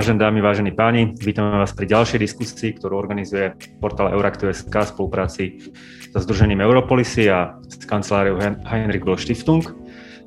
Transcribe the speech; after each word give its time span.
Vážené 0.00 0.16
dámy, 0.16 0.40
vážení 0.40 0.72
páni, 0.72 1.12
vítame 1.12 1.60
vás 1.60 1.76
pri 1.76 1.84
ďalšej 1.84 2.24
diskusii, 2.24 2.72
ktorú 2.72 2.96
organizuje 2.96 3.52
portál 3.84 4.08
Euraktiv.sk 4.16 4.72
v 4.72 4.88
spolupráci 4.96 5.60
so 6.08 6.24
Združením 6.24 6.64
Europolisy 6.64 7.28
a 7.28 7.60
s 7.68 7.84
kanceláriou 7.84 8.40
Heinrich 8.64 9.04
Böll 9.04 9.20
Stiftung. 9.20 9.60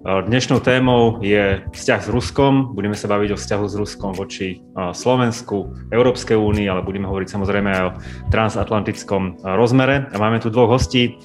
Dnešnou 0.05 0.61
témou 0.61 1.17
je 1.25 1.65
vzťah 1.73 2.05
s 2.05 2.09
Ruskom. 2.13 2.77
Budeme 2.77 2.93
sa 2.93 3.09
baviť 3.09 3.33
o 3.33 3.37
vzťahu 3.41 3.65
s 3.65 3.73
Ruskom 3.73 4.13
voči 4.13 4.61
Slovensku, 4.77 5.89
Európskej 5.89 6.37
únii, 6.37 6.69
ale 6.69 6.85
budeme 6.85 7.09
hovoriť 7.09 7.33
samozrejme 7.33 7.69
aj 7.73 7.83
o 7.89 7.95
transatlantickom 8.29 9.41
rozmere. 9.57 10.05
A 10.13 10.21
máme 10.21 10.37
tu 10.37 10.53
dvoch 10.53 10.69
hostí, 10.69 11.17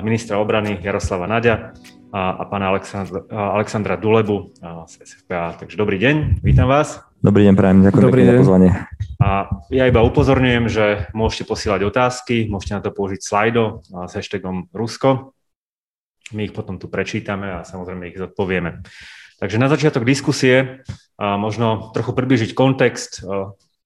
ministra 0.00 0.40
obrany 0.40 0.80
Jaroslava 0.80 1.28
Nadia 1.28 1.76
a, 2.16 2.48
pána 2.48 2.72
Alexandra, 2.72 3.28
Alexandra 3.28 4.00
Dulebu 4.00 4.56
z 4.88 5.04
SFPA. 5.04 5.60
Takže 5.60 5.76
dobrý 5.76 6.00
deň, 6.00 6.40
vítam 6.40 6.64
vás. 6.64 7.13
Dobrý 7.24 7.48
deň, 7.48 7.56
prajem, 7.56 7.78
ďakujem 7.88 8.04
dobrý 8.04 8.20
deň. 8.20 8.36
za 8.36 8.40
pozvanie. 8.44 8.70
A 9.16 9.48
ja 9.72 9.88
iba 9.88 10.04
upozorňujem, 10.04 10.68
že 10.68 11.08
môžete 11.16 11.48
posielať 11.48 11.88
otázky, 11.88 12.52
môžete 12.52 12.76
na 12.76 12.84
to 12.84 12.92
použiť 12.92 13.24
slajdo 13.24 13.80
s 13.80 14.12
hashtagom 14.12 14.68
Rusko. 14.76 15.32
My 16.36 16.44
ich 16.44 16.52
potom 16.52 16.76
tu 16.76 16.92
prečítame 16.92 17.48
a 17.48 17.64
samozrejme 17.64 18.12
ich 18.12 18.20
zodpovieme. 18.20 18.84
Takže 19.40 19.56
na 19.56 19.72
začiatok 19.72 20.04
diskusie 20.04 20.84
a 21.16 21.40
možno 21.40 21.96
trochu 21.96 22.12
približiť 22.12 22.52
kontext. 22.52 23.24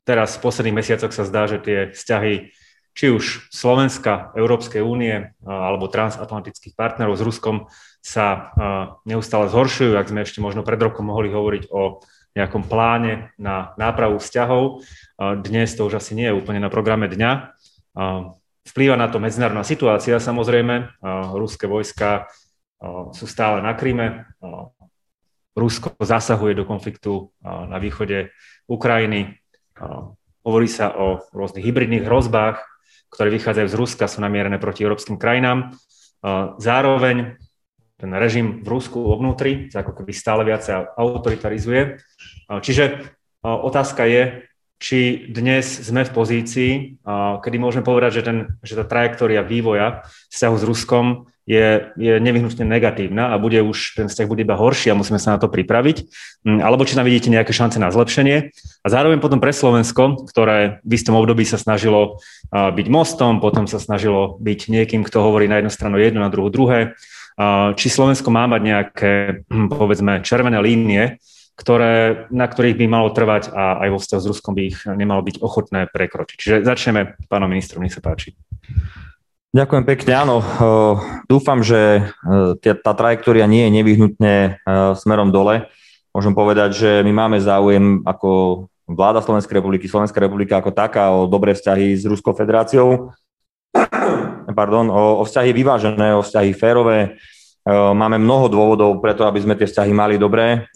Teraz 0.02 0.34
v 0.34 0.42
posledných 0.42 0.82
mesiacoch 0.82 1.14
sa 1.14 1.22
zdá, 1.22 1.46
že 1.46 1.62
tie 1.62 1.78
vzťahy 1.94 2.50
či 2.98 3.06
už 3.14 3.54
Slovenska, 3.54 4.34
Európskej 4.34 4.82
únie 4.82 5.30
alebo 5.46 5.86
transatlantických 5.86 6.74
partnerov 6.74 7.14
s 7.14 7.22
Ruskom 7.22 7.70
sa 8.02 8.50
neustále 9.06 9.46
zhoršujú, 9.46 9.94
ak 9.94 10.10
sme 10.10 10.26
ešte 10.26 10.42
možno 10.42 10.66
pred 10.66 10.82
rokom 10.82 11.06
mohli 11.06 11.30
hovoriť 11.30 11.70
o 11.70 12.02
nejakom 12.36 12.66
pláne 12.66 13.30
na 13.40 13.72
nápravu 13.80 14.20
vzťahov. 14.20 14.84
Dnes 15.44 15.72
to 15.76 15.88
už 15.88 16.00
asi 16.00 16.12
nie 16.18 16.28
je 16.28 16.36
úplne 16.36 16.60
na 16.60 16.68
programe 16.68 17.08
dňa. 17.08 17.56
Vplýva 18.68 19.00
na 19.00 19.08
to 19.08 19.16
medzinárodná 19.16 19.64
situácia, 19.64 20.20
samozrejme. 20.20 21.00
Ruské 21.32 21.64
vojska 21.64 22.28
sú 23.16 23.24
stále 23.24 23.64
na 23.64 23.72
Kríme. 23.72 24.28
Rusko 25.56 25.96
zasahuje 25.98 26.54
do 26.54 26.68
konfliktu 26.68 27.34
na 27.42 27.80
východe 27.82 28.30
Ukrajiny. 28.70 29.34
Hovorí 30.44 30.68
sa 30.70 30.94
o 30.94 31.26
rôznych 31.34 31.66
hybridných 31.66 32.06
hrozbách, 32.06 32.62
ktoré 33.08 33.32
vychádzajú 33.34 33.68
z 33.72 33.78
Ruska, 33.80 34.04
sú 34.06 34.20
namierené 34.20 34.60
proti 34.60 34.84
európskym 34.84 35.16
krajinám. 35.16 35.74
Zároveň 36.60 37.40
ten 37.98 38.10
režim 38.14 38.62
v 38.62 38.68
Rusku 38.70 39.02
vnútri 39.18 39.66
sa 39.74 39.82
ako 39.82 39.92
keby 39.98 40.12
stále 40.14 40.46
viac 40.46 40.62
autoritarizuje. 40.94 41.98
Čiže 42.46 43.10
otázka 43.42 44.06
je, 44.06 44.46
či 44.78 45.26
dnes 45.26 45.66
sme 45.66 46.06
v 46.06 46.14
pozícii, 46.14 46.70
kedy 47.42 47.56
môžeme 47.58 47.82
povedať, 47.82 48.10
že, 48.14 48.22
ten, 48.22 48.38
že 48.62 48.78
tá 48.78 48.86
trajektória 48.86 49.42
vývoja 49.42 50.06
vzťahu 50.30 50.54
s 50.54 50.64
Ruskom 50.64 51.06
je, 51.48 51.90
je 51.96 52.14
nevyhnutne 52.20 52.62
negatívna 52.62 53.32
a 53.32 53.40
bude 53.40 53.58
už, 53.64 53.98
ten 53.98 54.06
vzťah 54.06 54.28
bude 54.28 54.44
iba 54.44 54.54
horší 54.54 54.92
a 54.92 54.98
musíme 55.00 55.16
sa 55.16 55.34
na 55.34 55.40
to 55.40 55.48
pripraviť, 55.48 56.04
mm, 56.44 56.60
alebo 56.60 56.84
či 56.84 56.94
tam 56.94 57.08
vidíte 57.08 57.32
nejaké 57.32 57.56
šance 57.56 57.80
na 57.80 57.88
zlepšenie. 57.88 58.52
A 58.84 58.86
zároveň 58.86 59.16
potom 59.18 59.40
pre 59.40 59.50
Slovensko, 59.50 60.28
ktoré 60.28 60.84
v 60.84 60.92
istom 60.94 61.16
období 61.16 61.48
sa 61.48 61.56
snažilo 61.56 62.20
byť 62.52 62.86
mostom, 62.92 63.40
potom 63.40 63.64
sa 63.64 63.80
snažilo 63.80 64.36
byť 64.38 64.68
niekým, 64.68 65.02
kto 65.02 65.24
hovorí 65.24 65.48
na 65.48 65.58
jednu 65.58 65.72
stranu 65.72 65.96
jedno, 65.96 66.20
na 66.20 66.28
druhú 66.28 66.52
druhé, 66.52 66.94
či 67.78 67.86
Slovensko 67.86 68.34
má 68.34 68.50
mať 68.50 68.62
nejaké, 68.66 69.12
hm, 69.46 69.70
povedzme, 69.70 70.26
červené 70.26 70.58
línie, 70.58 71.22
ktoré, 71.58 72.26
na 72.30 72.46
ktorých 72.46 72.78
by 72.78 72.86
malo 72.86 73.10
trvať 73.10 73.50
a 73.50 73.82
aj 73.82 73.88
vo 73.90 73.98
vzťahu 73.98 74.20
s 74.22 74.30
Ruskom 74.30 74.52
by 74.54 74.62
ich 74.62 74.78
nemalo 74.86 75.26
byť 75.26 75.42
ochotné 75.42 75.90
prekročiť. 75.90 76.36
Čiže 76.38 76.56
začneme 76.66 77.18
pánom 77.26 77.50
ministrom, 77.50 77.82
nech 77.82 77.94
sa 77.94 78.02
páči. 78.02 78.38
Ďakujem 79.50 79.84
pekne, 79.88 80.12
áno. 80.12 80.36
Dúfam, 81.26 81.64
že 81.66 82.06
tá 82.62 82.92
trajektória 82.94 83.48
nie 83.50 83.66
je 83.66 83.74
nevyhnutne 83.74 84.34
smerom 85.02 85.34
dole. 85.34 85.66
Môžem 86.14 86.36
povedať, 86.36 86.70
že 86.78 86.90
my 87.02 87.26
máme 87.26 87.38
záujem 87.42 88.06
ako 88.06 88.66
vláda 88.86 89.18
Slovenskej 89.24 89.58
republiky, 89.58 89.90
Slovenská 89.90 90.20
republika 90.20 90.60
ako 90.62 90.70
taká 90.70 91.10
o 91.10 91.26
dobré 91.26 91.58
vzťahy 91.58 91.96
s 91.96 92.06
Ruskou 92.06 92.36
federáciou. 92.38 93.10
Pardon, 94.58 94.90
o, 94.90 95.22
o 95.22 95.24
vzťahy 95.24 95.54
vyvážené, 95.54 96.18
o 96.18 96.26
vzťahy 96.26 96.50
férové. 96.50 97.14
Máme 97.68 98.18
mnoho 98.18 98.50
dôvodov 98.50 98.98
preto, 98.98 99.22
aby 99.22 99.38
sme 99.38 99.54
tie 99.54 99.70
vzťahy 99.70 99.94
mali 99.94 100.18
dobré, 100.18 100.66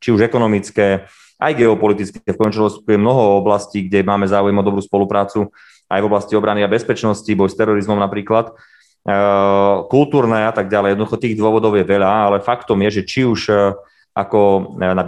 či 0.00 0.08
už 0.08 0.24
ekonomické, 0.24 1.04
aj 1.36 1.52
geopolitické. 1.52 2.24
V 2.24 2.40
končnom 2.40 2.72
je 2.72 2.96
mnoho 2.96 3.44
oblastí, 3.44 3.84
kde 3.84 4.06
máme 4.08 4.24
záujem 4.24 4.56
o 4.56 4.64
dobrú 4.64 4.80
spoluprácu 4.80 5.52
aj 5.92 6.00
v 6.00 6.08
oblasti 6.08 6.32
obrany 6.32 6.64
a 6.64 6.70
bezpečnosti, 6.70 7.28
boj 7.28 7.52
s 7.52 7.58
terorizmom 7.60 8.00
napríklad, 8.00 8.56
eh, 9.04 9.74
kultúrne 9.92 10.48
a 10.48 10.52
tak 10.54 10.72
ďalej. 10.72 10.96
Jednoducho 10.96 11.20
tých 11.20 11.36
dôvodov 11.36 11.76
je 11.76 11.84
veľa, 11.84 12.32
ale 12.32 12.38
faktom 12.40 12.80
je, 12.88 13.02
že 13.02 13.02
či 13.04 13.20
už 13.28 13.52
ako 14.14 14.72
na 14.78 15.02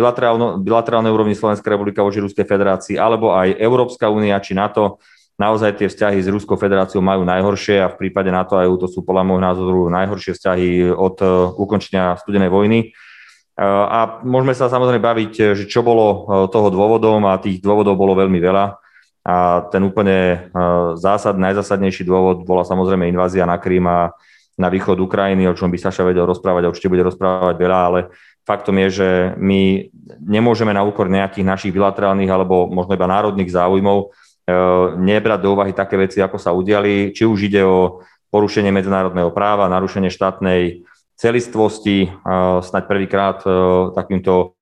bilaterálnej 0.59 1.15
úrovni 1.15 1.39
Slovenská 1.39 1.71
republika 1.71 2.03
voči 2.03 2.19
Ruskej 2.19 2.43
federácii, 2.43 2.99
alebo 2.99 3.31
aj 3.31 3.55
Európska 3.57 4.11
únia 4.11 4.43
či 4.43 4.59
NATO, 4.59 4.99
naozaj 5.36 5.76
tie 5.76 5.88
vzťahy 5.88 6.19
s 6.20 6.32
Ruskou 6.32 6.56
federáciou 6.56 7.04
majú 7.04 7.24
najhoršie 7.24 7.80
a 7.84 7.92
v 7.92 8.08
prípade 8.08 8.32
NATO 8.32 8.56
aj 8.56 8.69
to 8.80 8.88
sú 8.88 9.04
podľa 9.04 9.22
môjho 9.24 9.42
názoru 9.44 9.80
najhoršie 9.92 10.32
vzťahy 10.36 10.69
od 10.92 11.16
eh, 11.20 11.28
ukončenia 11.56 12.16
studenej 12.20 12.52
vojny. 12.52 12.92
A 13.64 14.20
môžeme 14.20 14.52
sa 14.52 14.69
samozrejme 14.69 15.00
baviť, 15.00 15.56
že 15.56 15.64
čo 15.64 15.80
bolo 15.80 16.28
toho 16.52 16.69
dôvodom 16.69 17.24
a 17.24 17.41
tých 17.41 17.64
dôvodov 17.64 17.97
bolo 17.97 18.12
veľmi 18.12 18.36
veľa. 18.36 18.76
A 19.26 19.66
ten 19.74 19.82
úplne 19.82 20.19
e, 20.30 20.38
zásad, 20.94 21.34
najzásadnejší 21.34 22.06
dôvod 22.06 22.47
bola 22.47 22.62
samozrejme 22.62 23.10
invázia 23.10 23.42
na 23.42 23.58
Krím 23.58 23.91
a 23.91 24.14
na 24.54 24.70
východ 24.70 25.03
Ukrajiny, 25.03 25.50
o 25.50 25.56
čom 25.58 25.66
by 25.66 25.82
Saša 25.82 26.06
vedel 26.06 26.30
rozprávať 26.30 26.62
a 26.62 26.70
určite 26.70 26.86
bude 26.86 27.03
rozprávať 27.03 27.58
veľa, 27.58 27.78
ale 27.91 28.00
faktom 28.47 28.78
je, 28.86 28.88
že 29.03 29.08
my 29.34 29.91
nemôžeme 30.22 30.70
na 30.70 30.86
úkor 30.86 31.10
nejakých 31.10 31.42
našich 31.42 31.72
bilaterálnych 31.74 32.30
alebo 32.30 32.70
možno 32.70 32.94
iba 32.94 33.10
národných 33.10 33.50
záujmov 33.50 33.98
e, 33.98 34.06
nebrať 34.97 35.41
do 35.43 35.59
úvahy 35.59 35.75
také 35.75 35.99
veci, 35.99 36.23
ako 36.23 36.39
sa 36.39 36.55
udiali, 36.55 37.11
či 37.11 37.27
už 37.27 37.51
ide 37.51 37.67
o 37.67 38.07
porušenie 38.31 38.71
medzinárodného 38.71 39.34
práva, 39.34 39.67
narušenie 39.67 40.11
štátnej 40.11 40.87
celistvosti, 41.19 42.07
e, 42.07 42.09
snať 42.62 42.84
prvýkrát 42.87 43.43
takýmto, 43.97 44.55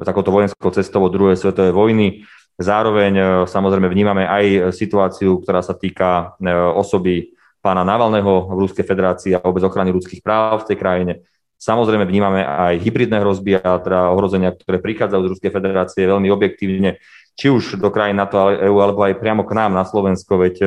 takouto 0.00 0.30
vojenskou 0.32 0.70
cestou 0.74 1.04
od 1.04 1.12
druhej 1.12 1.36
svetovej 1.38 1.76
vojny, 1.76 2.26
Zároveň 2.60 3.12
e, 3.16 3.24
samozrejme 3.48 3.88
vnímame 3.88 4.28
aj 4.28 4.76
situáciu, 4.76 5.40
ktorá 5.40 5.64
sa 5.64 5.72
týka 5.72 6.36
e, 6.36 6.52
osoby 6.52 7.32
pána 7.64 7.88
Navalného 7.88 8.52
v 8.52 8.68
Ruskej 8.68 8.84
federácii 8.84 9.32
a 9.32 9.40
vôbec 9.40 9.64
ochrany 9.64 9.88
ľudských 9.96 10.20
práv 10.20 10.68
v 10.68 10.68
tej 10.68 10.76
krajine. 10.76 11.12
Samozrejme 11.56 12.04
vnímame 12.04 12.44
aj 12.44 12.76
hybridné 12.84 13.24
hrozby 13.24 13.56
a 13.56 13.80
teda 13.80 14.12
ohrozenia, 14.12 14.52
ktoré 14.52 14.76
prichádzajú 14.76 15.20
z 15.24 15.30
Ruskej 15.32 15.50
federácie 15.52 16.04
veľmi 16.04 16.28
objektívne, 16.28 17.00
či 17.40 17.48
už 17.48 17.80
do 17.80 17.88
krajín 17.88 18.20
NATO 18.20 18.36
EU, 18.52 18.76
alebo 18.84 19.00
aj 19.00 19.16
priamo 19.16 19.48
k 19.48 19.56
nám 19.56 19.72
na 19.72 19.88
Slovensko, 19.88 20.36
veď 20.36 20.56
e, 20.60 20.66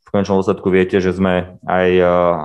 v 0.00 0.08
konečnom 0.08 0.40
dôsledku 0.40 0.72
viete, 0.72 0.96
že 1.04 1.12
sme 1.12 1.60
aj 1.68 1.88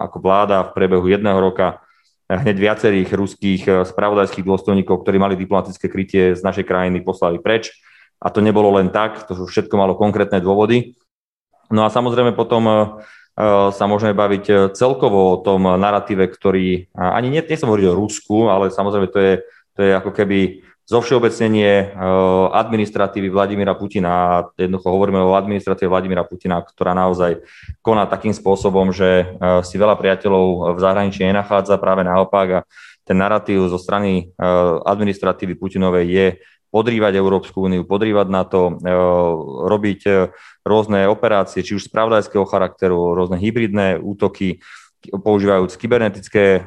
ako 0.10 0.18
vláda 0.20 0.68
v 0.68 0.74
priebehu 0.74 1.06
jedného 1.06 1.38
roka 1.38 1.80
hneď 2.26 2.58
viacerých 2.58 3.10
ruských 3.14 3.62
spravodajských 3.86 4.42
dôstojníkov, 4.42 5.06
ktorí 5.06 5.22
mali 5.22 5.38
diplomatické 5.38 5.86
krytie 5.86 6.34
z 6.34 6.42
našej 6.42 6.66
krajiny, 6.66 7.06
poslali 7.06 7.38
preč 7.38 7.70
a 8.20 8.28
to 8.28 8.44
nebolo 8.44 8.76
len 8.76 8.92
tak, 8.92 9.24
to 9.26 9.34
všetko 9.48 9.76
malo 9.80 9.96
konkrétne 9.96 10.44
dôvody. 10.44 11.00
No 11.72 11.88
a 11.88 11.94
samozrejme 11.94 12.36
potom 12.36 12.68
e, 12.68 12.74
e, 12.76 12.78
sa 13.72 13.86
môžeme 13.88 14.12
baviť 14.12 14.46
e, 14.52 14.54
celkovo 14.76 15.40
o 15.40 15.42
tom 15.42 15.64
narratíve, 15.80 16.28
ktorý, 16.28 16.92
ani 16.98 17.32
nie, 17.32 17.42
nie 17.46 17.58
som 17.58 17.72
hovoril 17.72 17.96
o 17.96 18.00
Rusku, 18.00 18.52
ale 18.52 18.76
samozrejme 18.76 19.08
to 19.08 19.20
je, 19.24 19.34
to 19.78 19.80
je 19.88 19.92
ako 19.96 20.12
keby 20.12 20.66
zovšeobecnenie 20.90 21.94
administratívy 22.50 23.30
Vladimíra 23.30 23.78
Putina. 23.78 24.42
Jednoducho 24.58 24.90
hovoríme 24.90 25.22
o 25.22 25.38
administratíve 25.38 25.86
Vladimíra 25.86 26.26
Putina, 26.26 26.58
ktorá 26.66 26.98
naozaj 26.98 27.46
koná 27.86 28.10
takým 28.10 28.34
spôsobom, 28.34 28.90
že 28.90 29.38
si 29.62 29.78
veľa 29.78 29.94
priateľov 30.02 30.74
v 30.74 30.80
zahraničí 30.82 31.22
nenachádza, 31.30 31.78
práve 31.78 32.02
naopak. 32.02 32.48
A 32.50 32.60
ten 33.06 33.22
narratív 33.22 33.70
zo 33.70 33.78
strany 33.78 34.34
administratívy 34.82 35.62
Putinovej 35.62 36.06
je 36.10 36.28
podrývať 36.74 37.18
Európsku 37.18 37.70
úniu, 37.70 37.86
podrývať 37.86 38.28
na 38.30 38.46
to, 38.46 38.78
robiť 39.70 40.02
rôzne 40.66 41.06
operácie, 41.06 41.62
či 41.62 41.78
už 41.78 41.86
spravodajského 41.86 42.46
charakteru, 42.50 43.14
rôzne 43.14 43.38
hybridné 43.38 44.02
útoky, 44.02 44.62
používajúc 45.06 45.74
kybernetické 45.78 46.66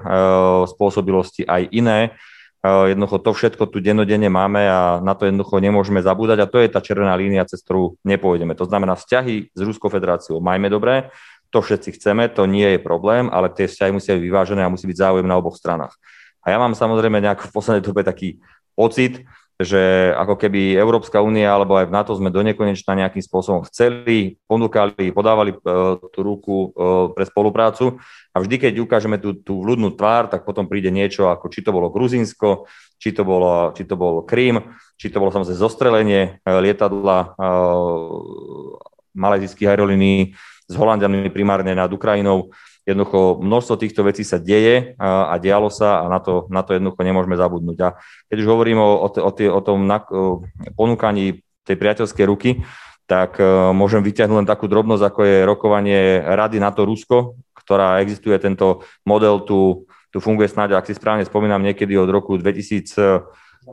spôsobilosti 0.71 1.43
aj 1.43 1.63
iné. 1.75 2.15
Jednoducho 2.63 3.19
to 3.19 3.35
všetko 3.35 3.75
tu 3.75 3.83
dennodenne 3.83 4.31
máme 4.31 4.63
a 4.63 5.03
na 5.03 5.19
to 5.19 5.27
jednoducho 5.27 5.59
nemôžeme 5.59 5.99
zabúdať 5.99 6.47
a 6.47 6.51
to 6.51 6.63
je 6.63 6.71
tá 6.71 6.79
červená 6.79 7.11
línia, 7.19 7.43
cez 7.43 7.59
ktorú 7.67 7.99
nepôjdeme. 8.07 8.55
To 8.55 8.71
znamená, 8.71 8.95
vzťahy 8.95 9.51
s 9.51 9.61
Ruskou 9.67 9.91
federáciou 9.91 10.39
majme 10.39 10.71
dobré, 10.71 11.11
to 11.51 11.59
všetci 11.59 11.99
chceme, 11.99 12.31
to 12.31 12.47
nie 12.47 12.79
je 12.79 12.79
problém, 12.79 13.27
ale 13.35 13.51
tie 13.51 13.67
vzťahy 13.67 13.91
musia 13.91 14.15
byť 14.15 14.23
vyvážené 14.23 14.63
a 14.63 14.71
musí 14.71 14.87
byť 14.87 14.95
záujem 14.95 15.27
na 15.27 15.35
oboch 15.43 15.59
stranách. 15.59 15.99
A 16.47 16.55
ja 16.55 16.59
mám 16.63 16.79
samozrejme 16.79 17.19
nejak 17.19 17.51
v 17.51 17.51
poslednej 17.51 17.83
dobe 17.83 18.07
taký 18.07 18.39
pocit, 18.79 19.27
že 19.63 20.13
ako 20.15 20.39
keby 20.39 20.77
Európska 20.77 21.23
únia 21.23 21.51
alebo 21.51 21.75
aj 21.79 21.89
v 21.89 21.95
NATO 21.95 22.13
sme 22.15 22.31
do 22.31 22.43
nekonečna 22.43 22.95
nejakým 22.99 23.23
spôsobom 23.25 23.65
chceli, 23.71 24.39
ponúkali, 24.47 25.11
podávali 25.11 25.57
uh, 25.57 25.99
tú 26.13 26.21
ruku 26.23 26.71
uh, 26.71 27.11
pre 27.15 27.27
spoluprácu 27.27 27.99
a 28.35 28.37
vždy, 28.43 28.57
keď 28.69 28.73
ukážeme 28.83 29.17
tú, 29.19 29.35
tú 29.39 29.63
vľudnú 29.63 29.95
tvár, 29.95 30.29
tak 30.29 30.45
potom 30.45 30.67
príde 30.71 30.91
niečo 30.91 31.31
ako 31.31 31.49
či 31.51 31.65
to 31.65 31.71
bolo 31.71 31.91
Gruzínsko, 31.91 32.69
či 32.99 33.11
to 33.11 33.23
bolo, 33.27 33.73
či 33.75 33.83
to 33.89 33.95
bol 33.99 34.23
Krím, 34.23 34.63
či 35.01 35.11
to 35.11 35.19
bolo 35.19 35.35
samozrejme 35.35 35.59
zostrelenie 35.59 36.23
uh, 36.45 36.59
lietadla 36.61 37.39
malajzijských 39.13 39.69
aerolínií 39.69 40.33
s 40.69 40.75
Holandianmi 40.75 41.29
primárne 41.29 41.77
nad 41.77 41.93
Ukrajinou. 41.93 42.49
Jednoducho 42.83 43.39
množstvo 43.39 43.75
týchto 43.79 44.03
vecí 44.03 44.27
sa 44.27 44.43
deje 44.43 44.99
a, 44.99 45.31
a 45.31 45.35
dialo 45.39 45.71
sa 45.71 46.03
a 46.03 46.11
na 46.11 46.19
to, 46.19 46.51
na 46.51 46.67
to 46.67 46.75
jednoducho 46.75 46.99
nemôžeme 47.07 47.39
zabudnúť. 47.39 47.79
A 47.79 47.89
keď 48.27 48.37
už 48.43 48.49
hovorím 48.51 48.83
o, 48.83 49.07
o, 49.07 49.09
o, 49.09 49.31
o 49.31 49.61
tom 49.63 49.87
na, 49.87 50.03
o 50.03 50.43
ponúkaní 50.75 51.47
tej 51.63 51.77
priateľskej 51.79 52.27
ruky, 52.27 52.51
tak 53.07 53.39
uh, 53.39 53.71
môžem 53.71 54.03
vyťahnuť 54.03 54.39
len 54.43 54.49
takú 54.49 54.67
drobnosť, 54.67 55.03
ako 55.05 55.21
je 55.23 55.37
rokovanie 55.47 56.01
Rady 56.23 56.59
NATO-Rusko, 56.59 57.39
ktorá 57.55 58.03
existuje, 58.03 58.35
tento 58.43 58.83
model 59.07 59.47
tu, 59.47 59.87
tu 60.11 60.19
funguje 60.19 60.51
snáď, 60.51 60.75
ak 60.75 60.91
si 60.91 60.99
správne 60.99 61.23
spomínam, 61.23 61.63
niekedy 61.63 61.95
od 61.95 62.11
roku 62.11 62.35
2000, 62.35 62.99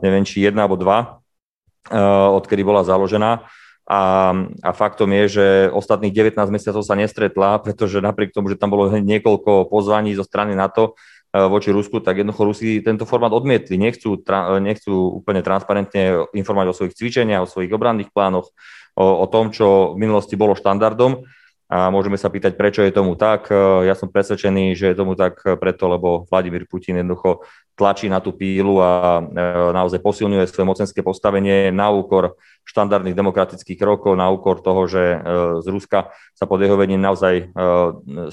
neviem, 0.06 0.22
či 0.22 0.46
1 0.46 0.54
alebo 0.54 0.78
2, 0.78 0.86
uh, 0.86 2.36
odkedy 2.38 2.62
bola 2.62 2.86
založená 2.86 3.42
a, 3.90 4.30
a 4.62 4.70
faktom 4.70 5.10
je, 5.10 5.24
že 5.26 5.46
ostatných 5.74 6.14
19 6.14 6.38
mesiacov 6.54 6.86
sa 6.86 6.94
nestretla, 6.94 7.58
pretože 7.66 7.98
napriek 7.98 8.30
tomu, 8.30 8.54
že 8.54 8.60
tam 8.60 8.70
bolo 8.70 8.86
niekoľko 9.12 9.66
pozvaní 9.66 10.14
zo 10.14 10.22
strany 10.22 10.54
NATO 10.54 10.94
e, 11.34 11.42
voči 11.50 11.74
Rusku, 11.74 11.98
tak 11.98 12.22
jednoducho 12.22 12.46
Rusi 12.46 12.78
tento 12.86 13.02
formát 13.02 13.34
odmietli. 13.34 13.74
Nechcú, 13.74 14.22
tra, 14.22 14.62
nechcú 14.62 15.18
úplne 15.18 15.42
transparentne 15.42 16.30
informovať 16.30 16.68
o 16.70 16.76
svojich 16.78 16.94
cvičeniach, 16.94 17.42
o 17.42 17.50
svojich 17.50 17.74
obranných 17.74 18.14
plánoch, 18.14 18.54
o, 18.94 19.06
o 19.20 19.26
tom, 19.26 19.50
čo 19.50 19.98
v 19.98 20.06
minulosti 20.06 20.38
bolo 20.38 20.54
štandardom 20.54 21.26
a 21.70 21.86
môžeme 21.86 22.18
sa 22.18 22.26
pýtať, 22.26 22.58
prečo 22.58 22.82
je 22.82 22.90
tomu 22.90 23.14
tak. 23.14 23.46
E, 23.46 23.86
ja 23.86 23.94
som 23.94 24.10
presvedčený, 24.10 24.74
že 24.74 24.90
je 24.90 24.98
tomu 24.98 25.14
tak 25.14 25.38
preto, 25.38 25.86
lebo 25.86 26.26
Vladimír 26.26 26.66
Putin 26.66 26.98
jednoducho 26.98 27.46
tlačí 27.78 28.10
na 28.10 28.18
tú 28.18 28.34
pílu 28.34 28.82
a 28.82 29.22
e, 29.22 29.46
naozaj 29.70 30.02
posilňuje 30.02 30.50
svoje 30.50 30.66
mocenské 30.66 30.98
postavenie 31.06 31.70
na 31.70 31.94
úkor 31.94 32.34
štandardných 32.66 33.14
demokratických 33.14 33.78
krokov, 33.78 34.18
na 34.18 34.26
úkor 34.34 34.58
toho, 34.66 34.90
že 34.90 34.98
e, 34.98 35.18
z 35.62 35.66
Ruska 35.70 36.10
sa 36.34 36.44
pod 36.50 36.58
jeho 36.58 36.74
vedením 36.74 37.06
naozaj 37.06 37.54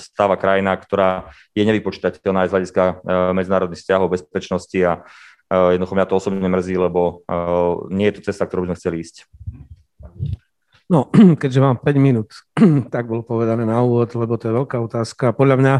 stáva 0.01 0.39
krajina, 0.39 0.73
ktorá 0.73 1.29
je 1.53 1.61
nevypočítateľná 1.61 2.47
aj 2.47 2.49
z 2.49 2.53
hľadiska 2.55 2.83
medzinárodných 3.35 3.81
vzťahov, 3.83 4.15
bezpečnosti 4.15 4.79
a 4.79 5.03
jednoducho 5.51 5.93
mňa 5.93 6.07
to 6.07 6.15
osobne 6.15 6.47
mrzí, 6.47 6.79
lebo 6.79 7.27
nie 7.91 8.07
je 8.07 8.15
to 8.15 8.31
cesta, 8.31 8.47
ktorú 8.47 8.63
by 8.63 8.67
sme 8.71 8.79
chceli 8.79 8.95
ísť. 9.03 9.27
No, 10.87 11.11
keďže 11.41 11.59
mám 11.59 11.77
5 11.83 11.99
minút, 11.99 12.31
tak 12.93 13.11
bolo 13.11 13.23
povedané 13.23 13.67
na 13.67 13.83
úvod, 13.83 14.07
lebo 14.15 14.39
to 14.39 14.51
je 14.51 14.53
veľká 14.55 14.79
otázka. 14.79 15.35
Podľa 15.35 15.55
mňa, 15.59 15.73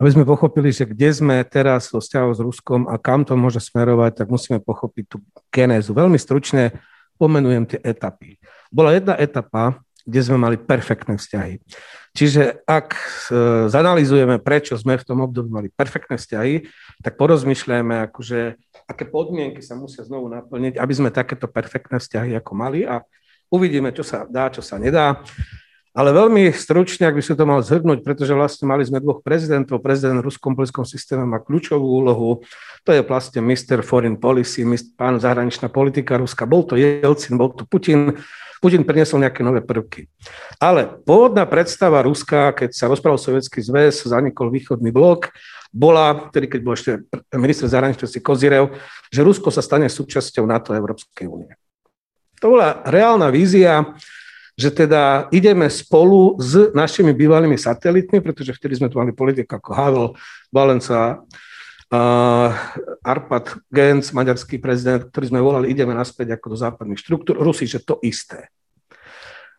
aby 0.00 0.10
sme 0.10 0.24
pochopili, 0.24 0.72
že 0.72 0.88
kde 0.88 1.12
sme 1.12 1.36
teraz 1.44 1.92
vo 1.92 2.00
vzťahu 2.00 2.28
s 2.32 2.40
Ruskom 2.40 2.88
a 2.88 2.96
kam 2.96 3.28
to 3.28 3.36
môže 3.36 3.60
smerovať, 3.60 4.24
tak 4.24 4.26
musíme 4.32 4.58
pochopiť 4.64 5.04
tú 5.12 5.16
genézu. 5.52 5.92
Veľmi 5.92 6.16
stručne 6.16 6.72
pomenujem 7.20 7.68
tie 7.68 7.80
etapy. 7.84 8.40
Bola 8.72 8.96
jedna 8.96 9.12
etapa, 9.20 9.76
kde 10.08 10.20
sme 10.24 10.40
mali 10.40 10.56
perfektné 10.56 11.20
vzťahy. 11.20 11.60
Čiže 12.16 12.64
ak 12.64 12.96
e, 12.96 13.00
zanalizujeme, 13.68 14.40
prečo 14.40 14.74
sme 14.80 14.96
v 14.96 15.04
tom 15.06 15.20
období 15.20 15.52
mali 15.52 15.68
perfektné 15.68 16.16
vzťahy, 16.16 16.64
tak 17.04 17.20
porozmýšľajme, 17.20 18.08
akože, 18.10 18.40
aké 18.88 19.04
podmienky 19.04 19.60
sa 19.60 19.76
musia 19.76 20.02
znovu 20.02 20.32
naplniť, 20.32 20.80
aby 20.80 20.92
sme 20.96 21.14
takéto 21.14 21.46
perfektné 21.46 22.00
vzťahy 22.00 22.32
ako 22.40 22.52
mali 22.56 22.88
a 22.88 23.04
Uvidíme, 23.50 23.90
čo 23.90 24.06
sa 24.06 24.22
dá, 24.30 24.46
čo 24.48 24.62
sa 24.62 24.78
nedá. 24.78 25.20
Ale 25.90 26.14
veľmi 26.14 26.54
stručne, 26.54 27.10
ak 27.10 27.18
by 27.18 27.22
som 27.26 27.34
to 27.34 27.42
mal 27.42 27.58
zhrnúť, 27.58 28.06
pretože 28.06 28.30
vlastne 28.30 28.62
mali 28.70 28.86
sme 28.86 29.02
dvoch 29.02 29.26
prezidentov. 29.26 29.82
Prezident 29.82 30.22
v 30.22 30.30
ruskom 30.30 30.54
politickom 30.54 30.86
systéme 30.86 31.26
má 31.26 31.42
kľúčovú 31.42 31.82
úlohu. 31.82 32.46
To 32.86 32.94
je 32.94 33.02
vlastne 33.02 33.42
Mr. 33.42 33.82
Foreign 33.82 34.14
Policy, 34.14 34.62
pán 34.94 35.18
zahraničná 35.18 35.66
politika 35.66 36.14
Ruska. 36.14 36.46
Bol 36.46 36.62
to 36.62 36.78
Jelcin, 36.78 37.34
bol 37.34 37.50
to 37.50 37.66
Putin. 37.66 38.14
Putin 38.62 38.86
priniesol 38.86 39.24
nejaké 39.24 39.42
nové 39.42 39.66
prvky. 39.66 40.06
Ale 40.62 40.86
pôvodná 41.02 41.42
predstava 41.42 42.06
Ruska, 42.06 42.54
keď 42.54 42.70
sa 42.70 42.86
rozprával 42.86 43.18
Sovietský 43.18 43.58
zväz, 43.58 44.06
zanikol 44.06 44.46
východný 44.52 44.94
blok, 44.94 45.34
bola, 45.74 46.30
tedy 46.30 46.46
keď 46.46 46.60
bol 46.62 46.74
ešte 46.78 47.02
minister 47.34 47.66
zahraničnosti 47.66 48.20
Kozirev, 48.22 48.70
že 49.10 49.26
Rusko 49.26 49.50
sa 49.50 49.62
stane 49.62 49.90
súčasťou 49.90 50.46
NATO 50.46 50.70
Európskej 50.70 51.26
únie. 51.26 51.50
To 52.40 52.56
bola 52.56 52.80
reálna 52.88 53.28
vízia, 53.28 53.84
že 54.56 54.72
teda 54.72 55.28
ideme 55.32 55.68
spolu 55.68 56.36
s 56.40 56.72
našimi 56.72 57.12
bývalými 57.12 57.56
satelitmi, 57.56 58.20
pretože 58.20 58.56
vtedy 58.56 58.80
sme 58.80 58.88
tu 58.92 59.00
mali 59.00 59.12
politiku 59.12 59.56
ako 59.56 59.70
Havel, 59.72 60.06
Valenca, 60.52 61.20
uh, 61.20 62.48
Arpad 63.00 63.60
Gens, 63.72 64.12
maďarský 64.12 64.60
prezident, 64.60 65.04
ktorý 65.08 65.32
sme 65.32 65.40
volali, 65.40 65.72
ideme 65.72 65.96
naspäť 65.96 66.36
ako 66.36 66.46
do 66.52 66.56
západných 66.60 67.00
štruktúr. 67.00 67.40
Rusi, 67.40 67.64
že 67.64 67.80
to 67.80 68.00
isté. 68.04 68.52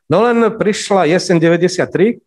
No 0.05 0.21
len 0.27 0.37
prišla 0.57 1.07
jeseň 1.09 1.37
93, 1.39 2.21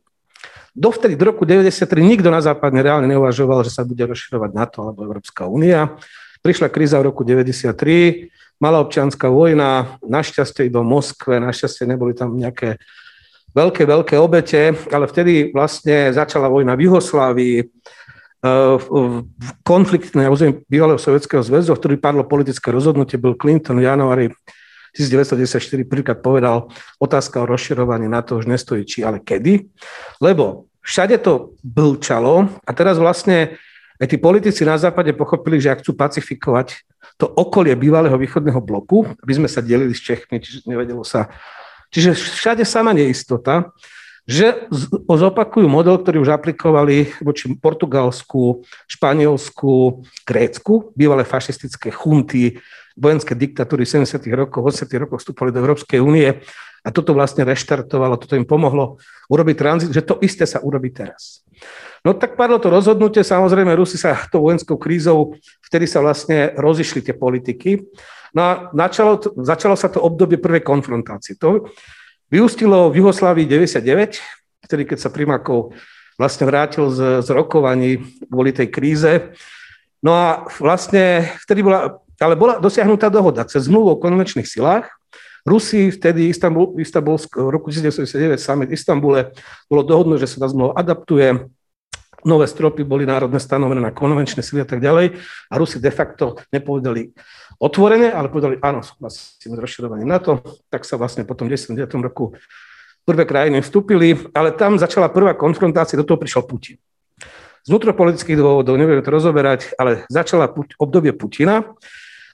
Dovtedy 0.74 1.14
do 1.14 1.30
roku 1.30 1.46
93 1.46 1.86
nikto 2.02 2.34
na 2.34 2.42
západne 2.42 2.82
reálne 2.82 3.06
neuvažoval, 3.06 3.62
že 3.62 3.70
sa 3.70 3.86
bude 3.86 4.02
rozširovať 4.10 4.50
NATO 4.58 4.82
alebo 4.82 5.06
Európska 5.06 5.46
únia. 5.46 5.94
Prišla 6.42 6.66
kríza 6.66 6.98
v 6.98 7.14
roku 7.14 7.22
93, 7.22 8.26
malá 8.62 8.80
občianská 8.82 9.30
vojna, 9.30 9.98
našťastie 10.04 10.70
do 10.70 10.86
Moskve, 10.86 11.42
našťastie 11.42 11.88
neboli 11.88 12.14
tam 12.14 12.38
nejaké 12.38 12.78
veľké, 13.54 13.82
veľké 13.86 14.14
obete, 14.18 14.74
ale 14.90 15.06
vtedy 15.06 15.54
vlastne 15.54 16.10
začala 16.10 16.50
vojna 16.50 16.74
v 16.74 16.90
Juhoslávii, 16.90 17.56
e, 17.62 17.64
v 18.78 19.48
konflikt 19.62 20.18
na 20.18 20.28
území 20.28 20.62
bývalého 20.66 20.98
Sovjetského 20.98 21.40
zväzu, 21.40 21.74
v 21.74 21.80
ktorý 21.80 21.94
padlo 22.02 22.26
politické 22.26 22.74
rozhodnutie, 22.74 23.18
Bill 23.18 23.38
Clinton 23.38 23.78
v 23.78 23.86
januári 23.86 24.26
1994 24.94 25.90
prvýkrát 25.90 26.18
povedal, 26.22 26.70
otázka 27.02 27.42
o 27.42 27.50
rozširovaní 27.50 28.06
na 28.06 28.22
to 28.22 28.38
už 28.38 28.46
nestojí 28.46 28.86
či, 28.86 29.02
ale 29.02 29.18
kedy, 29.18 29.66
lebo 30.22 30.70
všade 30.86 31.18
to 31.18 31.58
blčalo 31.66 32.46
a 32.62 32.70
teraz 32.70 32.94
vlastne 33.02 33.58
aj 34.00 34.06
tí 34.10 34.16
politici 34.18 34.66
na 34.66 34.74
západe 34.74 35.14
pochopili, 35.14 35.62
že 35.62 35.70
ak 35.70 35.86
chcú 35.86 35.94
pacifikovať 35.94 36.82
to 37.14 37.30
okolie 37.30 37.78
bývalého 37.78 38.18
východného 38.18 38.58
bloku, 38.58 39.06
aby 39.22 39.32
sme 39.38 39.48
sa 39.48 39.62
delili 39.62 39.94
s 39.94 40.02
Čechmi, 40.02 40.42
čiže 40.42 40.66
nevedelo 40.66 41.06
sa. 41.06 41.30
Čiže 41.94 42.18
všade 42.18 42.66
sama 42.66 42.90
neistota, 42.90 43.70
že 44.24 44.66
zopakujú 45.06 45.68
model, 45.68 46.00
ktorý 46.00 46.24
už 46.24 46.32
aplikovali 46.32 47.12
voči 47.20 47.52
Portugalsku, 47.54 48.64
Španielsku, 48.88 50.00
Grécku, 50.24 50.90
bývalé 50.96 51.28
fašistické 51.28 51.92
chunty, 51.92 52.58
vojenské 52.96 53.36
diktatúry 53.36 53.84
70. 53.84 54.16
rokov, 54.32 54.72
80. 54.72 54.88
rokov 54.96 55.20
vstúpali 55.20 55.52
do 55.52 55.60
Európskej 55.60 56.00
únie 56.00 56.40
a 56.84 56.88
toto 56.92 57.16
vlastne 57.16 57.48
reštartovalo, 57.48 58.20
toto 58.20 58.36
im 58.36 58.44
pomohlo 58.44 59.00
urobiť 59.32 59.56
tranzit, 59.56 59.90
že 59.90 60.04
to 60.04 60.20
isté 60.20 60.44
sa 60.44 60.60
urobí 60.60 60.92
teraz. 60.92 61.40
No 62.04 62.12
tak 62.12 62.36
padlo 62.36 62.60
to 62.60 62.68
rozhodnutie, 62.68 63.24
samozrejme 63.24 63.72
Rusi 63.72 63.96
sa 63.96 64.12
tou 64.28 64.44
vojenskou 64.44 64.76
krízou, 64.76 65.40
vtedy 65.64 65.88
sa 65.88 66.04
vlastne 66.04 66.52
rozišli 66.52 67.00
tie 67.00 67.16
politiky. 67.16 67.80
No 68.36 68.40
a 68.44 68.50
začalo, 68.76 69.16
začalo 69.40 69.72
sa 69.72 69.88
to 69.88 70.04
obdobie 70.04 70.36
prvej 70.36 70.60
konfrontácie. 70.60 71.40
To 71.40 71.64
vyústilo 72.28 72.92
v 72.92 73.00
Jugoslávii 73.00 73.48
99, 73.48 74.20
vtedy 74.68 74.82
keď 74.84 74.98
sa 75.00 75.08
Primakov 75.08 75.72
vlastne 76.20 76.44
vrátil 76.44 76.92
z, 76.92 77.24
z 77.24 77.28
rokovaní 77.32 78.04
kvôli 78.28 78.52
tej 78.52 78.68
kríze. 78.68 79.12
No 80.04 80.12
a 80.12 80.44
vlastne 80.60 81.32
vtedy 81.48 81.64
bola, 81.64 81.96
ale 82.20 82.36
bola 82.36 82.60
dosiahnutá 82.60 83.08
dohoda 83.08 83.48
cez 83.48 83.64
zmluvu 83.66 83.96
o 83.96 84.00
konvenčných 84.02 84.44
silách. 84.44 84.92
Rusi 85.44 85.92
vtedy 85.92 86.32
Istanbul, 86.32 86.80
Istanbul, 86.80 87.20
v 87.20 87.48
roku 87.52 87.68
1999 87.68 88.40
summit 88.40 88.68
v 88.72 88.74
Istambule 88.80 89.20
bolo 89.68 89.84
dohodnuté, 89.84 90.24
že 90.24 90.36
sa 90.36 90.44
tá 90.44 90.48
zmluva 90.48 90.72
adaptuje 90.72 91.52
nové 92.24 92.48
stropy 92.48 92.82
boli 92.82 93.04
národne 93.04 93.36
stanovené 93.36 93.84
na 93.84 93.92
konvenčné 93.92 94.40
sily 94.40 94.64
a 94.64 94.68
tak 94.68 94.80
ďalej. 94.80 95.20
A 95.52 95.54
Rusi 95.60 95.78
de 95.78 95.92
facto 95.92 96.40
nepovedali 96.50 97.12
otvorene, 97.60 98.10
ale 98.10 98.32
povedali 98.32 98.56
áno, 98.64 98.80
súhlasíme 98.80 99.54
s 99.54 99.60
rozširovaním 99.60 100.08
NATO. 100.08 100.40
Tak 100.72 100.88
sa 100.88 100.96
vlastne 100.96 101.28
potom 101.28 101.46
v 101.46 101.54
10. 101.54 101.76
roku 102.00 102.32
prvé 103.04 103.28
krajiny 103.28 103.60
vstúpili, 103.60 104.16
ale 104.32 104.56
tam 104.56 104.80
začala 104.80 105.12
prvá 105.12 105.36
konfrontácia, 105.36 106.00
do 106.00 106.08
toho 106.08 106.16
prišiel 106.16 106.48
Putin. 106.48 106.80
Z 107.64 107.68
vnútropolitických 107.72 108.40
dôvodov, 108.40 108.76
nebudeme 108.76 109.04
to 109.04 109.12
rozoberať, 109.12 109.76
ale 109.76 110.08
začala 110.08 110.52
obdobie 110.80 111.12
Putina. 111.12 111.64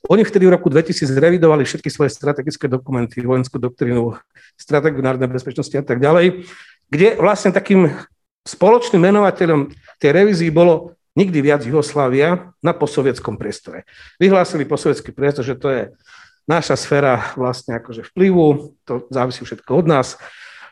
Oni 0.09 0.25
vtedy 0.25 0.49
v 0.49 0.55
roku 0.57 0.73
2000 0.73 1.13
revidovali 1.13 1.69
všetky 1.69 1.93
svoje 1.93 2.09
strategické 2.15 2.65
dokumenty, 2.71 3.21
vojenskú 3.21 3.61
doktrínu, 3.61 4.17
stratégiu 4.57 5.05
národnej 5.05 5.29
bezpečnosti 5.29 5.77
a 5.77 5.85
tak 5.85 6.01
ďalej, 6.01 6.49
kde 6.89 7.09
vlastne 7.21 7.53
takým 7.53 7.93
Spoločným 8.41 9.05
menovateľom 9.05 9.69
tej 10.01 10.11
revízii 10.17 10.49
bolo 10.49 10.97
nikdy 11.13 11.45
viac 11.45 11.61
Jugoslávia 11.61 12.57
na 12.65 12.73
posovietskom 12.73 13.37
priestore. 13.37 13.85
Vyhlásili 14.17 14.65
posovietský 14.65 15.13
priestor, 15.13 15.45
že 15.45 15.61
to 15.61 15.69
je 15.69 15.83
naša 16.49 16.81
sféra 16.81 17.37
vlastne 17.37 17.77
akože 17.77 18.09
vplyvu, 18.11 18.73
to 18.89 19.05
závisí 19.13 19.45
všetko 19.45 19.85
od 19.85 19.87
nás. 19.87 20.17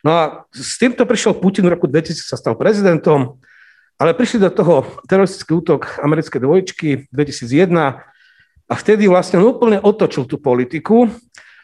No 0.01 0.11
a 0.17 0.23
s 0.49 0.81
týmto 0.81 1.05
prišiel 1.05 1.37
Putin 1.37 1.69
v 1.69 1.77
roku 1.77 1.85
2000, 1.85 2.25
sa 2.25 2.41
stal 2.41 2.57
prezidentom, 2.57 3.37
ale 4.01 4.17
prišli 4.17 4.41
do 4.41 4.49
toho 4.49 4.89
teroristický 5.05 5.61
útok 5.61 6.01
americké 6.01 6.41
dvojčky 6.41 7.13
2001 7.13 8.01
a 8.69 8.75
vtedy 8.77 9.09
vlastne 9.09 9.41
on 9.41 9.57
úplne 9.57 9.81
otočil 9.81 10.29
tú 10.29 10.37
politiku 10.37 11.09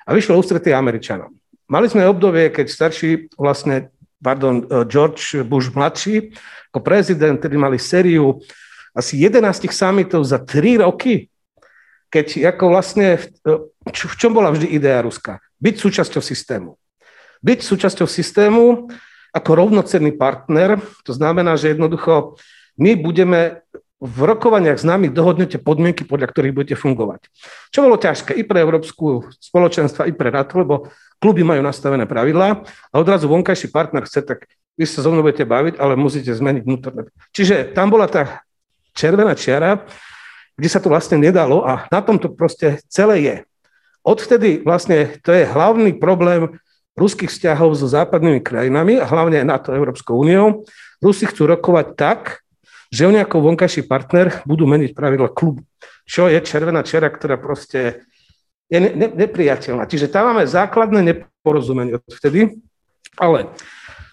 a 0.02 0.10
vyšiel 0.16 0.40
ústretí 0.40 0.72
Američanom. 0.72 1.30
Mali 1.68 1.86
sme 1.88 2.08
obdobie, 2.08 2.48
keď 2.48 2.66
starší 2.68 3.28
vlastne, 3.36 3.92
pardon, 4.20 4.64
George 4.88 5.44
Bush 5.44 5.68
mladší, 5.72 6.32
ako 6.72 6.80
prezident, 6.80 7.36
ktorý 7.36 7.56
mali 7.60 7.78
sériu 7.78 8.40
asi 8.96 9.20
11 9.20 9.68
summitov 9.68 10.24
za 10.24 10.40
3 10.40 10.82
roky, 10.84 11.28
keď 12.08 12.56
ako 12.56 12.64
vlastne, 12.72 13.20
v 13.84 14.16
čom 14.16 14.32
bola 14.32 14.50
vždy 14.54 14.72
idea 14.72 15.04
Ruska? 15.04 15.44
Byť 15.60 15.74
súčasťou 15.76 16.22
systému 16.24 16.74
byť 17.44 17.58
súčasťou 17.60 18.08
systému 18.08 18.88
ako 19.36 19.50
rovnocenný 19.52 20.16
partner, 20.16 20.80
to 21.04 21.12
znamená, 21.12 21.60
že 21.60 21.76
jednoducho 21.76 22.40
my 22.80 22.96
budeme 22.96 23.60
v 24.04 24.18
rokovaniach 24.28 24.76
s 24.76 24.84
nami 24.84 25.08
dohodnete 25.08 25.56
podmienky, 25.56 26.04
podľa 26.04 26.28
ktorých 26.28 26.52
budete 26.52 26.76
fungovať. 26.76 27.24
Čo 27.72 27.88
bolo 27.88 27.96
ťažké 27.96 28.36
i 28.36 28.44
pre 28.44 28.60
Európsku 28.60 29.24
spoločenstva, 29.40 30.04
i 30.04 30.12
pre 30.12 30.28
NATO, 30.28 30.60
lebo 30.60 30.92
kluby 31.16 31.40
majú 31.40 31.64
nastavené 31.64 32.04
pravidlá 32.04 32.68
a 32.92 32.94
odrazu 33.00 33.32
vonkajší 33.32 33.72
partner 33.72 34.04
chce, 34.04 34.20
tak 34.20 34.44
vy 34.76 34.84
sa 34.84 35.00
so 35.00 35.08
mnou 35.08 35.24
budete 35.24 35.48
baviť, 35.48 35.80
ale 35.80 35.96
musíte 35.96 36.36
zmeniť 36.36 36.62
vnútorné. 36.68 37.08
Čiže 37.32 37.72
tam 37.72 37.88
bola 37.88 38.04
tá 38.04 38.44
červená 38.92 39.32
čiara, 39.32 39.88
kde 40.52 40.68
sa 40.68 40.84
to 40.84 40.92
vlastne 40.92 41.16
nedalo 41.16 41.64
a 41.64 41.88
na 41.88 42.04
tom 42.04 42.20
to 42.20 42.28
proste 42.28 42.84
celé 42.92 43.16
je. 43.24 43.36
Odvtedy 44.04 44.60
vlastne 44.60 45.16
to 45.24 45.32
je 45.32 45.48
hlavný 45.48 45.96
problém 45.96 46.60
ruských 46.92 47.32
vzťahov 47.32 47.72
so 47.72 47.88
západnými 47.88 48.44
krajinami 48.44 49.00
a 49.00 49.08
hlavne 49.08 49.48
NATO 49.48 49.72
Európskou 49.72 50.20
úniou. 50.20 50.68
Rusi 51.00 51.24
chcú 51.24 51.48
rokovať 51.48 51.86
tak, 51.96 52.43
že 52.94 53.10
oni 53.10 53.18
ako 53.18 53.42
vonkajší 53.50 53.90
partner 53.90 54.46
budú 54.46 54.70
meniť 54.70 54.94
pravidla 54.94 55.34
klubu, 55.34 55.66
čo 56.06 56.30
je 56.30 56.38
červená 56.38 56.86
čera, 56.86 57.10
ktorá 57.10 57.34
proste 57.42 58.06
je 58.70 58.78
ne, 58.78 58.94
ne, 58.94 59.10
nepriateľná. 59.10 59.90
Čiže 59.90 60.14
tam 60.14 60.30
máme 60.30 60.46
základné 60.46 61.02
neporozumenie 61.02 61.98
odvtedy, 61.98 62.54
ale 63.18 63.50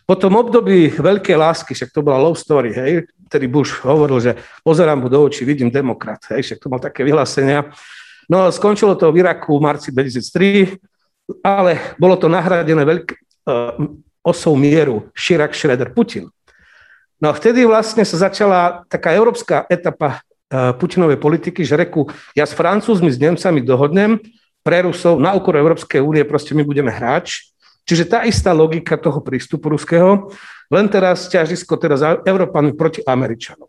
po 0.09 0.17
tom 0.17 0.33
období 0.33 0.97
veľkej 0.97 1.37
lásky, 1.37 1.77
však 1.77 1.93
to 1.93 2.01
bola 2.01 2.17
love 2.17 2.35
story, 2.35 2.73
hej, 2.73 3.05
ktorý 3.29 3.45
Bush 3.47 3.85
hovoril, 3.85 4.17
že 4.17 4.33
pozerám 4.65 5.05
mu 5.05 5.07
do 5.13 5.21
očí, 5.21 5.45
vidím 5.45 5.69
demokrat, 5.69 6.25
hej, 6.33 6.41
však 6.41 6.57
to 6.57 6.67
mal 6.67 6.81
také 6.81 7.05
vyhlásenia. 7.05 7.69
No 8.25 8.49
skončilo 8.49 8.97
to 8.97 9.13
v 9.13 9.21
Iraku 9.21 9.61
v 9.61 9.63
marci 9.63 9.93
2003, 9.93 10.73
ale 11.45 11.95
bolo 12.01 12.17
to 12.17 12.27
nahradené 12.27 12.81
veľk, 12.81 13.07
uh, 13.45 13.77
osou 14.25 14.53
mieru 14.57 15.09
Širak, 15.15 15.53
Šreder, 15.53 15.93
Putin. 15.93 16.29
No 17.21 17.29
a 17.29 17.37
vtedy 17.37 17.63
vlastne 17.69 18.01
sa 18.01 18.17
začala 18.17 18.81
taká 18.89 19.13
európska 19.13 19.69
etapa 19.69 20.19
uh, 20.49 20.73
Putinovej 20.73 21.21
politiky, 21.21 21.61
že 21.61 21.77
reku, 21.77 22.09
ja 22.33 22.49
s 22.49 22.57
Francúzmi, 22.57 23.13
s 23.13 23.21
Nemcami 23.21 23.61
dohodnem, 23.61 24.17
pre 24.61 24.85
Rusov 24.85 25.17
na 25.17 25.33
úkor 25.33 25.57
Európskej 25.57 26.01
únie 26.01 26.21
proste 26.25 26.53
my 26.53 26.61
budeme 26.61 26.93
hráč. 26.93 27.53
Čiže 27.85 28.05
tá 28.05 28.19
istá 28.29 28.53
logika 28.53 28.93
toho 28.93 29.21
prístupu 29.25 29.73
ruského, 29.73 30.29
len 30.69 30.85
teraz 30.85 31.25
ťažisko 31.33 31.81
teraz 31.81 32.05
Európanmi 32.05 32.77
proti 32.77 33.01
Američanom. 33.01 33.67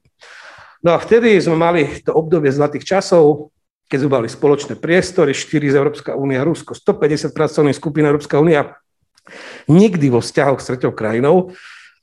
No 0.84 0.92
a 0.92 0.98
vtedy 1.00 1.32
sme 1.40 1.56
mali 1.56 1.88
to 2.04 2.12
obdobie 2.12 2.52
zlatých 2.52 2.84
časov, 2.84 3.54
keď 3.88 3.98
sme 4.04 4.10
mali 4.20 4.28
spoločné 4.28 4.76
priestory, 4.76 5.32
4 5.32 5.72
z 5.72 5.76
Európska 5.76 6.12
únia, 6.12 6.44
Rusko, 6.44 6.76
150 6.76 7.32
pracovných 7.32 7.76
skupín 7.76 8.04
Európska 8.04 8.36
únia, 8.36 8.76
nikdy 9.68 10.12
vo 10.12 10.20
vzťahoch 10.20 10.60
s 10.60 10.68
tretou 10.68 10.92
krajinou, 10.92 11.56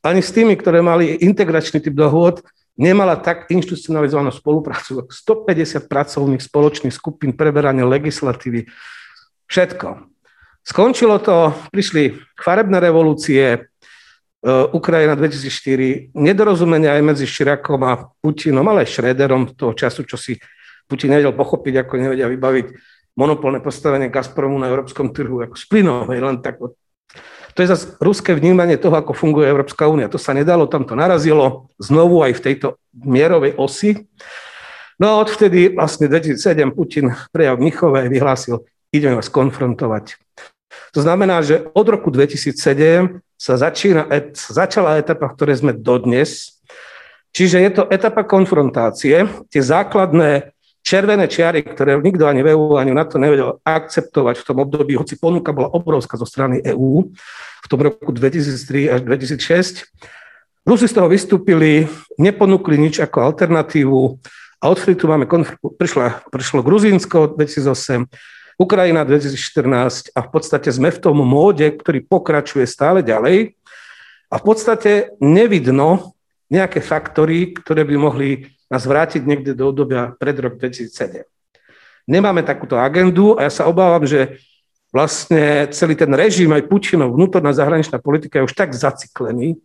ani 0.04 0.22
s 0.24 0.32
tými, 0.32 0.56
ktoré 0.56 0.80
mali 0.80 1.20
integračný 1.20 1.84
typ 1.84 1.96
dohôd, 1.96 2.40
nemala 2.80 3.20
tak 3.20 3.52
inštitucionalizovanú 3.52 4.32
spoluprácu. 4.32 5.04
150 5.12 5.92
pracovných 5.92 6.40
spoločných 6.40 6.96
skupín, 6.96 7.36
preberanie 7.36 7.84
legislatívy, 7.84 8.72
všetko. 9.52 10.08
Skončilo 10.64 11.20
to, 11.20 11.52
prišli 11.76 12.16
farebné 12.40 12.80
revolúcie, 12.80 13.44
e, 13.44 13.60
Ukrajina 14.72 15.20
2004, 15.20 16.16
nedorozumenia 16.16 16.96
aj 16.96 17.04
medzi 17.04 17.26
Širakom 17.28 17.82
a 17.84 18.08
Putinom, 18.24 18.64
ale 18.64 18.88
aj 18.88 18.96
Šrederom 18.96 19.52
toho 19.60 19.76
času, 19.76 20.08
čo 20.08 20.16
si 20.16 20.40
Putin 20.88 21.12
nevedel 21.12 21.36
pochopiť, 21.36 21.84
ako 21.84 21.94
nevedia 22.00 22.32
vybaviť 22.32 22.68
monopolné 23.20 23.60
postavenie 23.60 24.08
Gazpromu 24.08 24.56
na 24.56 24.72
európskom 24.72 25.12
trhu, 25.12 25.44
ako 25.44 25.56
s 25.60 25.68
plynom, 25.68 26.08
len 26.08 26.40
tak. 26.40 26.64
To 27.56 27.60
je 27.66 27.72
zase 27.72 27.86
ruské 28.00 28.36
vnímanie 28.38 28.78
toho, 28.78 28.96
ako 28.96 29.14
funguje 29.18 29.50
Európska 29.50 29.90
únia. 29.90 30.12
To 30.12 30.22
sa 30.22 30.34
nedalo, 30.34 30.70
tam 30.70 30.86
to 30.86 30.94
narazilo 30.94 31.70
znovu 31.82 32.22
aj 32.22 32.38
v 32.38 32.44
tejto 32.46 32.68
mierovej 32.94 33.58
osi. 33.58 34.06
No 35.00 35.16
a 35.16 35.20
odvtedy 35.24 35.74
vlastne 35.74 36.12
2007 36.12 36.76
Putin 36.76 37.16
prejav 37.32 37.56
Mnichove 37.56 38.12
vyhlásil, 38.12 38.68
ideme 38.92 39.16
vás 39.16 39.32
konfrontovať. 39.32 40.20
To 40.92 41.00
znamená, 41.00 41.40
že 41.46 41.70
od 41.72 41.88
roku 41.88 42.12
2007 42.12 43.24
sa 43.40 43.54
začína, 43.56 44.10
začala 44.36 45.00
etapa, 45.00 45.32
v 45.32 45.36
ktorej 45.40 45.64
sme 45.64 45.72
dodnes. 45.72 46.60
Čiže 47.32 47.58
je 47.62 47.72
to 47.72 47.84
etapa 47.88 48.26
konfrontácie. 48.26 49.30
Tie 49.54 49.62
základné 49.62 50.52
červené 50.90 51.30
čiary, 51.30 51.62
ktoré 51.62 52.02
nikto 52.02 52.26
ani 52.26 52.42
v 52.42 52.58
EU, 52.58 52.82
ani 52.82 52.98
na 52.98 53.06
to 53.06 53.22
nevedel 53.22 53.62
akceptovať 53.62 54.42
v 54.42 54.48
tom 54.50 54.58
období, 54.66 54.98
hoci 54.98 55.22
ponuka 55.22 55.54
bola 55.54 55.70
obrovská 55.70 56.18
zo 56.18 56.26
strany 56.26 56.66
EÚ 56.66 57.14
v 57.62 57.68
tom 57.70 57.80
roku 57.86 58.10
2003 58.10 58.98
až 58.98 59.00
2006. 59.06 59.86
Rusi 60.66 60.90
z 60.90 60.94
toho 60.98 61.06
vystúpili, 61.06 61.86
neponúkli 62.18 62.82
nič 62.82 62.98
ako 62.98 63.22
alternatívu 63.22 64.02
a 64.60 64.66
odvtedy 64.66 64.98
tu 64.98 65.06
máme 65.06 65.30
konflikt, 65.30 65.62
prišla, 65.62 66.26
prišlo 66.34 66.66
Gruzínsko 66.66 67.38
2008, 67.38 68.10
Ukrajina 68.60 69.06
2014 69.06 70.12
a 70.18 70.20
v 70.26 70.30
podstate 70.34 70.74
sme 70.74 70.90
v 70.90 71.00
tom 71.00 71.22
móde, 71.22 71.70
ktorý 71.70 72.04
pokračuje 72.04 72.66
stále 72.66 73.06
ďalej 73.06 73.56
a 74.28 74.36
v 74.36 74.44
podstate 74.44 75.16
nevidno 75.22 76.18
nejaké 76.50 76.82
faktory, 76.82 77.56
ktoré 77.56 77.86
by 77.86 77.96
mohli 77.96 78.59
nás 78.70 78.86
vrátiť 78.86 79.26
niekde 79.26 79.58
do 79.58 79.74
obdobia 79.74 80.14
pred 80.16 80.38
rok 80.38 80.62
2007. 80.62 81.26
Nemáme 82.10 82.46
takúto 82.46 82.78
agendu 82.78 83.38
a 83.38 83.50
ja 83.50 83.52
sa 83.54 83.70
obávam, 83.70 84.06
že 84.06 84.42
vlastne 84.90 85.70
celý 85.70 85.94
ten 85.94 86.10
režim, 86.10 86.50
aj 86.50 86.66
Putinov 86.66 87.14
vnútorná 87.14 87.54
zahraničná 87.54 88.02
politika 88.02 88.42
je 88.42 88.48
už 88.50 88.56
tak 88.58 88.74
zaciklený, 88.74 89.62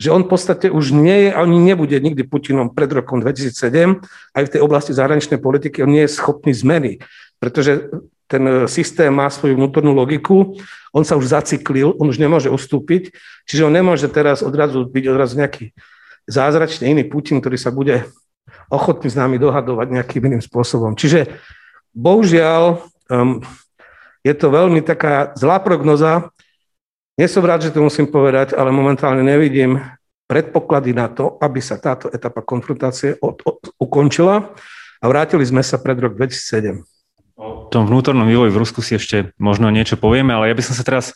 že 0.00 0.08
on 0.08 0.24
v 0.24 0.30
podstate 0.32 0.66
už 0.72 0.96
nie 0.96 1.28
je, 1.28 1.30
ani 1.36 1.60
nebude 1.60 1.94
nikdy 2.00 2.24
Putinom 2.24 2.72
pred 2.72 2.88
rokom 2.88 3.20
2007, 3.20 4.00
aj 4.32 4.42
v 4.48 4.52
tej 4.56 4.60
oblasti 4.64 4.96
zahraničnej 4.96 5.36
politiky 5.38 5.84
on 5.84 5.92
nie 5.92 6.08
je 6.08 6.16
schopný 6.16 6.56
zmeny, 6.56 7.04
pretože 7.36 7.92
ten 8.24 8.64
systém 8.64 9.12
má 9.12 9.28
svoju 9.28 9.60
vnútornú 9.60 9.92
logiku, 9.92 10.56
on 10.96 11.04
sa 11.04 11.20
už 11.20 11.36
zaciklil, 11.36 11.92
on 12.00 12.08
už 12.08 12.16
nemôže 12.16 12.48
ustúpiť, 12.48 13.12
čiže 13.44 13.68
on 13.68 13.76
nemôže 13.76 14.08
teraz 14.08 14.40
odrazu 14.40 14.88
byť 14.88 15.04
odrazu 15.04 15.36
nejaký 15.36 15.76
zázračne 16.24 16.88
iný 16.88 17.04
Putin, 17.04 17.44
ktorý 17.44 17.60
sa 17.60 17.68
bude 17.68 18.08
ochotní 18.68 19.08
s 19.10 19.18
nami 19.18 19.40
dohadovať 19.40 19.86
nejakým 19.90 20.22
iným 20.28 20.42
spôsobom. 20.44 20.94
Čiže 20.94 21.38
bohužiaľ 21.96 22.84
um, 23.10 23.40
je 24.22 24.34
to 24.38 24.54
veľmi 24.54 24.80
taká 24.86 25.34
zlá 25.34 25.58
prognoza. 25.58 26.30
Nie 27.18 27.26
som 27.26 27.42
rád, 27.42 27.68
že 27.68 27.74
to 27.74 27.82
musím 27.82 28.08
povedať, 28.08 28.54
ale 28.54 28.70
momentálne 28.70 29.20
nevidím 29.20 29.82
predpoklady 30.30 30.96
na 30.96 31.12
to, 31.12 31.36
aby 31.44 31.60
sa 31.60 31.76
táto 31.76 32.08
etapa 32.08 32.40
konfrontácie 32.40 33.20
od, 33.20 33.44
od, 33.44 33.60
ukončila 33.76 34.54
a 35.02 35.04
vrátili 35.04 35.44
sme 35.44 35.60
sa 35.60 35.76
pred 35.76 35.98
rok 36.00 36.16
2007. 36.16 36.80
O 37.36 37.68
tom 37.68 37.84
vnútornom 37.90 38.24
vývoji 38.24 38.54
v 38.54 38.60
Rusku 38.62 38.80
si 38.80 38.96
ešte 38.96 39.34
možno 39.36 39.68
niečo 39.68 39.98
povieme, 39.98 40.32
ale 40.32 40.48
ja 40.48 40.56
by 40.56 40.64
som 40.64 40.78
sa 40.78 40.86
teraz 40.86 41.12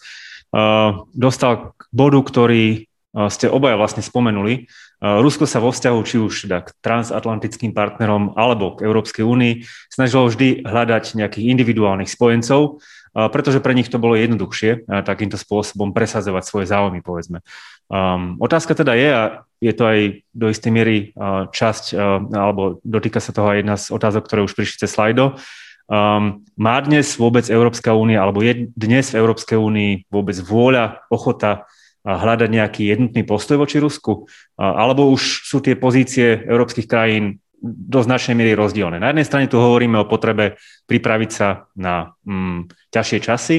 uh, 0.52 1.06
dostal 1.14 1.72
k 1.78 1.80
bodu, 1.94 2.18
ktorý 2.18 2.84
uh, 3.14 3.30
ste 3.30 3.46
obaja 3.46 3.78
vlastne 3.78 4.02
spomenuli, 4.02 4.66
Rusko 4.96 5.44
sa 5.44 5.60
vo 5.60 5.72
vzťahu 5.72 5.98
či 6.08 6.16
už 6.16 6.48
teda 6.48 6.64
k 6.64 6.72
transatlantickým 6.80 7.76
partnerom 7.76 8.32
alebo 8.32 8.80
k 8.80 8.88
Európskej 8.88 9.28
únii 9.28 9.68
snažilo 9.92 10.24
vždy 10.26 10.64
hľadať 10.64 11.20
nejakých 11.20 11.52
individuálnych 11.52 12.08
spojencov, 12.08 12.80
pretože 13.12 13.60
pre 13.60 13.76
nich 13.76 13.92
to 13.92 14.00
bolo 14.00 14.16
jednoduchšie 14.16 14.88
takýmto 15.04 15.36
spôsobom 15.36 15.92
presadzovať 15.92 16.42
svoje 16.48 16.66
záujmy, 16.68 17.00
povedzme. 17.04 17.40
Um, 17.86 18.34
otázka 18.42 18.74
teda 18.74 18.92
je, 18.98 19.08
a 19.08 19.22
je 19.62 19.72
to 19.72 19.84
aj 19.86 19.98
do 20.34 20.46
istej 20.50 20.72
miery 20.74 20.96
uh, 21.14 21.46
časť, 21.48 21.94
uh, 21.94 22.18
alebo 22.34 22.82
dotýka 22.82 23.22
sa 23.22 23.30
toho 23.30 23.54
aj 23.54 23.56
jedna 23.62 23.76
z 23.78 23.94
otázok, 23.94 24.26
ktoré 24.26 24.40
už 24.42 24.58
prišli 24.58 24.84
cez 24.84 24.90
slajdo. 24.90 25.38
Um, 25.86 26.42
má 26.58 26.82
dnes 26.82 27.14
vôbec 27.14 27.46
Európska 27.46 27.94
únia, 27.94 28.26
alebo 28.26 28.42
je 28.42 28.68
dnes 28.74 29.06
v 29.06 29.18
Európskej 29.22 29.54
únii 29.54 30.10
vôbec 30.10 30.34
vôľa, 30.42 31.06
ochota 31.14 31.70
hľadať 32.06 32.48
nejaký 32.48 32.82
jednotný 32.94 33.26
postoj 33.26 33.58
voči 33.58 33.82
Rusku? 33.82 34.30
Alebo 34.54 35.10
už 35.10 35.50
sú 35.50 35.58
tie 35.58 35.74
pozície 35.74 36.38
európskych 36.46 36.86
krajín 36.86 37.42
do 37.66 37.98
značnej 38.04 38.38
miery 38.38 38.54
rozdielne. 38.54 39.02
Na 39.02 39.10
jednej 39.10 39.26
strane 39.26 39.50
tu 39.50 39.58
hovoríme 39.58 39.98
o 39.98 40.06
potrebe 40.06 40.60
pripraviť 40.86 41.30
sa 41.32 41.66
na 41.74 42.14
mm, 42.22 42.70
ťažšie 42.94 43.18
časy, 43.18 43.56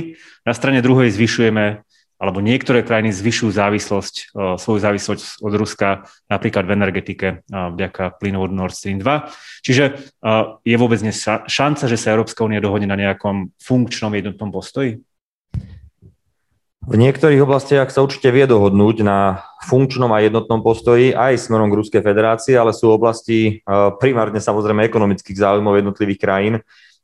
na 0.47 0.53
strane 0.55 0.79
druhej 0.79 1.11
zvyšujeme 1.11 1.83
alebo 2.17 2.41
niektoré 2.41 2.81
krajiny 2.81 3.13
zvyšujú 3.13 3.53
závislosť, 3.53 4.33
svoju 4.33 4.79
závislosť 4.81 5.37
od 5.37 5.53
Ruska, 5.53 6.09
napríklad 6.25 6.65
v 6.65 6.73
energetike 6.73 7.27
vďaka 7.45 8.17
plynovodu 8.17 8.57
Nord 8.57 8.73
Stream 8.73 8.97
2. 8.97 9.29
Čiže 9.61 9.83
je 10.65 10.75
vôbec 10.81 10.97
šanca, 11.45 11.83
že 11.85 11.97
sa 11.97 12.17
Európska 12.17 12.41
únia 12.41 12.57
dohodne 12.57 12.89
na 12.89 12.97
nejakom 12.97 13.53
funkčnom 13.61 14.09
jednotnom 14.17 14.49
postoji? 14.49 14.97
V 16.87 16.95
niektorých 16.95 17.43
oblastiach 17.43 17.91
sa 17.91 17.99
určite 17.99 18.31
vie 18.31 18.47
dohodnúť 18.47 19.03
na 19.03 19.43
funkčnom 19.67 20.07
a 20.15 20.23
jednotnom 20.23 20.63
postoji 20.63 21.11
aj 21.11 21.35
smerom 21.35 21.67
k 21.67 21.83
Ruskej 21.83 21.99
federácii, 21.99 22.55
ale 22.55 22.71
sú 22.71 22.95
oblasti 22.95 23.59
primárne 23.99 24.39
samozrejme 24.39 24.87
ekonomických 24.87 25.35
záujmov 25.35 25.83
jednotlivých 25.83 26.23
krajín, 26.23 26.55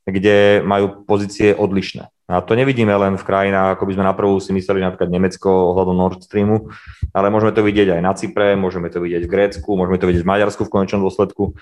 kde 0.08 0.64
majú 0.64 1.04
pozície 1.04 1.52
odlišné. 1.52 2.08
A 2.24 2.40
to 2.40 2.56
nevidíme 2.56 2.96
len 2.96 3.20
v 3.20 3.26
krajinách, 3.26 3.76
ako 3.76 3.84
by 3.84 3.92
sme 4.00 4.04
na 4.08 4.16
prvú 4.16 4.40
si 4.40 4.56
mysleli 4.56 4.80
napríklad 4.80 5.12
Nemecko 5.12 5.76
ohľadom 5.76 5.92
Nord 5.92 6.24
Streamu, 6.24 6.72
ale 7.12 7.28
môžeme 7.28 7.52
to 7.52 7.60
vidieť 7.60 8.00
aj 8.00 8.00
na 8.00 8.12
Cypre, 8.16 8.56
môžeme 8.56 8.88
to 8.88 9.04
vidieť 9.04 9.28
v 9.28 9.32
Grécku, 9.32 9.68
môžeme 9.76 10.00
to 10.00 10.08
vidieť 10.08 10.24
v 10.24 10.30
Maďarsku 10.32 10.64
v 10.64 10.72
konečnom 10.72 11.04
dôsledku. 11.04 11.52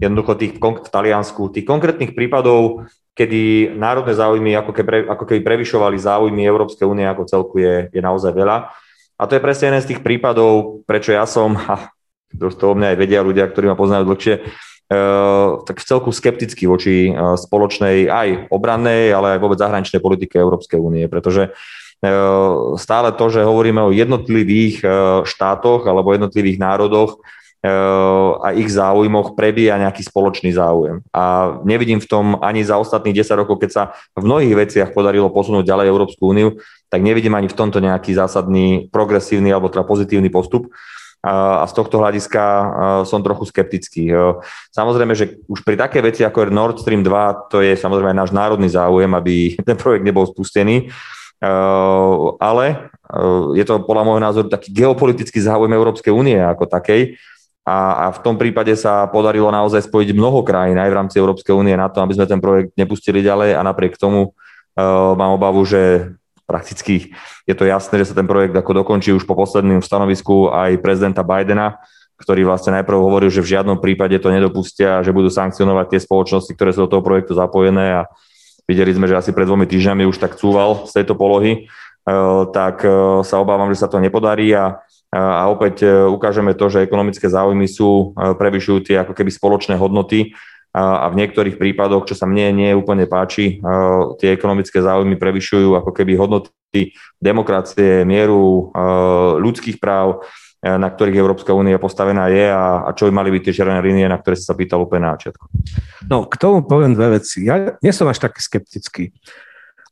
Jednoducho 0.00 0.32
tých, 0.40 0.56
v 0.56 0.88
Taliansku, 0.88 1.52
tých 1.52 1.68
konkrétnych 1.68 2.16
prípadov, 2.16 2.88
kedy 3.12 3.72
národné 3.76 4.16
záujmy 4.16 4.56
ako 4.56 4.72
keby, 4.72 5.04
ako 5.04 5.24
keby 5.28 5.40
prevyšovali 5.44 6.00
záujmy 6.00 6.48
Európskej 6.48 6.88
únie 6.88 7.04
ako 7.04 7.28
celku 7.28 7.60
je, 7.60 7.92
je 7.92 8.00
naozaj 8.00 8.32
veľa. 8.32 8.72
A 9.16 9.22
to 9.28 9.36
je 9.36 9.44
presne 9.44 9.68
jeden 9.68 9.82
z 9.84 9.88
tých 9.92 10.00
prípadov, 10.00 10.80
prečo 10.88 11.12
ja 11.12 11.28
som, 11.28 11.60
a 11.68 11.92
to 12.32 12.72
o 12.72 12.72
mňa 12.72 12.96
aj 12.96 12.98
vedia 13.00 13.20
ľudia, 13.20 13.44
ktorí 13.52 13.68
ma 13.68 13.76
poznajú 13.76 14.08
dlhšie, 14.08 14.34
Eh, 14.86 15.48
tak 15.66 15.82
celku 15.82 16.14
skeptický 16.14 16.70
voči 16.70 17.10
eh, 17.10 17.34
spoločnej 17.34 18.06
aj 18.06 18.28
obrannej, 18.54 19.10
ale 19.10 19.34
aj 19.34 19.42
vôbec 19.42 19.58
zahraničnej 19.58 19.98
politike 19.98 20.38
Európskej 20.38 20.78
únie, 20.78 21.10
pretože 21.10 21.50
eh, 21.50 22.14
stále 22.78 23.10
to, 23.18 23.26
že 23.26 23.42
hovoríme 23.42 23.82
o 23.82 23.90
jednotlivých 23.90 24.86
štátoch 25.26 25.90
alebo 25.90 26.14
jednotlivých 26.14 26.62
národoch 26.62 27.18
a 27.66 28.54
ich 28.54 28.70
záujmoch 28.70 29.34
prebíja 29.34 29.74
nejaký 29.74 30.06
spoločný 30.06 30.54
záujem. 30.54 31.02
A 31.10 31.56
nevidím 31.66 31.98
v 31.98 32.06
tom 32.06 32.38
ani 32.38 32.62
za 32.62 32.78
ostatných 32.78 33.26
10 33.26 33.42
rokov, 33.42 33.58
keď 33.58 33.70
sa 33.74 33.82
v 34.14 34.22
mnohých 34.22 34.54
veciach 34.54 34.94
podarilo 34.94 35.34
posunúť 35.34 35.66
ďalej 35.66 35.90
Európsku 35.90 36.30
úniu, 36.30 36.62
tak 36.86 37.02
nevidím 37.02 37.34
ani 37.34 37.50
v 37.50 37.58
tomto 37.58 37.82
nejaký 37.82 38.14
zásadný 38.14 38.86
progresívny 38.94 39.50
alebo 39.50 39.66
teda 39.66 39.82
pozitívny 39.82 40.30
postup 40.30 40.70
a 41.26 41.66
z 41.66 41.72
tohto 41.74 41.98
hľadiska 41.98 42.44
som 43.02 43.18
trochu 43.18 43.50
skeptický. 43.50 44.14
Samozrejme, 44.70 45.10
že 45.18 45.42
už 45.50 45.66
pri 45.66 45.74
také 45.74 45.98
veci 45.98 46.22
ako 46.22 46.46
je 46.46 46.54
Nord 46.54 46.78
Stream 46.78 47.02
2, 47.02 47.50
to 47.50 47.66
je 47.66 47.74
samozrejme 47.74 48.14
náš 48.14 48.30
národný 48.30 48.70
záujem, 48.70 49.10
aby 49.10 49.52
ten 49.68 49.74
projekt 49.74 50.06
nebol 50.06 50.22
spustený, 50.22 50.86
ale 52.38 52.94
je 53.58 53.64
to 53.66 53.82
podľa 53.82 54.02
môjho 54.06 54.22
názoru 54.22 54.46
taký 54.46 54.70
geopolitický 54.70 55.42
záujem 55.42 55.74
Európskej 55.74 56.14
únie 56.14 56.38
ako 56.38 56.70
takej, 56.70 57.18
a, 57.66 58.06
a 58.06 58.14
v 58.14 58.22
tom 58.22 58.38
prípade 58.38 58.70
sa 58.78 59.10
podarilo 59.10 59.50
naozaj 59.50 59.90
spojiť 59.90 60.14
mnoho 60.14 60.46
krajín 60.46 60.78
aj 60.78 60.86
v 60.86 60.98
rámci 61.02 61.16
Európskej 61.18 61.50
únie 61.50 61.74
na 61.74 61.90
to, 61.90 61.98
aby 61.98 62.14
sme 62.14 62.30
ten 62.30 62.38
projekt 62.38 62.70
nepustili 62.78 63.26
ďalej. 63.26 63.58
A 63.58 63.66
napriek 63.66 63.98
tomu 63.98 64.30
uh, 64.30 65.12
mám 65.18 65.34
obavu, 65.34 65.66
že 65.66 66.14
prakticky 66.46 67.12
je 67.44 67.54
to 67.54 67.66
jasné, 67.66 68.00
že 68.00 68.14
sa 68.14 68.18
ten 68.18 68.30
projekt 68.30 68.54
ako 68.54 68.86
dokončí 68.86 69.10
už 69.12 69.26
po 69.26 69.34
poslednom 69.34 69.82
stanovisku 69.82 70.48
aj 70.54 70.78
prezidenta 70.78 71.26
Bidena, 71.26 71.82
ktorý 72.16 72.48
vlastne 72.48 72.80
najprv 72.80 72.96
hovoril, 72.96 73.28
že 73.28 73.44
v 73.44 73.58
žiadnom 73.58 73.76
prípade 73.82 74.16
to 74.16 74.32
nedopustia, 74.32 75.04
že 75.04 75.12
budú 75.12 75.28
sankcionovať 75.28 75.86
tie 75.92 76.00
spoločnosti, 76.00 76.52
ktoré 76.56 76.72
sú 76.72 76.88
do 76.88 76.96
toho 76.96 77.02
projektu 77.04 77.36
zapojené 77.36 78.00
a 78.00 78.08
videli 78.64 78.94
sme, 78.96 79.04
že 79.04 79.18
asi 79.18 79.30
pred 79.36 79.44
dvomi 79.44 79.68
týždňami 79.68 80.08
už 80.08 80.16
tak 80.16 80.40
cúval 80.40 80.88
z 80.88 81.02
tejto 81.02 81.12
polohy, 81.12 81.52
e, 81.52 82.16
tak 82.56 82.82
e, 82.82 83.20
sa 83.22 83.36
obávam, 83.38 83.68
že 83.68 83.84
sa 83.84 83.88
to 83.90 84.00
nepodarí 84.00 84.48
a, 84.56 84.80
a 85.12 85.44
opäť 85.52 85.84
e, 85.84 85.88
ukážeme 86.08 86.56
to, 86.56 86.72
že 86.72 86.82
ekonomické 86.88 87.28
záujmy 87.28 87.68
sú, 87.68 88.16
prevyšujú 88.16 88.78
tie 88.80 88.96
ako 89.04 89.12
keby 89.12 89.30
spoločné 89.30 89.76
hodnoty 89.76 90.32
a 90.76 91.08
v 91.08 91.24
niektorých 91.24 91.56
prípadoch, 91.56 92.04
čo 92.04 92.12
sa 92.12 92.28
mne 92.28 92.52
nie 92.52 92.76
úplne 92.76 93.08
páči, 93.08 93.64
tie 94.20 94.28
ekonomické 94.36 94.84
záujmy 94.84 95.16
prevyšujú 95.16 95.72
ako 95.72 95.88
keby 95.88 96.20
hodnoty 96.20 96.92
demokracie, 97.16 98.04
mieru, 98.04 98.68
ľudských 99.40 99.80
práv, 99.80 100.20
na 100.60 100.92
ktorých 100.92 101.16
Európska 101.16 101.56
únia 101.56 101.80
postavená 101.80 102.28
je 102.28 102.52
a, 102.52 102.84
a 102.84 102.90
čo 102.92 103.08
by 103.08 103.12
mali 103.16 103.32
byť 103.32 103.42
tie 103.48 103.56
červené 103.56 103.80
línie, 103.80 104.04
na 104.04 104.20
ktoré 104.20 104.36
sa 104.36 104.52
pýtal 104.52 104.84
úplne 104.84 105.08
na 105.08 105.16
začiatku. 105.16 105.48
No, 106.12 106.28
k 106.28 106.36
tomu 106.36 106.60
poviem 106.60 106.92
dve 106.92 107.24
veci. 107.24 107.48
Ja 107.48 107.80
nie 107.80 107.92
som 107.96 108.04
až 108.12 108.20
taký 108.20 108.44
skeptický. 108.44 109.16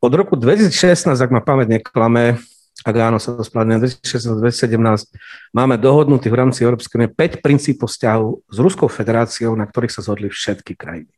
Od 0.04 0.12
roku 0.12 0.36
2016, 0.36 1.08
ak 1.16 1.30
ma 1.32 1.40
pamäť 1.40 1.80
neklame, 1.80 2.44
ak 2.84 2.94
áno, 3.00 3.16
sa 3.16 3.32
to 3.32 3.40
správne, 3.40 3.80
2016-2017 3.80 5.56
máme 5.56 5.80
dohodnutých 5.80 6.28
v 6.28 6.36
rámci 6.36 6.60
Európskej 6.68 7.00
únie 7.00 7.10
5 7.10 7.40
princípov 7.40 7.88
vzťahu 7.88 8.28
s 8.52 8.56
Ruskou 8.60 8.92
federáciou, 8.92 9.56
na 9.56 9.64
ktorých 9.64 9.96
sa 9.96 10.04
zhodli 10.04 10.28
všetky 10.28 10.76
krajiny. 10.76 11.08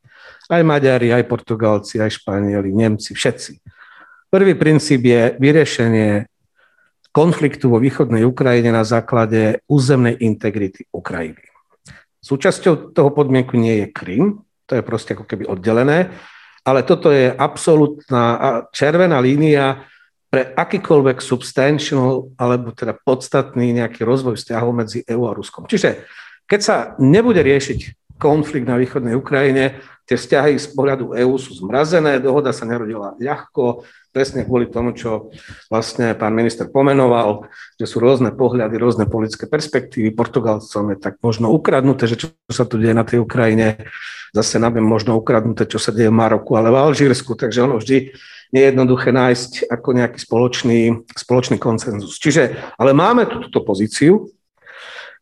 Aj 0.47 0.63
Maďari, 0.63 1.11
aj 1.11 1.27
Portugalci, 1.27 1.99
aj 1.99 2.23
Španieli, 2.23 2.71
Nemci, 2.71 3.19
všetci. 3.19 3.59
Prvý 4.31 4.55
princíp 4.55 5.11
je 5.11 5.35
vyriešenie 5.43 6.31
konfliktu 7.11 7.67
vo 7.67 7.83
východnej 7.83 8.23
Ukrajine 8.23 8.71
na 8.71 8.87
základe 8.87 9.59
územnej 9.67 10.23
integrity 10.23 10.87
Ukrajiny. 10.95 11.43
Súčasťou 12.23 12.95
toho 12.95 13.11
podmienku 13.11 13.59
nie 13.59 13.83
je 13.83 13.87
Krym, 13.91 14.47
to 14.71 14.79
je 14.79 14.87
proste 14.87 15.19
ako 15.19 15.27
keby 15.27 15.51
oddelené, 15.51 16.15
ale 16.67 16.83
toto 16.83 17.11
je 17.15 17.31
absolútna 17.31 18.67
červená 18.75 19.23
línia, 19.23 19.87
pre 20.31 20.53
akýkoľvek 20.53 21.23
substantial 21.23 22.35
alebo 22.37 22.75
teda 22.75 22.99
podstatný 22.99 23.73
nejaký 23.73 24.03
rozvoj 24.03 24.37
vzťahov 24.37 24.71
medzi 24.75 25.07
EÚ 25.07 25.23
a 25.31 25.37
Ruskom. 25.37 25.71
Čiže 25.71 26.05
keď 26.47 26.61
sa 26.63 26.77
nebude 26.99 27.43
riešiť 27.43 28.15
konflikt 28.17 28.67
na 28.67 28.81
východnej 28.81 29.15
Ukrajine, 29.15 29.81
tie 30.07 30.17
vzťahy 30.17 30.57
z 30.57 30.69
pohľadu 30.73 31.19
EÚ 31.19 31.35
sú 31.37 31.59
zmrazené, 31.61 32.23
dohoda 32.23 32.55
sa 32.55 32.65
nerodila 32.65 33.19
ľahko, 33.19 33.83
presne 34.15 34.47
kvôli 34.49 34.71
tomu, 34.73 34.97
čo 34.97 35.29
vlastne 35.69 36.17
pán 36.17 36.33
minister 36.33 36.71
pomenoval, 36.71 37.51
že 37.77 37.85
sú 37.85 38.01
rôzne 38.01 38.33
pohľady, 38.33 38.81
rôzne 38.81 39.05
politické 39.05 39.45
perspektívy. 39.45 40.17
Portugalcom 40.17 40.95
je 40.95 40.97
tak 40.97 41.21
možno 41.21 41.53
ukradnuté, 41.53 42.09
že 42.09 42.17
čo 42.17 42.33
sa 42.49 42.65
tu 42.65 42.81
deje 42.81 42.97
na 42.97 43.05
tej 43.05 43.21
Ukrajine, 43.21 43.91
zase 44.33 44.57
nám 44.57 44.81
je 44.81 44.85
možno 44.87 45.19
ukradnuté, 45.19 45.69
čo 45.69 45.77
sa 45.77 45.93
deje 45.93 46.09
v 46.09 46.17
Maroku, 46.17 46.57
ale 46.57 46.73
v 46.73 46.81
Alžírsku, 46.81 47.37
takže 47.37 47.67
ono 47.67 47.77
vždy 47.77 48.17
nie 48.55 48.63
je 48.63 48.71
jednoduché 48.71 49.11
nájsť 49.11 49.71
ako 49.71 49.89
nejaký 49.97 50.19
spoločný, 50.23 50.81
spoločný 51.15 51.57
koncenzus. 51.59 52.19
Čiže, 52.23 52.55
ale 52.79 52.95
máme 52.95 53.27
túto 53.27 53.63
pozíciu, 53.63 54.31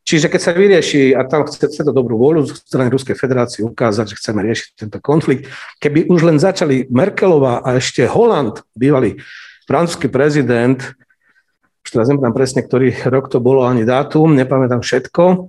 Čiže 0.05 0.29
keď 0.29 0.41
sa 0.45 0.53
vyrieši, 0.53 1.17
a 1.17 1.25
tam 1.25 1.49
chce, 1.49 1.65
chce 1.65 1.81
to 1.81 1.89
dobrú 1.89 2.21
vôľu 2.21 2.45
z 2.45 2.61
strany 2.61 2.93
Ruskej 2.93 3.17
federácie 3.17 3.65
ukázať, 3.65 4.13
že 4.13 4.19
chceme 4.21 4.45
riešiť 4.45 4.69
tento 4.77 5.01
konflikt, 5.01 5.49
keby 5.81 6.13
už 6.13 6.29
len 6.29 6.37
začali 6.37 6.93
Merkelová 6.93 7.65
a 7.65 7.81
ešte 7.81 8.05
Holand, 8.05 8.61
bývalý 8.77 9.17
francúzsky 9.65 10.13
prezident, 10.13 10.77
už 11.85 11.89
teraz 11.89 12.13
nepamätám 12.13 12.37
presne, 12.37 12.61
ktorý 12.61 12.93
rok 13.09 13.33
to 13.33 13.41
bolo, 13.41 13.65
ani 13.65 13.89
dátum, 13.89 14.37
nepamätám 14.37 14.85
všetko, 14.85 15.49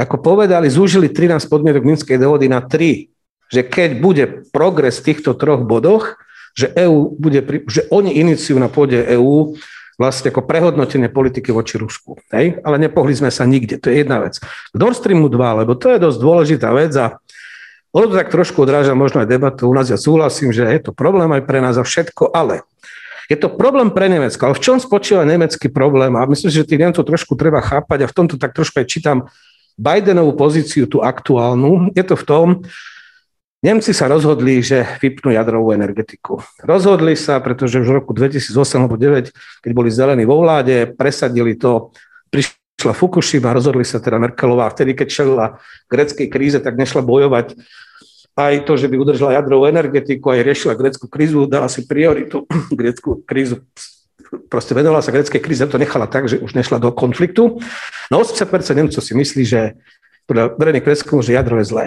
ako 0.00 0.16
povedali, 0.24 0.72
zúžili 0.72 1.12
13 1.12 1.44
podmienok 1.52 1.84
Minskej 1.84 2.16
dohody 2.16 2.48
na 2.48 2.64
3, 2.64 3.52
že 3.52 3.60
keď 3.68 3.90
bude 4.00 4.24
progres 4.48 4.96
v 5.04 5.12
týchto 5.12 5.36
troch 5.36 5.60
bodoch, 5.68 6.16
že, 6.54 6.72
EU 6.86 7.14
bude, 7.14 7.40
že 7.68 7.86
oni 7.90 8.18
iniciujú 8.18 8.58
na 8.58 8.68
pôde 8.68 8.98
EÚ 8.98 9.56
vlastne 10.00 10.32
ako 10.32 10.48
prehodnotenie 10.48 11.12
politiky 11.12 11.52
voči 11.52 11.76
Rusku. 11.76 12.16
Hej? 12.32 12.64
Ale 12.64 12.80
nepohli 12.80 13.12
sme 13.12 13.28
sa 13.28 13.44
nikde, 13.44 13.76
to 13.76 13.92
je 13.92 14.00
jedna 14.00 14.24
vec. 14.24 14.40
K 14.40 14.76
Nord 14.76 14.96
Streamu 14.96 15.28
2, 15.28 15.60
lebo 15.60 15.76
to 15.76 15.92
je 15.92 16.00
dosť 16.00 16.18
dôležitá 16.18 16.72
vec 16.72 16.96
a 16.96 17.20
ono 17.92 18.06
to 18.08 18.16
tak 18.16 18.32
trošku 18.32 18.64
odráža 18.64 18.96
možno 18.96 19.20
aj 19.20 19.28
debatu 19.28 19.66
u 19.68 19.74
nás. 19.74 19.90
Ja 19.92 20.00
súhlasím, 20.00 20.54
že 20.54 20.64
je 20.64 20.80
to 20.80 20.96
problém 20.96 21.28
aj 21.34 21.42
pre 21.44 21.60
nás 21.60 21.76
a 21.76 21.84
všetko, 21.84 22.32
ale 22.32 22.64
je 23.26 23.38
to 23.38 23.52
problém 23.52 23.92
pre 23.92 24.10
Nemecko. 24.10 24.50
Ale 24.50 24.58
v 24.58 24.64
čom 24.64 24.78
spočíva 24.82 25.26
nemecký 25.26 25.70
problém? 25.70 26.14
A 26.18 26.26
myslím, 26.26 26.50
že 26.50 26.66
tých 26.66 26.82
Nemcov 26.82 27.06
trošku 27.06 27.34
treba 27.34 27.62
chápať 27.62 28.02
a 28.02 28.10
v 28.10 28.16
tomto 28.16 28.34
tak 28.40 28.56
trošku 28.56 28.80
aj 28.80 28.86
čítam 28.90 29.28
Bidenovú 29.78 30.34
pozíciu, 30.34 30.90
tú 30.90 31.00
aktuálnu. 31.00 31.94
Je 31.94 32.04
to 32.04 32.18
v 32.18 32.24
tom, 32.26 32.46
Nemci 33.60 33.92
sa 33.92 34.08
rozhodli, 34.08 34.64
že 34.64 34.88
vypnú 35.04 35.36
jadrovú 35.36 35.76
energetiku. 35.76 36.40
Rozhodli 36.64 37.12
sa, 37.12 37.36
pretože 37.44 37.84
už 37.84 37.92
v 37.92 37.96
roku 38.00 38.16
2008 38.16 38.56
alebo 38.80 38.96
2009, 38.96 39.60
keď 39.60 39.70
boli 39.76 39.92
zelení 39.92 40.24
vo 40.24 40.40
vláde, 40.40 40.88
presadili 40.96 41.60
to, 41.60 41.92
prišla 42.32 42.96
Fukushima, 42.96 43.52
rozhodli 43.52 43.84
sa 43.84 44.00
teda 44.00 44.16
Merkelová, 44.16 44.72
vtedy, 44.72 44.96
keď 44.96 45.08
čelila 45.12 45.46
greckej 45.92 46.32
kríze, 46.32 46.56
tak 46.64 46.80
nešla 46.80 47.04
bojovať 47.04 47.60
aj 48.32 48.64
to, 48.64 48.80
že 48.80 48.88
by 48.88 48.96
udržala 48.96 49.36
jadrovú 49.36 49.68
energetiku, 49.68 50.32
aj 50.32 50.40
riešila 50.40 50.80
greckú 50.80 51.04
krízu, 51.12 51.44
dala 51.44 51.68
si 51.68 51.84
prioritu 51.84 52.48
greckú 52.80 53.20
krízu 53.28 53.60
proste 54.46 54.78
venovala 54.78 55.02
sa 55.02 55.10
greckej 55.10 55.42
kríze, 55.42 55.66
to 55.66 55.80
nechala 55.80 56.06
tak, 56.06 56.30
že 56.30 56.38
už 56.38 56.54
nešla 56.54 56.78
do 56.78 56.94
konfliktu. 56.94 57.58
No 58.14 58.22
80% 58.22 58.46
Nemcov 58.78 59.02
si 59.02 59.12
myslí, 59.14 59.42
že 59.42 59.74
podľa 60.30 60.54
verejných 60.54 60.86
preskumov, 60.86 61.26
že 61.26 61.34
jadro 61.34 61.58
je 61.58 61.66
zlé. 61.66 61.86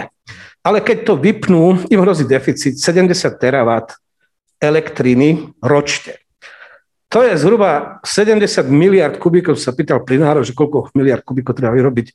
ale 0.64 0.84
keď 0.84 1.08
to 1.08 1.14
vypnú, 1.16 1.88
im 1.88 2.00
hrozí 2.04 2.28
deficit 2.28 2.76
70 2.76 3.16
terawatt 3.40 3.96
elektriny 4.60 5.52
ročne. 5.64 6.20
To 7.12 7.22
je 7.22 7.36
zhruba 7.38 8.00
70 8.04 8.68
miliard 8.68 9.16
kubíkov, 9.22 9.56
sa 9.60 9.76
pýtal 9.76 10.02
plinárov, 10.02 10.44
že 10.44 10.56
koľko 10.56 10.92
miliard 10.98 11.22
kubíkov 11.22 11.56
treba 11.56 11.76
vyrobiť 11.76 12.10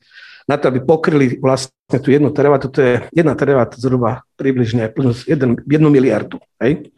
na 0.48 0.56
to, 0.56 0.72
aby 0.72 0.80
pokryli 0.80 1.36
vlastne 1.36 2.00
tú 2.00 2.08
jednu 2.08 2.32
terawatt, 2.32 2.72
to 2.72 2.80
je 2.80 2.94
jedna 3.12 3.36
terawatt 3.36 3.76
zhruba 3.76 4.24
približne 4.40 4.88
plus 4.88 5.28
jeden, 5.28 5.60
jednu 5.68 5.92
miliardu. 5.92 6.40
Hej? 6.56 6.88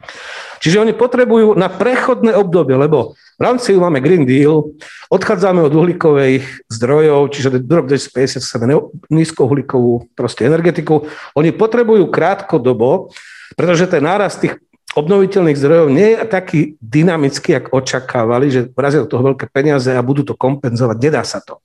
Čiže 0.62 0.86
oni 0.86 0.92
potrebujú 0.94 1.58
na 1.58 1.66
prechodné 1.66 2.36
obdobie, 2.38 2.78
lebo 2.78 3.18
v 3.40 3.42
rámci 3.42 3.72
máme 3.72 4.04
Green 4.04 4.28
Deal, 4.28 4.76
odchádzame 5.08 5.64
od 5.64 5.72
uhlíkových 5.72 6.68
zdrojov, 6.68 7.32
čiže 7.32 7.58
do 7.64 7.74
rok 7.80 7.88
2050 7.88 8.44
chceme 8.44 8.76
nízkouhlíkovú 9.08 10.12
proste 10.12 10.44
energetiku. 10.44 11.08
Oni 11.32 11.50
potrebujú 11.50 12.12
krátkodobo, 12.12 13.10
pretože 13.56 13.88
ten 13.88 14.04
nárast 14.04 14.44
tých 14.44 14.60
obnoviteľných 15.00 15.56
zdrojov 15.56 15.88
nie 15.88 16.12
je 16.12 16.28
taký 16.28 16.60
dynamický, 16.78 17.56
ako 17.56 17.80
očakávali, 17.80 18.52
že 18.52 18.60
vrazia 18.70 19.00
do 19.00 19.08
toho 19.08 19.32
veľké 19.32 19.48
peniaze 19.48 19.88
a 19.88 20.04
budú 20.04 20.22
to 20.22 20.36
kompenzovať. 20.36 20.96
Nedá 21.00 21.24
sa 21.24 21.40
to. 21.40 21.64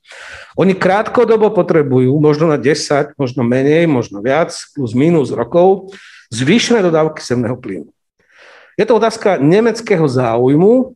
Oni 0.55 0.71
krátkodobo 0.71 1.51
potrebujú, 1.51 2.15
možno 2.23 2.47
na 2.47 2.55
10, 2.55 3.19
možno 3.19 3.43
menej, 3.43 3.91
možno 3.91 4.23
viac, 4.23 4.55
plus 4.71 4.95
minus 4.95 5.35
rokov, 5.35 5.91
zvýšené 6.31 6.79
dodávky 6.79 7.19
zemného 7.19 7.59
plynu. 7.59 7.91
Je 8.75 8.83
to 8.87 8.99
otázka 8.99 9.39
nemeckého 9.39 10.03
záujmu, 10.03 10.94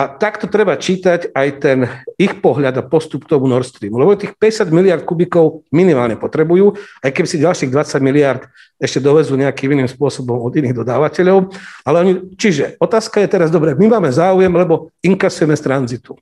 a 0.00 0.08
takto 0.08 0.48
treba 0.48 0.80
čítať 0.80 1.36
aj 1.36 1.48
ten 1.60 1.84
ich 2.16 2.40
pohľad 2.40 2.72
a 2.80 2.88
postup 2.88 3.28
k 3.28 3.36
tomu 3.36 3.44
Nord 3.44 3.68
Streamu. 3.68 4.00
Lebo 4.00 4.16
tých 4.16 4.32
50 4.32 4.72
miliard 4.72 5.04
kubikov 5.04 5.68
minimálne 5.68 6.16
potrebujú, 6.16 6.72
aj 7.04 7.12
keby 7.12 7.28
si 7.28 7.44
ďalších 7.44 7.68
20 7.68 8.00
miliard 8.00 8.48
ešte 8.80 8.96
dovezú 8.96 9.36
nejakým 9.36 9.76
iným 9.76 9.92
spôsobom 9.92 10.40
od 10.40 10.56
iných 10.56 10.72
dodávateľov. 10.72 11.52
Ale 11.84 11.96
oni, 12.00 12.12
čiže 12.32 12.80
otázka 12.80 13.20
je 13.20 13.28
teraz, 13.28 13.52
dobre, 13.52 13.76
my 13.76 14.00
máme 14.00 14.08
záujem, 14.08 14.48
lebo 14.48 14.88
inkasujeme 15.04 15.52
z 15.52 15.68
tranzitu. 15.68 16.16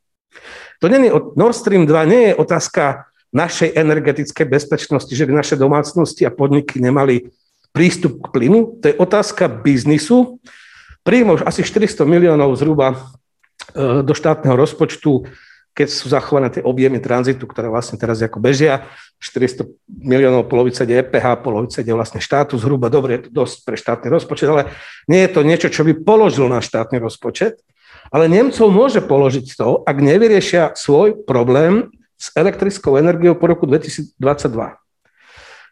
To 0.82 0.90
nie 0.90 1.06
je, 1.06 1.14
Nord 1.38 1.54
Stream 1.54 1.86
2 1.86 2.10
nie 2.10 2.22
je 2.30 2.34
otázka 2.34 3.06
našej 3.30 3.78
energetickej 3.78 4.46
bezpečnosti, 4.58 5.14
že 5.14 5.22
by 5.22 5.38
naše 5.38 5.54
domácnosti 5.54 6.26
a 6.26 6.34
podniky 6.34 6.82
nemali 6.82 7.30
prístup 7.70 8.26
k 8.26 8.26
plynu. 8.34 8.82
To 8.82 8.90
je 8.90 8.98
otázka 8.98 9.46
biznisu. 9.46 10.42
Príjmoš 11.06 11.46
asi 11.46 11.62
400 11.62 12.02
miliónov 12.10 12.58
zhruba 12.58 12.98
do 13.76 14.12
štátneho 14.16 14.57
rozpočtu, 14.57 15.28
keď 15.78 15.88
sú 15.94 16.11
zachované 16.11 16.50
tie 16.50 16.62
objemy 16.64 16.98
tranzitu, 16.98 17.46
ktoré 17.46 17.70
vlastne 17.70 17.94
teraz 17.94 18.18
ako 18.18 18.42
bežia, 18.42 18.90
400 19.22 19.62
miliónov, 19.87 20.50
polovica 20.50 20.83
ide 20.83 21.07
EPH, 21.07 21.38
polovica 21.38 21.78
ide 21.78 21.94
vlastne 21.94 22.18
štátu, 22.18 22.59
zhruba 22.59 22.90
dobre, 22.90 23.14
je 23.14 23.31
to 23.31 23.46
dosť 23.46 23.57
pre 23.62 23.76
štátny 23.78 24.09
rozpočet, 24.11 24.50
ale 24.50 24.74
nie 25.07 25.22
je 25.22 25.31
to 25.31 25.40
niečo, 25.46 25.68
čo 25.70 25.87
by 25.87 25.94
položil 26.02 26.50
na 26.50 26.59
štátny 26.59 26.98
rozpočet, 26.98 27.62
ale 28.11 28.26
Nemcov 28.26 28.66
môže 28.74 28.98
položiť 29.04 29.46
to, 29.54 29.87
ak 29.87 29.96
nevyriešia 30.02 30.74
svoj 30.74 31.22
problém 31.22 31.94
s 32.18 32.35
elektrickou 32.35 32.98
energiou 32.98 33.38
po 33.38 33.46
roku 33.46 33.62
2022. 33.70 34.18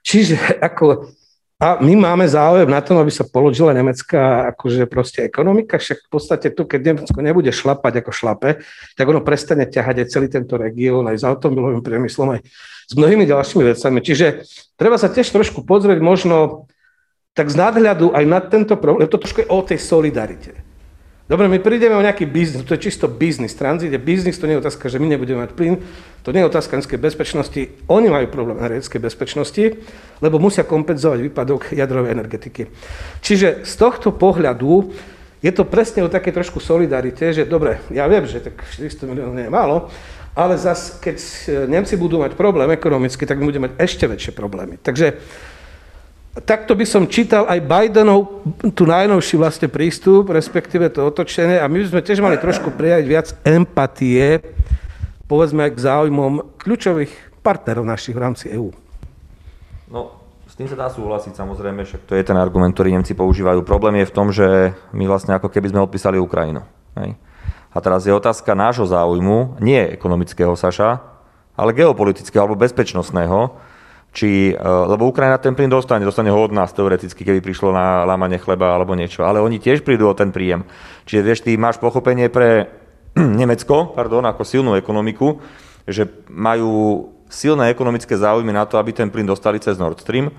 Čiže 0.07 0.63
ako 0.63 1.11
a 1.57 1.81
my 1.81 1.97
máme 1.97 2.29
záujem 2.29 2.69
na 2.69 2.85
tom, 2.85 3.01
aby 3.01 3.09
sa 3.09 3.25
položila 3.25 3.73
nemecká 3.73 4.53
akože 4.53 4.85
proste 4.85 5.25
ekonomika, 5.25 5.81
však 5.81 6.05
v 6.05 6.11
podstate 6.13 6.53
tu, 6.53 6.69
keď 6.69 6.93
Nemecko 6.93 7.17
nebude 7.25 7.49
šlapať 7.49 8.05
ako 8.05 8.13
šlape, 8.13 8.61
tak 8.93 9.05
ono 9.09 9.25
prestane 9.25 9.65
ťahať 9.65 10.05
aj 10.05 10.11
celý 10.13 10.29
tento 10.29 10.61
región, 10.61 11.09
aj 11.09 11.17
s 11.17 11.25
automobilovým 11.25 11.81
priemyslom, 11.81 12.37
aj 12.37 12.41
s 12.85 12.93
mnohými 12.93 13.25
ďalšími 13.25 13.65
vecami. 13.73 14.05
Čiže 14.05 14.45
treba 14.77 15.01
sa 15.01 15.09
tiež 15.09 15.33
trošku 15.33 15.65
pozrieť 15.65 15.97
možno 16.05 16.69
tak 17.33 17.49
z 17.49 17.57
nadhľadu 17.57 18.13
aj 18.13 18.25
na 18.29 18.41
tento 18.45 18.77
problém, 18.77 19.09
to 19.09 19.17
trošku 19.17 19.41
je 19.41 19.49
o 19.49 19.61
tej 19.65 19.81
solidarite. 19.81 20.66
Dobre, 21.27 21.51
my 21.51 21.59
prídeme 21.59 21.99
o 21.99 22.07
nejaký 22.07 22.23
biznis, 22.23 22.63
to 22.63 22.79
je 22.79 22.87
čisto 22.87 23.11
biznis, 23.11 23.51
tranzit 23.59 23.91
je 23.91 23.99
biznis, 23.99 24.39
to 24.39 24.47
nie 24.47 24.55
je 24.55 24.63
otázka, 24.63 24.87
že 24.87 25.03
my 25.03 25.11
nebudeme 25.11 25.43
mať 25.43 25.59
plyn, 25.59 25.83
to 26.23 26.31
nie 26.31 26.39
je 26.39 26.47
otázka 26.47 26.79
energetickej 26.79 27.03
bezpečnosti, 27.03 27.63
oni 27.91 28.07
majú 28.15 28.27
problém 28.31 28.63
energetickej 28.63 29.03
bezpečnosti, 29.03 29.65
lebo 30.23 30.39
musia 30.39 30.63
kompenzovať 30.63 31.19
výpadok 31.27 31.75
jadrovej 31.75 32.15
energetiky. 32.15 32.71
Čiže 33.27 33.67
z 33.67 33.75
tohto 33.75 34.15
pohľadu 34.15 34.95
je 35.43 35.51
to 35.51 35.67
presne 35.67 36.07
o 36.07 36.09
také 36.09 36.31
trošku 36.31 36.63
solidarite, 36.63 37.35
že 37.35 37.43
dobre, 37.43 37.83
ja 37.91 38.07
viem, 38.07 38.23
že 38.23 38.47
tak 38.47 38.63
400 38.63 39.11
miliónov 39.11 39.35
nie 39.35 39.51
je 39.51 39.53
málo, 39.53 39.91
ale 40.39 40.55
zase, 40.55 41.03
keď 41.03 41.17
Nemci 41.67 41.99
budú 41.99 42.23
mať 42.23 42.39
problém 42.39 42.71
ekonomicky, 42.71 43.27
tak 43.27 43.43
my 43.43 43.51
budeme 43.51 43.67
mať 43.67 43.83
ešte 43.83 44.07
väčšie 44.07 44.31
problémy. 44.31 44.79
Takže 44.79 45.19
takto 46.45 46.77
by 46.77 46.85
som 46.85 47.09
čítal 47.09 47.49
aj 47.49 47.65
Bidenov 47.65 48.45
tu 48.77 48.85
najnovší 48.85 49.41
vlastne 49.41 49.69
prístup, 49.73 50.29
respektíve 50.29 50.93
to 50.93 51.09
otočenie 51.09 51.57
a 51.57 51.71
my 51.71 51.81
by 51.81 51.87
sme 51.89 52.01
tiež 52.05 52.21
mali 52.21 52.37
trošku 52.37 52.75
prijať 52.77 53.05
viac 53.09 53.27
empatie, 53.47 54.45
povedzme 55.25 55.65
aj 55.65 55.73
k 55.73 55.85
záujmom 55.87 56.33
kľúčových 56.61 57.41
partnerov 57.41 57.89
našich 57.89 58.13
v 58.13 58.21
rámci 58.21 58.45
EÚ. 58.53 58.75
No, 59.89 60.19
s 60.51 60.59
tým 60.59 60.67
sa 60.67 60.77
dá 60.77 60.89
súhlasiť 60.91 61.33
samozrejme, 61.39 61.87
však 61.87 62.11
to 62.11 62.19
je 62.19 62.27
ten 62.27 62.37
argument, 62.37 62.75
ktorý 62.75 62.93
Nemci 62.93 63.15
používajú. 63.15 63.63
Problém 63.63 64.03
je 64.03 64.11
v 64.11 64.15
tom, 64.15 64.29
že 64.35 64.75
my 64.93 65.05
vlastne 65.07 65.39
ako 65.39 65.49
keby 65.49 65.73
sme 65.73 65.85
odpísali 65.87 66.19
Ukrajinu. 66.19 66.67
Hej? 66.99 67.15
A 67.71 67.79
teraz 67.85 68.09
je 68.09 68.13
otázka 68.13 68.57
nášho 68.57 68.89
záujmu, 68.89 69.61
nie 69.61 69.79
ekonomického, 69.95 70.57
Saša, 70.57 71.01
ale 71.57 71.77
geopolitického 71.77 72.45
alebo 72.45 72.57
bezpečnostného, 72.57 73.53
či, 74.17 74.57
e, 74.57 74.65
lebo 74.65 75.13
Ukrajina 75.13 75.37
ten 75.37 75.53
plyn 75.53 75.69
dostane, 75.69 76.09
dostane 76.09 76.33
ho 76.33 76.41
od 76.41 76.57
nás 76.57 76.73
teoreticky, 76.73 77.21
keby 77.21 77.45
prišlo 77.45 77.69
na 77.69 78.09
lámanie 78.09 78.41
chleba 78.41 78.73
alebo 78.73 78.97
niečo, 78.97 79.29
ale 79.29 79.45
oni 79.45 79.61
tiež 79.61 79.85
prídu 79.85 80.09
o 80.09 80.17
ten 80.17 80.33
príjem. 80.33 80.65
Čiže 81.05 81.21
vieš, 81.21 81.45
ty 81.45 81.53
máš 81.61 81.77
pochopenie 81.77 82.33
pre 82.33 82.73
Nemecko, 83.41 83.93
pardon, 83.93 84.25
ako 84.25 84.41
silnú 84.49 84.73
ekonomiku, 84.73 85.37
že 85.85 86.09
majú 86.33 87.05
silné 87.29 87.69
ekonomické 87.69 88.17
záujmy 88.17 88.57
na 88.57 88.65
to, 88.65 88.81
aby 88.81 88.97
ten 88.97 89.13
plyn 89.13 89.29
dostali 89.29 89.61
cez 89.61 89.77
Nord 89.77 90.01
Stream, 90.01 90.33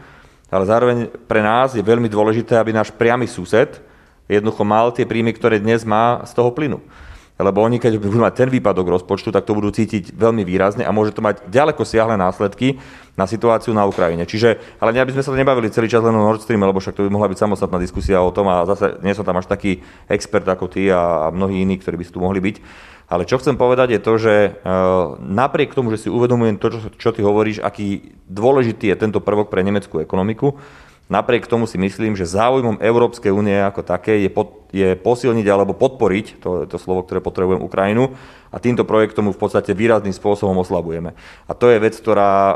ale 0.50 0.64
zároveň 0.66 0.98
pre 1.30 1.46
nás 1.46 1.78
je 1.78 1.86
veľmi 1.86 2.10
dôležité, 2.10 2.58
aby 2.58 2.74
náš 2.74 2.90
priamy 2.90 3.30
sused 3.30 3.78
jednoducho 4.26 4.64
mal 4.66 4.90
tie 4.92 5.06
príjmy, 5.06 5.38
ktoré 5.38 5.62
dnes 5.62 5.86
má 5.86 6.26
z 6.26 6.34
toho 6.34 6.50
plynu 6.50 6.82
lebo 7.38 7.62
oni 7.62 7.78
keď 7.78 8.02
budú 8.02 8.18
mať 8.18 8.34
ten 8.46 8.50
výpadok 8.50 8.90
rozpočtu, 8.90 9.30
tak 9.30 9.46
to 9.46 9.54
budú 9.54 9.70
cítiť 9.70 10.18
veľmi 10.18 10.42
výrazne 10.42 10.82
a 10.82 10.92
môže 10.92 11.14
to 11.14 11.22
mať 11.22 11.46
ďaleko 11.50 11.86
siahle 11.86 12.18
následky 12.18 12.82
na 13.14 13.30
situáciu 13.30 13.74
na 13.74 13.86
Ukrajine. 13.86 14.26
Čiže, 14.26 14.58
ale 14.82 14.94
aby 14.98 15.14
sme 15.14 15.26
sa 15.26 15.34
nebavili 15.34 15.74
celý 15.74 15.90
čas 15.90 16.02
len 16.06 16.14
o 16.14 16.22
Nord 16.22 16.42
Stream, 16.42 16.62
lebo 16.62 16.82
však 16.82 16.98
to 16.98 17.06
by 17.06 17.14
mohla 17.14 17.30
byť 17.30 17.38
samostatná 17.38 17.78
diskusia 17.82 18.22
o 18.22 18.34
tom 18.34 18.50
a 18.50 18.66
zase 18.66 19.02
nie 19.02 19.14
som 19.14 19.26
tam 19.26 19.38
až 19.38 19.50
taký 19.50 19.82
expert 20.10 20.46
ako 20.46 20.70
ty 20.70 20.90
a, 20.90 21.30
a 21.30 21.34
mnohí 21.34 21.62
iní, 21.62 21.78
ktorí 21.78 21.98
by 21.98 22.06
si 22.06 22.14
tu 22.14 22.22
mohli 22.22 22.42
byť. 22.42 22.58
Ale 23.08 23.24
čo 23.24 23.40
chcem 23.40 23.56
povedať 23.56 23.96
je 23.96 24.02
to, 24.04 24.14
že 24.20 24.36
e, 24.36 24.50
napriek 25.24 25.72
tomu, 25.72 25.96
že 25.96 26.06
si 26.06 26.10
uvedomujem 26.12 26.60
to, 26.60 26.76
čo, 26.76 26.80
čo 27.00 27.10
ty 27.16 27.24
hovoríš, 27.24 27.64
aký 27.64 28.20
dôležitý 28.28 28.92
je 28.92 29.00
tento 29.00 29.24
prvok 29.24 29.48
pre 29.48 29.64
nemeckú 29.64 30.04
ekonomiku, 30.04 30.60
Napriek 31.08 31.48
tomu 31.48 31.72
si 31.72 31.80
myslím, 31.80 32.20
že 32.20 32.28
záujmom 32.28 32.84
Európskej 32.84 33.32
únie 33.32 33.56
ako 33.64 33.80
také 33.80 34.20
je, 34.20 34.28
pod, 34.28 34.68
je 34.76 34.92
posilniť 34.92 35.48
alebo 35.48 35.72
podporiť, 35.72 36.44
to 36.44 36.68
to 36.68 36.76
slovo, 36.76 37.08
ktoré 37.08 37.24
potrebujem, 37.24 37.64
Ukrajinu 37.64 38.12
a 38.52 38.60
týmto 38.60 38.84
projektom 38.84 39.32
v 39.32 39.40
podstate 39.40 39.72
výrazným 39.72 40.12
spôsobom 40.12 40.60
oslabujeme. 40.60 41.16
A 41.48 41.52
to 41.56 41.72
je 41.72 41.80
vec, 41.80 41.96
ktorá 41.96 42.32
uh, 42.32 42.56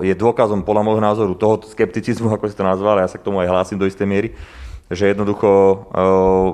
je 0.00 0.16
dôkazom 0.16 0.64
podľa 0.64 0.88
môjho 0.88 1.04
názoru 1.04 1.36
toho 1.36 1.60
skepticizmu, 1.68 2.32
ako 2.36 2.48
si 2.48 2.56
to 2.56 2.64
nazval, 2.64 2.96
ja 2.96 3.12
sa 3.12 3.20
k 3.20 3.28
tomu 3.28 3.44
aj 3.44 3.52
hlásim 3.52 3.76
do 3.76 3.84
istej 3.84 4.08
miery, 4.08 4.28
že 4.88 5.12
jednoducho, 5.12 5.48
uh, 5.92 6.48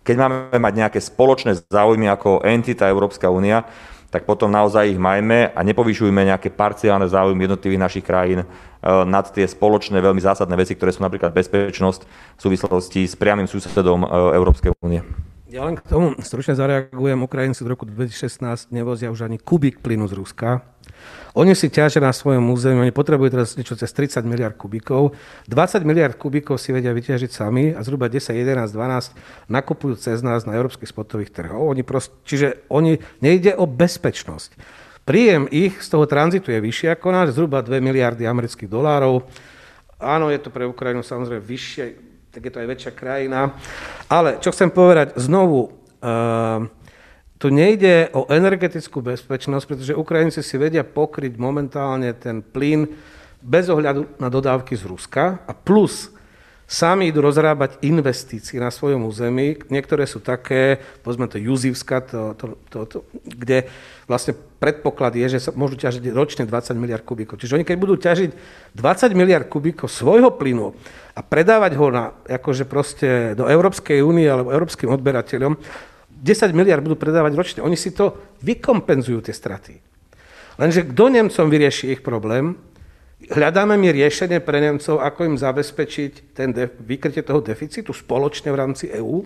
keď 0.00 0.16
máme 0.16 0.56
mať 0.56 0.74
nejaké 0.80 0.98
spoločné 1.04 1.60
záujmy 1.68 2.08
ako 2.08 2.40
entita 2.40 2.88
Európska 2.88 3.28
únia, 3.28 3.68
tak 4.14 4.30
potom 4.30 4.46
naozaj 4.46 4.94
ich 4.94 5.00
majme 5.02 5.50
a 5.50 5.60
nepovyšujme 5.66 6.22
nejaké 6.22 6.54
parciálne 6.54 7.10
záujmy 7.10 7.50
jednotlivých 7.50 7.82
našich 7.82 8.06
krajín 8.06 8.46
Eh, 8.84 9.04
nad 9.08 9.24
tie 9.32 9.48
spoločné, 9.48 9.96
veľmi 9.96 10.20
zásadné 10.20 10.60
veci, 10.60 10.76
ktoré 10.76 10.92
sú 10.92 11.00
napríklad 11.00 11.32
bezpečnosť 11.32 12.04
v 12.36 12.40
súvislosti 12.40 13.08
s 13.08 13.16
priamým 13.16 13.48
susedom 13.48 14.04
eh, 14.04 14.36
Európskej 14.36 14.76
únie. 14.84 15.00
Ja 15.54 15.70
len 15.70 15.78
k 15.78 15.86
tomu 15.86 16.18
stručne 16.18 16.58
zareagujem. 16.58 17.22
Ukrajinci 17.22 17.62
od 17.62 17.70
roku 17.70 17.86
2016 17.86 18.74
nevozia 18.74 19.14
už 19.14 19.30
ani 19.30 19.38
kubík 19.38 19.78
plynu 19.86 20.10
z 20.10 20.18
Ruska. 20.18 20.66
Oni 21.38 21.54
si 21.54 21.70
ťažia 21.70 22.02
na 22.02 22.10
svojom 22.10 22.42
území, 22.50 22.82
oni 22.82 22.90
potrebujú 22.90 23.30
teraz 23.30 23.54
niečo 23.54 23.78
cez 23.78 23.94
30 23.94 24.26
miliard 24.26 24.58
kubíkov. 24.58 25.14
20 25.46 25.86
miliard 25.86 26.18
kubíkov 26.18 26.58
si 26.58 26.74
vedia 26.74 26.90
vyťažiť 26.90 27.30
sami 27.30 27.70
a 27.70 27.86
zhruba 27.86 28.10
10, 28.10 28.34
11, 28.34 28.66
12 28.66 29.14
nakupujú 29.46 29.94
cez 29.94 30.26
nás 30.26 30.42
na 30.42 30.58
európskych 30.58 30.90
spotových 30.90 31.30
trhoch. 31.30 31.70
Oni 31.70 31.86
prost, 31.86 32.10
čiže 32.26 32.66
oni, 32.66 32.98
nejde 33.22 33.54
o 33.54 33.70
bezpečnosť. 33.70 34.58
Príjem 35.06 35.46
ich 35.54 35.78
z 35.78 35.86
toho 35.86 36.10
tranzitu 36.10 36.50
je 36.50 36.58
vyšší 36.58 36.98
ako 36.98 37.14
náš, 37.14 37.38
zhruba 37.38 37.62
2 37.62 37.78
miliardy 37.78 38.26
amerických 38.26 38.66
dolárov. 38.66 39.22
Áno, 40.02 40.34
je 40.34 40.42
to 40.42 40.50
pre 40.50 40.66
Ukrajinu 40.66 41.06
samozrejme 41.06 41.46
vyššie, 41.46 42.13
tak 42.34 42.42
je 42.42 42.52
to 42.52 42.58
aj 42.58 42.68
väčšia 42.68 42.92
krajina. 42.98 43.54
Ale 44.10 44.42
čo 44.42 44.50
chcem 44.50 44.74
povedať 44.74 45.14
znovu, 45.14 45.70
uh, 45.70 46.66
tu 47.38 47.46
nejde 47.54 48.10
o 48.10 48.26
energetickú 48.26 48.98
bezpečnosť, 48.98 49.64
pretože 49.70 49.94
Ukrajinci 49.94 50.42
si 50.42 50.58
vedia 50.58 50.82
pokryť 50.82 51.38
momentálne 51.38 52.10
ten 52.18 52.42
plyn 52.42 52.90
bez 53.44 53.70
ohľadu 53.70 54.18
na 54.18 54.32
dodávky 54.32 54.74
z 54.74 54.88
Ruska 54.88 55.44
a 55.44 55.52
plus 55.52 56.10
sami 56.64 57.12
idú 57.12 57.20
rozrábať 57.20 57.80
investície 57.84 58.56
na 58.56 58.72
svojom 58.72 59.04
území. 59.04 59.60
Niektoré 59.68 60.08
sú 60.08 60.24
také, 60.24 60.80
povedzme 61.04 61.28
to 61.28 61.36
Juzivska, 61.36 62.00
to, 62.04 62.20
to, 62.34 62.44
to, 62.72 62.78
to, 62.88 62.98
kde 63.24 63.68
vlastne 64.08 64.32
predpoklad 64.60 65.12
je, 65.12 65.36
že 65.36 65.48
sa 65.48 65.50
môžu 65.52 65.76
ťažiť 65.76 66.08
ročne 66.16 66.44
20 66.48 66.76
miliard 66.80 67.04
kubíkov. 67.04 67.36
Čiže 67.36 67.60
oni 67.60 67.64
keď 67.68 67.76
budú 67.76 68.00
ťažiť 68.00 68.30
20 68.72 69.12
miliard 69.12 69.46
kubíkov 69.48 69.92
svojho 69.92 70.32
plynu 70.32 70.72
a 71.12 71.20
predávať 71.20 71.72
ho 71.76 71.86
na, 71.92 72.16
akože 72.24 72.64
proste 72.64 73.36
do 73.36 73.44
Európskej 73.44 74.00
únie 74.00 74.24
alebo 74.24 74.52
európskym 74.52 74.88
odberateľom, 74.88 75.60
10 76.24 76.56
miliard 76.56 76.80
budú 76.80 76.96
predávať 76.96 77.32
ročne. 77.36 77.60
Oni 77.60 77.76
si 77.76 77.92
to 77.92 78.16
vykompenzujú, 78.40 79.20
tie 79.20 79.36
straty. 79.36 79.76
Lenže 80.56 80.88
kto 80.88 81.12
Nemcom 81.12 81.46
vyrieši 81.52 81.92
ich 81.92 82.00
problém? 82.00 82.56
Hľadáme 83.30 83.80
mi 83.80 83.88
riešenie 83.88 84.42
pre 84.44 84.60
Nemcov, 84.60 85.00
ako 85.00 85.20
im 85.24 85.36
zabezpečiť 85.40 86.36
ten 86.36 86.52
de- 86.52 86.68
vykrytie 86.68 87.24
toho 87.24 87.40
deficitu 87.40 87.96
spoločne 87.96 88.52
v 88.52 88.58
rámci 88.60 88.84
EÚ. 88.92 89.24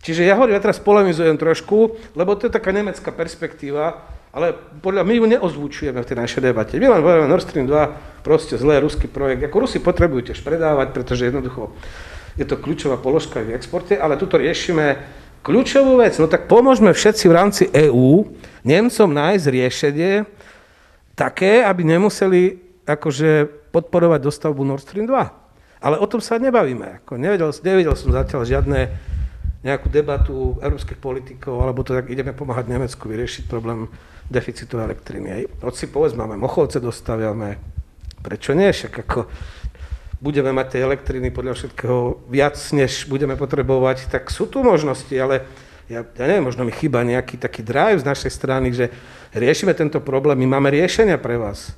Čiže 0.00 0.24
ja 0.24 0.38
hovorím, 0.38 0.56
ja 0.56 0.62
teraz 0.62 0.78
polemizujem 0.78 1.34
trošku, 1.34 1.98
lebo 2.14 2.38
to 2.38 2.46
je 2.46 2.54
taká 2.54 2.70
nemecká 2.70 3.10
perspektíva, 3.10 4.06
ale 4.30 4.54
podľa 4.80 5.02
my 5.02 5.14
ju 5.18 5.24
neozvučujeme 5.26 5.98
v 5.98 6.08
tej 6.08 6.16
našej 6.16 6.40
debate. 6.40 6.78
My 6.78 6.86
len 6.88 7.02
hovoríme 7.02 7.26
Nord 7.26 7.42
Stream 7.42 7.66
2, 7.66 8.22
proste 8.22 8.54
zlé 8.54 8.78
ruský 8.78 9.10
projekt. 9.10 9.42
Ako 9.42 9.66
Rusi 9.66 9.82
potrebujú 9.82 10.30
tiež 10.30 10.40
predávať, 10.46 10.94
pretože 10.94 11.26
jednoducho 11.26 11.74
je 12.38 12.46
to 12.46 12.54
kľúčová 12.54 13.02
položka 13.02 13.42
v 13.42 13.58
exporte, 13.58 13.98
ale 13.98 14.14
tuto 14.14 14.38
riešime 14.38 15.02
kľúčovú 15.42 15.98
vec. 15.98 16.14
No 16.22 16.30
tak 16.30 16.46
pomôžme 16.46 16.94
všetci 16.94 17.24
v 17.26 17.34
rámci 17.34 17.62
EÚ 17.74 18.30
Nemcom 18.62 19.10
nájsť 19.10 19.44
riešenie 19.50 20.12
také, 21.18 21.66
aby 21.66 21.82
nemuseli 21.82 22.67
akože 22.88 23.44
podporovať 23.68 24.20
dostavbu 24.24 24.64
Nord 24.64 24.80
Stream 24.80 25.04
2. 25.04 25.84
Ale 25.84 26.00
o 26.00 26.06
tom 26.08 26.24
sa 26.24 26.40
nebavíme. 26.40 27.04
Ako 27.04 27.20
nevedel, 27.20 27.52
nevedel 27.62 27.94
som 27.94 28.10
zatiaľ 28.10 28.48
žiadne 28.48 28.90
nejakú 29.62 29.92
debatu 29.92 30.56
európskych 30.58 30.98
politikov, 30.98 31.60
alebo 31.60 31.84
to, 31.84 31.92
tak 31.92 32.08
ideme 32.08 32.32
pomáhať 32.32 32.70
Nemecku 32.72 33.04
vyriešiť 33.10 33.46
problém 33.46 33.86
deficitu 34.26 34.80
elektriny. 34.80 35.46
Hoď 35.60 35.74
si 35.74 35.86
povedz, 35.90 36.16
máme 36.16 36.38
Mochovce 36.40 36.80
dostaviame, 36.80 37.58
prečo 38.24 38.54
nie? 38.56 38.70
Však 38.70 39.06
ako 39.06 39.28
budeme 40.18 40.50
mať 40.50 40.78
tej 40.78 40.80
elektriny 40.82 41.30
podľa 41.30 41.54
všetkého 41.58 42.26
viac, 42.26 42.58
než 42.74 43.06
budeme 43.06 43.38
potrebovať, 43.38 44.10
tak 44.10 44.30
sú 44.34 44.50
tu 44.50 44.66
možnosti, 44.66 45.14
ale 45.14 45.46
ja, 45.86 46.02
ja 46.02 46.24
neviem, 46.26 46.46
možno 46.46 46.66
mi 46.66 46.74
chýba 46.74 47.06
nejaký 47.06 47.38
taký 47.38 47.62
drive 47.62 48.02
z 48.02 48.08
našej 48.08 48.30
strany, 48.34 48.74
že 48.74 48.90
riešime 49.34 49.74
tento 49.74 50.02
problém, 50.02 50.38
my 50.42 50.58
máme 50.58 50.74
riešenia 50.74 51.18
pre 51.18 51.38
vás 51.38 51.74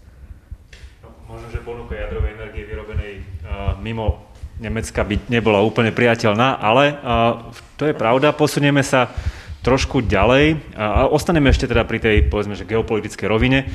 že 1.51 1.67
ponuka 1.67 1.99
jadrovej 1.99 2.39
energie 2.39 2.65
vyrobenej 2.65 3.13
uh, 3.43 3.70
mimo 3.81 4.29
Nemecka 4.61 5.01
by 5.01 5.33
nebola 5.33 5.65
úplne 5.65 5.89
priateľná, 5.89 6.61
ale 6.61 7.01
to 7.81 7.89
je 7.89 7.97
pravda, 7.97 8.37
posunieme 8.37 8.85
sa 8.85 9.09
trošku 9.65 10.05
ďalej 10.05 10.77
a 10.77 11.09
ostaneme 11.09 11.49
ešte 11.49 11.65
teda 11.65 11.89
pri 11.89 11.97
tej, 11.97 12.17
povedzme, 12.29 12.53
že 12.53 12.69
geopolitickej 12.69 13.29
rovine. 13.29 13.73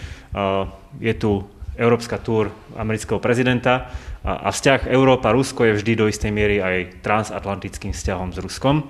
Je 1.01 1.13
tu 1.17 1.41
európska 1.73 2.21
túr 2.21 2.53
amerického 2.77 3.17
prezidenta 3.17 3.89
a, 4.21 4.49
vzťah 4.49 4.89
Európa-Rusko 4.89 5.69
je 5.69 5.77
vždy 5.77 5.93
do 5.97 6.05
istej 6.09 6.31
miery 6.31 6.61
aj 6.61 7.01
transatlantickým 7.03 7.93
vzťahom 7.93 8.33
s 8.33 8.41
Ruskom. 8.41 8.85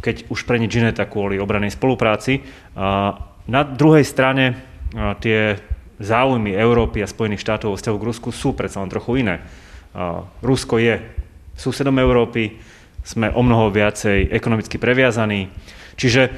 Keď 0.00 0.16
už 0.30 0.40
pre 0.46 0.58
nič 0.58 0.72
iné, 0.78 0.90
tak 0.94 1.14
kvôli 1.14 1.38
obranej 1.38 1.74
spolupráci. 1.74 2.42
Na 3.44 3.62
druhej 3.62 4.06
strane 4.06 4.58
tie 5.18 5.58
záujmy 5.98 6.54
Európy 6.54 7.02
a 7.02 7.10
Spojených 7.10 7.42
štátov 7.42 7.74
vo 7.74 7.78
vzťahu 7.78 7.96
k 7.98 8.08
Rusku 8.08 8.28
sú 8.34 8.54
predsa 8.54 8.82
len 8.82 8.90
trochu 8.90 9.22
iné. 9.22 9.42
Rusko 10.42 10.82
je 10.82 10.98
susedom 11.54 11.94
Európy, 12.02 12.58
sme 13.04 13.30
o 13.30 13.44
mnoho 13.44 13.70
viacej 13.70 14.32
ekonomicky 14.32 14.80
previazaní. 14.80 15.52
Čiže 15.94 16.32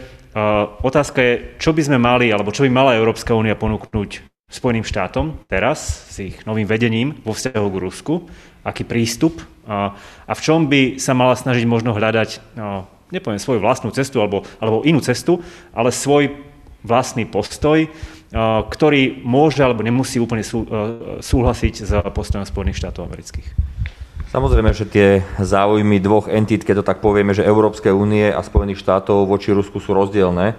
otázka 0.82 1.18
je, 1.22 1.34
čo 1.56 1.72
by 1.72 1.82
sme 1.86 1.98
mali, 1.98 2.28
alebo 2.28 2.52
čo 2.52 2.66
by 2.66 2.70
mala 2.70 2.98
Európska 2.98 3.32
únia 3.32 3.56
ponúknuť 3.56 4.36
Spojeným 4.46 4.86
štátom 4.86 5.42
teraz 5.50 6.06
s 6.06 6.22
ich 6.22 6.38
novým 6.46 6.70
vedením 6.70 7.18
vo 7.26 7.34
vzťahu 7.34 7.66
k 7.66 7.82
Rusku, 7.82 8.14
aký 8.62 8.86
prístup? 8.86 9.42
A 9.66 10.30
v 10.30 10.44
čom 10.44 10.70
by 10.70 11.02
sa 11.02 11.18
mala 11.18 11.34
snažiť 11.34 11.66
možno 11.66 11.90
hľadať, 11.90 12.54
nepoviem 13.10 13.42
svoju 13.42 13.58
vlastnú 13.58 13.90
cestu 13.90 14.22
alebo, 14.22 14.46
alebo 14.62 14.86
inú 14.86 15.02
cestu, 15.02 15.42
ale 15.74 15.90
svoj 15.90 16.30
vlastný 16.86 17.26
postoj, 17.26 17.90
ktorý 18.34 19.22
môže 19.22 19.62
alebo 19.62 19.86
nemusí 19.86 20.18
úplne 20.18 20.42
súhlasiť 21.22 21.74
s 21.86 21.92
postojom 22.10 22.46
Spojených 22.46 22.82
štátov 22.82 23.06
amerických. 23.06 23.48
Samozrejme, 24.26 24.74
že 24.74 24.90
tie 24.90 25.22
záujmy 25.38 26.02
dvoch 26.02 26.26
entít, 26.26 26.66
keď 26.66 26.82
to 26.82 26.88
tak 26.90 26.98
povieme, 26.98 27.30
že 27.32 27.46
Európskej 27.46 27.94
únie 27.94 28.26
a 28.26 28.42
Spojených 28.42 28.82
štátov 28.82 29.24
voči 29.24 29.54
Rusku 29.54 29.78
sú 29.78 29.94
rozdielne. 29.94 30.58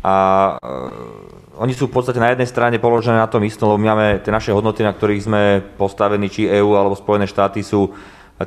A 0.00 0.14
uh, 0.56 1.60
oni 1.60 1.76
sú 1.76 1.86
v 1.86 1.94
podstate 1.94 2.16
na 2.16 2.32
jednej 2.32 2.48
strane 2.48 2.80
položené 2.80 3.20
na 3.20 3.28
tom 3.28 3.44
istom, 3.44 3.70
lebo 3.70 3.78
my 3.84 3.88
máme 3.92 4.06
tie 4.24 4.32
naše 4.32 4.50
hodnoty, 4.50 4.80
na 4.80 4.96
ktorých 4.96 5.24
sme 5.28 5.60
postavení, 5.76 6.26
či 6.32 6.48
EÚ 6.48 6.72
alebo 6.72 6.96
Spojené 6.96 7.28
štáty 7.28 7.60
sú 7.60 7.92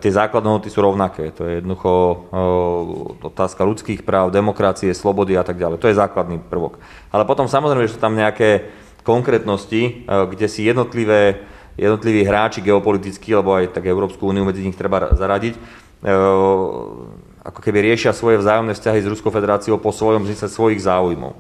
tie 0.02 0.12
základné 0.12 0.48
hodnoty 0.50 0.70
sú 0.74 0.80
rovnaké. 0.82 1.30
To 1.36 1.46
je 1.46 1.62
jednoducho 1.62 1.92
uh, 1.92 3.30
otázka 3.30 3.62
ľudských 3.62 4.02
práv, 4.02 4.34
demokracie, 4.34 4.90
slobody 4.98 5.38
a 5.38 5.46
tak 5.46 5.62
ďalej. 5.62 5.78
To 5.78 5.90
je 5.90 6.00
základný 6.00 6.42
prvok. 6.42 6.82
Ale 7.14 7.28
potom 7.28 7.46
samozrejme, 7.46 7.86
že 7.86 7.96
sú 7.96 8.02
tam 8.02 8.18
nejaké 8.18 8.72
konkrétnosti, 9.06 10.08
uh, 10.10 10.26
kde 10.26 10.48
si 10.50 10.66
jednotlivé, 10.66 11.46
jednotliví 11.78 12.26
hráči 12.26 12.66
geopolitickí, 12.66 13.34
alebo 13.36 13.54
aj 13.54 13.78
tak 13.78 13.86
Európsku 13.86 14.26
úniu 14.26 14.42
medzi 14.42 14.66
nich 14.66 14.74
treba 14.74 15.14
zaradiť, 15.14 15.54
uh, 15.54 17.14
ako 17.46 17.60
keby 17.62 17.94
riešia 17.94 18.10
svoje 18.10 18.42
vzájomné 18.42 18.74
vzťahy 18.74 19.00
s 19.06 19.12
Ruskou 19.12 19.30
federáciou 19.30 19.78
po 19.78 19.94
svojom 19.94 20.26
zmysle 20.26 20.50
svojich 20.50 20.82
záujmov. 20.82 21.38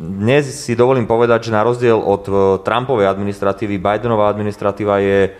Dnes 0.00 0.48
si 0.48 0.72
dovolím 0.72 1.04
povedať, 1.04 1.50
že 1.50 1.54
na 1.54 1.60
rozdiel 1.60 2.00
od 2.00 2.24
Trumpovej 2.64 3.04
administratívy, 3.04 3.76
Bidenová 3.76 4.32
administratíva 4.32 4.96
je 4.98 5.36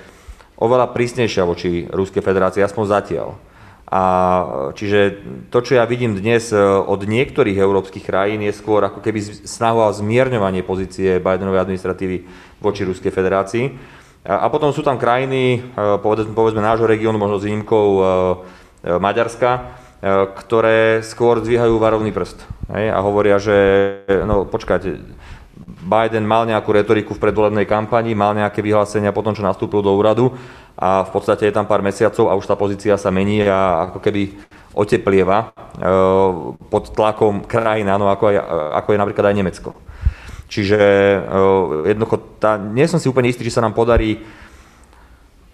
oveľa 0.59 0.91
prísnejšia 0.91 1.43
voči 1.47 1.87
Ruskej 1.87 2.23
federácii, 2.23 2.63
aspoň 2.63 2.85
zatiaľ. 2.91 3.29
A 3.89 4.03
čiže 4.77 5.25
to, 5.49 5.65
čo 5.65 5.81
ja 5.81 5.89
vidím 5.89 6.13
dnes 6.13 6.53
e, 6.53 6.61
od 6.61 7.09
niektorých 7.09 7.57
európskych 7.57 8.05
krajín, 8.05 8.45
je 8.45 8.53
skôr 8.53 8.85
ako 8.85 9.01
keby 9.01 9.49
snahu 9.49 9.81
o 9.81 9.97
zmierňovanie 9.97 10.61
pozície 10.61 11.17
Bidenovej 11.17 11.65
administratívy 11.65 12.17
voči 12.61 12.85
Ruskej 12.85 13.09
federácii. 13.09 13.65
A 14.29 14.45
potom 14.53 14.77
sú 14.77 14.85
tam 14.85 15.01
krajiny, 15.01 15.65
e, 15.73 15.81
povedzme, 16.05 16.37
povedzme 16.37 16.61
nášho 16.61 16.85
regiónu, 16.85 17.17
možno 17.17 17.41
s 17.41 17.49
výnimkou 17.49 17.87
e, 17.89 18.03
Maďarska, 19.01 19.81
ktoré 20.39 21.03
skôr 21.03 21.43
zdvíhajú 21.43 21.75
varovný 21.83 22.15
prst 22.15 22.47
hej, 22.71 22.87
a 22.95 23.03
hovoria, 23.03 23.43
že 23.43 23.57
no 24.07 24.47
počkajte, 24.47 24.95
Biden 25.69 26.25
mal 26.25 26.49
nejakú 26.49 26.73
retoriku 26.73 27.13
v 27.13 27.23
predvolebnej 27.29 27.69
kampani, 27.69 28.17
mal 28.17 28.33
nejaké 28.33 28.65
vyhlásenia 28.65 29.13
po 29.13 29.21
tom, 29.21 29.37
čo 29.37 29.45
nastúpil 29.45 29.85
do 29.85 29.93
úradu 29.93 30.33
a 30.79 31.05
v 31.05 31.11
podstate 31.13 31.51
je 31.51 31.53
tam 31.53 31.69
pár 31.69 31.85
mesiacov 31.85 32.33
a 32.33 32.39
už 32.39 32.49
tá 32.49 32.57
pozícia 32.57 32.97
sa 32.97 33.13
mení 33.13 33.45
a 33.45 33.91
ako 33.93 33.99
keby 34.01 34.33
oteplieva 34.73 35.39
e, 35.43 35.47
pod 36.73 36.95
tlakom 36.95 37.45
krajín, 37.45 37.91
ako, 37.91 38.33
je, 38.33 38.41
ako 38.73 38.89
je 38.95 39.01
napríklad 39.03 39.27
aj 39.29 39.37
Nemecko. 39.37 39.71
Čiže 40.49 40.79
e, 40.81 41.19
jednoducho, 41.93 42.17
tá, 42.41 42.57
nie 42.57 42.89
som 42.89 42.97
si 43.03 43.11
úplne 43.11 43.29
istý, 43.29 43.45
či 43.45 43.53
sa 43.53 43.61
nám 43.61 43.77
podarí 43.77 44.23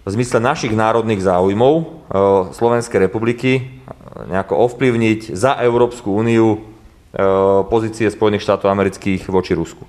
v 0.05 0.09
zmysle 0.13 0.37
našich 0.39 0.71
národných 0.77 1.25
záujmov 1.25 1.73
e, 1.75 1.83
Slovenskej 2.55 3.09
republiky 3.09 3.83
nejako 4.15 4.63
ovplyvniť 4.71 5.35
za 5.35 5.59
Európsku 5.59 6.07
úniu 6.07 6.71
pozície 7.71 8.11
Spojených 8.11 8.43
štátov 8.43 8.67
amerických 8.67 9.23
voči 9.31 9.55
Rusku. 9.55 9.87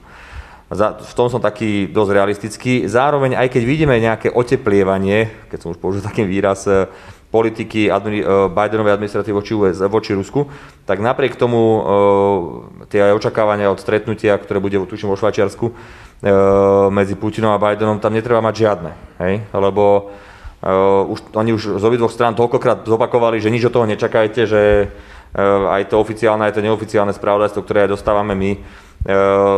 V 0.66 1.12
tom 1.14 1.30
som 1.30 1.38
taký 1.38 1.86
dosť 1.86 2.10
realistický. 2.10 2.90
Zároveň, 2.90 3.38
aj 3.38 3.54
keď 3.54 3.62
vidíme 3.62 3.94
nejaké 4.02 4.34
oteplievanie, 4.34 5.46
keď 5.46 5.58
som 5.62 5.70
už 5.70 5.78
použil 5.78 6.02
taký 6.02 6.26
výraz, 6.26 6.66
e, 6.66 6.90
politiky 7.30 7.86
admi- 7.86 8.26
e, 8.26 8.50
Bidenovej 8.50 8.98
administratívy 8.98 9.34
voči, 9.38 9.54
US, 9.54 9.78
voči 9.86 10.18
Rusku, 10.18 10.50
tak 10.82 10.98
napriek 10.98 11.38
tomu 11.38 11.62
e, 11.62 11.80
tie 12.90 13.14
očakávania 13.14 13.70
od 13.70 13.78
stretnutia, 13.78 14.34
ktoré 14.42 14.58
bude 14.58 14.82
tuším 14.82 15.14
vo 15.14 15.18
Švajčiarsku 15.18 15.70
medzi 16.90 17.12
Putinom 17.12 17.52
a 17.52 17.60
Bidenom, 17.60 18.00
tam 18.00 18.16
netreba 18.16 18.40
mať 18.40 18.54
žiadne. 18.56 18.90
Hej? 19.20 19.44
Lebo 19.52 20.08
už, 21.12 21.36
oni 21.36 21.52
už 21.52 21.76
z 21.76 21.84
obidvoch 21.84 22.08
strán 22.08 22.32
toľkokrát 22.32 22.88
zopakovali, 22.88 23.36
že 23.36 23.52
nič 23.52 23.68
od 23.68 23.74
toho 23.76 23.84
nečakajte, 23.84 24.48
že 24.48 24.88
aj 25.68 25.92
to 25.92 26.00
oficiálne, 26.00 26.48
aj 26.48 26.56
to 26.56 26.64
neoficiálne 26.64 27.12
spravodajstvo, 27.12 27.60
ktoré 27.60 27.84
aj 27.84 28.00
dostávame 28.00 28.32
my, 28.32 28.50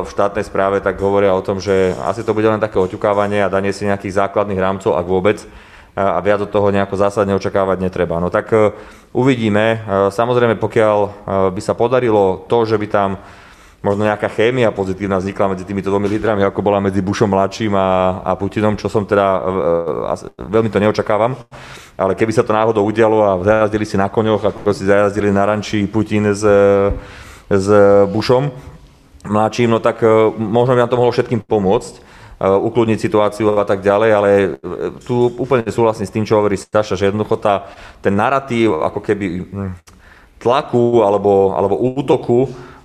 v 0.03 0.09
štátnej 0.11 0.45
správe, 0.45 0.83
tak 0.83 0.99
hovoria 1.01 1.33
o 1.33 1.41
tom, 1.41 1.63
že 1.63 1.95
asi 2.05 2.27
to 2.27 2.35
bude 2.35 2.45
len 2.45 2.61
také 2.61 2.77
oťukávanie 2.77 3.41
a 3.41 3.49
danie 3.49 3.73
si 3.73 3.87
nejakých 3.87 4.27
základných 4.27 4.61
rámcov, 4.61 4.99
ak 4.99 5.07
vôbec, 5.07 5.39
a 5.99 6.21
viac 6.23 6.45
od 6.45 6.53
toho 6.53 6.69
nejako 6.71 6.95
zásadne 6.95 7.35
očakávať 7.35 7.83
netreba. 7.83 8.21
No 8.23 8.31
tak 8.31 8.53
uvidíme. 9.11 9.83
Samozrejme, 10.13 10.61
pokiaľ 10.61 10.97
by 11.55 11.61
sa 11.65 11.75
podarilo 11.75 12.45
to, 12.47 12.69
že 12.69 12.77
by 12.79 12.87
tam 12.87 13.11
možno 13.79 14.11
nejaká 14.11 14.27
chémia 14.27 14.75
pozitívna 14.75 15.23
vznikla 15.23 15.55
medzi 15.55 15.63
týmito 15.63 15.87
dvomi 15.87 16.11
lídrami, 16.11 16.43
ako 16.43 16.61
bola 16.67 16.83
medzi 16.83 16.99
Bushom 16.99 17.31
mladším 17.31 17.79
a, 17.79 18.21
a 18.27 18.31
Putinom, 18.35 18.75
čo 18.75 18.91
som 18.91 19.07
teda, 19.07 19.27
veľmi 20.35 20.71
to 20.71 20.83
neočakávam. 20.83 21.39
Ale 21.95 22.19
keby 22.19 22.35
sa 22.35 22.43
to 22.43 22.55
náhodou 22.55 22.83
udialo 22.83 23.23
a 23.23 23.39
zajazdili 23.39 23.87
si 23.87 23.95
na 23.95 24.11
koňoch, 24.11 24.43
ako 24.43 24.75
si 24.75 24.87
zajazdili 24.87 25.31
na 25.31 25.47
ranči 25.47 25.87
Putin 25.87 26.27
s, 26.35 26.43
s 27.47 27.67
Bushom 28.11 28.51
mladším, 29.23 29.71
no 29.71 29.79
tak 29.79 30.03
možno 30.39 30.75
by 30.75 30.81
nám 30.83 30.91
to 30.91 30.99
mohlo 30.99 31.15
všetkým 31.15 31.43
pomôcť 31.47 32.07
ukludniť 32.39 32.99
situáciu 33.03 33.51
a 33.59 33.67
tak 33.67 33.83
ďalej, 33.83 34.11
ale 34.15 34.31
tu 35.03 35.27
úplne 35.27 35.67
súhlasím 35.67 36.07
s 36.07 36.15
tým, 36.15 36.23
čo 36.23 36.39
hovorí 36.39 36.55
Staša, 36.55 36.95
že 36.95 37.11
jednoducho 37.11 37.35
tá, 37.35 37.67
ten 37.99 38.15
narratív 38.15 38.79
ako 38.79 39.03
keby 39.03 39.27
hm, 39.43 39.71
tlaku 40.39 41.03
alebo, 41.03 41.51
alebo 41.59 41.75
útoku 41.99 42.47
E, 42.47 42.78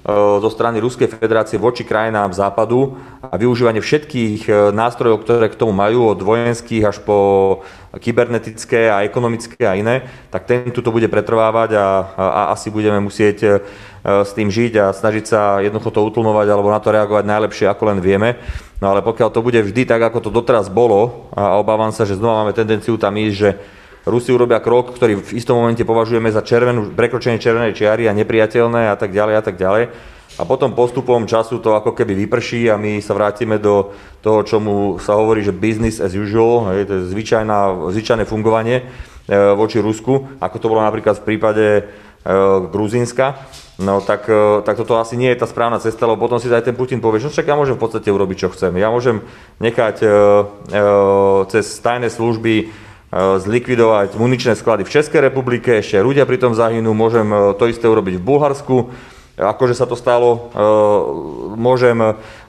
zo 0.44 0.50
strany 0.52 0.84
Ruskej 0.84 1.08
federácie 1.08 1.56
voči 1.56 1.88
krajinám 1.88 2.36
západu 2.36 3.00
a 3.24 3.40
využívanie 3.40 3.80
všetkých 3.80 4.42
e, 4.52 4.52
nástrojov, 4.76 5.24
ktoré 5.24 5.48
k 5.48 5.56
tomu 5.56 5.72
majú, 5.72 6.12
od 6.12 6.20
vojenských 6.20 6.84
až 6.84 7.00
po 7.00 7.18
kybernetické 7.96 8.92
a 8.92 9.08
ekonomické 9.08 9.64
a 9.64 9.80
iné, 9.80 10.04
tak 10.28 10.44
ten 10.44 10.68
tu 10.76 10.84
to 10.84 10.92
bude 10.92 11.08
pretrvávať 11.08 11.80
a, 11.80 11.88
a 12.20 12.42
asi 12.52 12.68
budeme 12.68 13.00
musieť 13.00 13.38
e, 13.40 13.50
s 14.04 14.36
tým 14.36 14.52
žiť 14.52 14.74
a 14.84 14.86
snažiť 14.92 15.24
sa 15.24 15.64
jednoducho 15.64 15.96
to 15.96 16.04
utlmovať 16.04 16.52
alebo 16.52 16.68
na 16.68 16.84
to 16.84 16.92
reagovať 16.92 17.24
najlepšie, 17.24 17.72
ako 17.72 17.96
len 17.96 18.04
vieme. 18.04 18.36
No 18.84 18.92
ale 18.92 19.00
pokiaľ 19.00 19.32
to 19.32 19.40
bude 19.40 19.64
vždy 19.64 19.88
tak, 19.88 20.04
ako 20.04 20.28
to 20.28 20.36
doteraz 20.36 20.68
bolo, 20.68 21.32
a 21.32 21.56
obávam 21.56 21.96
sa, 21.96 22.04
že 22.04 22.20
znova 22.20 22.44
máme 22.44 22.52
tendenciu 22.52 23.00
tam 23.00 23.16
ísť, 23.16 23.36
že 23.40 23.50
Rusi 24.04 24.36
urobia 24.36 24.60
krok, 24.60 24.92
ktorý 24.92 25.24
v 25.24 25.40
istom 25.40 25.64
momente 25.64 25.88
považujeme 25.88 26.28
za 26.28 26.44
červenú, 26.44 26.92
prekročenie 26.92 27.40
červenej 27.40 27.72
čiary 27.72 28.12
a 28.12 28.18
nepriateľné 28.18 28.92
a 28.92 28.96
tak 29.00 29.16
ďalej 29.16 29.36
a 29.40 29.44
tak 29.44 29.56
ďalej. 29.56 29.84
A 30.34 30.50
potom 30.50 30.76
postupom 30.76 31.24
času 31.24 31.62
to 31.64 31.78
ako 31.78 31.96
keby 31.96 32.26
vyprší 32.26 32.68
a 32.68 32.76
my 32.76 33.00
sa 33.00 33.16
vrátime 33.16 33.62
do 33.64 33.96
toho, 34.20 34.44
čomu 34.44 34.98
sa 35.00 35.16
hovorí, 35.16 35.46
že 35.46 35.56
business 35.56 36.02
as 36.04 36.18
usual, 36.18 36.74
je 36.74 36.90
to 36.90 36.96
zvyčajná, 37.06 37.88
zvyčajné 37.94 38.26
fungovanie 38.26 38.82
e, 38.82 38.84
voči 39.54 39.78
Rusku, 39.78 40.42
ako 40.42 40.58
to 40.58 40.68
bolo 40.74 40.82
napríklad 40.82 41.22
v 41.22 41.28
prípade 41.30 41.66
e, 41.78 41.82
Gruzínska. 42.74 43.46
No 43.78 44.02
tak, 44.02 44.26
e, 44.26 44.66
tak 44.66 44.74
toto 44.74 44.98
asi 44.98 45.16
nie 45.22 45.30
je 45.32 45.40
tá 45.40 45.48
správna 45.48 45.78
cesta, 45.78 46.10
lebo 46.10 46.26
potom 46.26 46.42
si 46.42 46.50
aj 46.50 46.66
ten 46.66 46.76
Putin 46.76 46.98
povie, 46.98 47.22
že 47.22 47.30
no 47.30 47.34
však 47.38 47.48
ja 47.48 47.56
môžem 47.56 47.78
v 47.78 47.84
podstate 47.86 48.10
urobiť, 48.10 48.38
čo 48.42 48.50
chcem. 48.58 48.74
Ja 48.82 48.90
môžem 48.90 49.22
nechať 49.62 50.02
cez 51.54 51.66
tajné 51.78 52.10
služby 52.10 52.74
zlikvidovať 53.14 54.18
muničné 54.18 54.58
sklady 54.58 54.82
v 54.90 54.94
Českej 54.94 55.22
republike, 55.30 55.78
ešte 55.78 56.02
ľudia 56.02 56.26
pri 56.26 56.42
tom 56.42 56.58
zahynú, 56.58 56.98
môžem 56.98 57.30
eh, 57.30 57.54
to 57.54 57.70
isté 57.70 57.86
urobiť 57.86 58.18
v 58.18 58.26
Bulharsku, 58.26 58.90
akože 59.38 59.74
sa 59.74 59.90
to 59.90 59.98
stalo, 59.98 60.54
eh, 60.54 61.58
môžem 61.58 61.98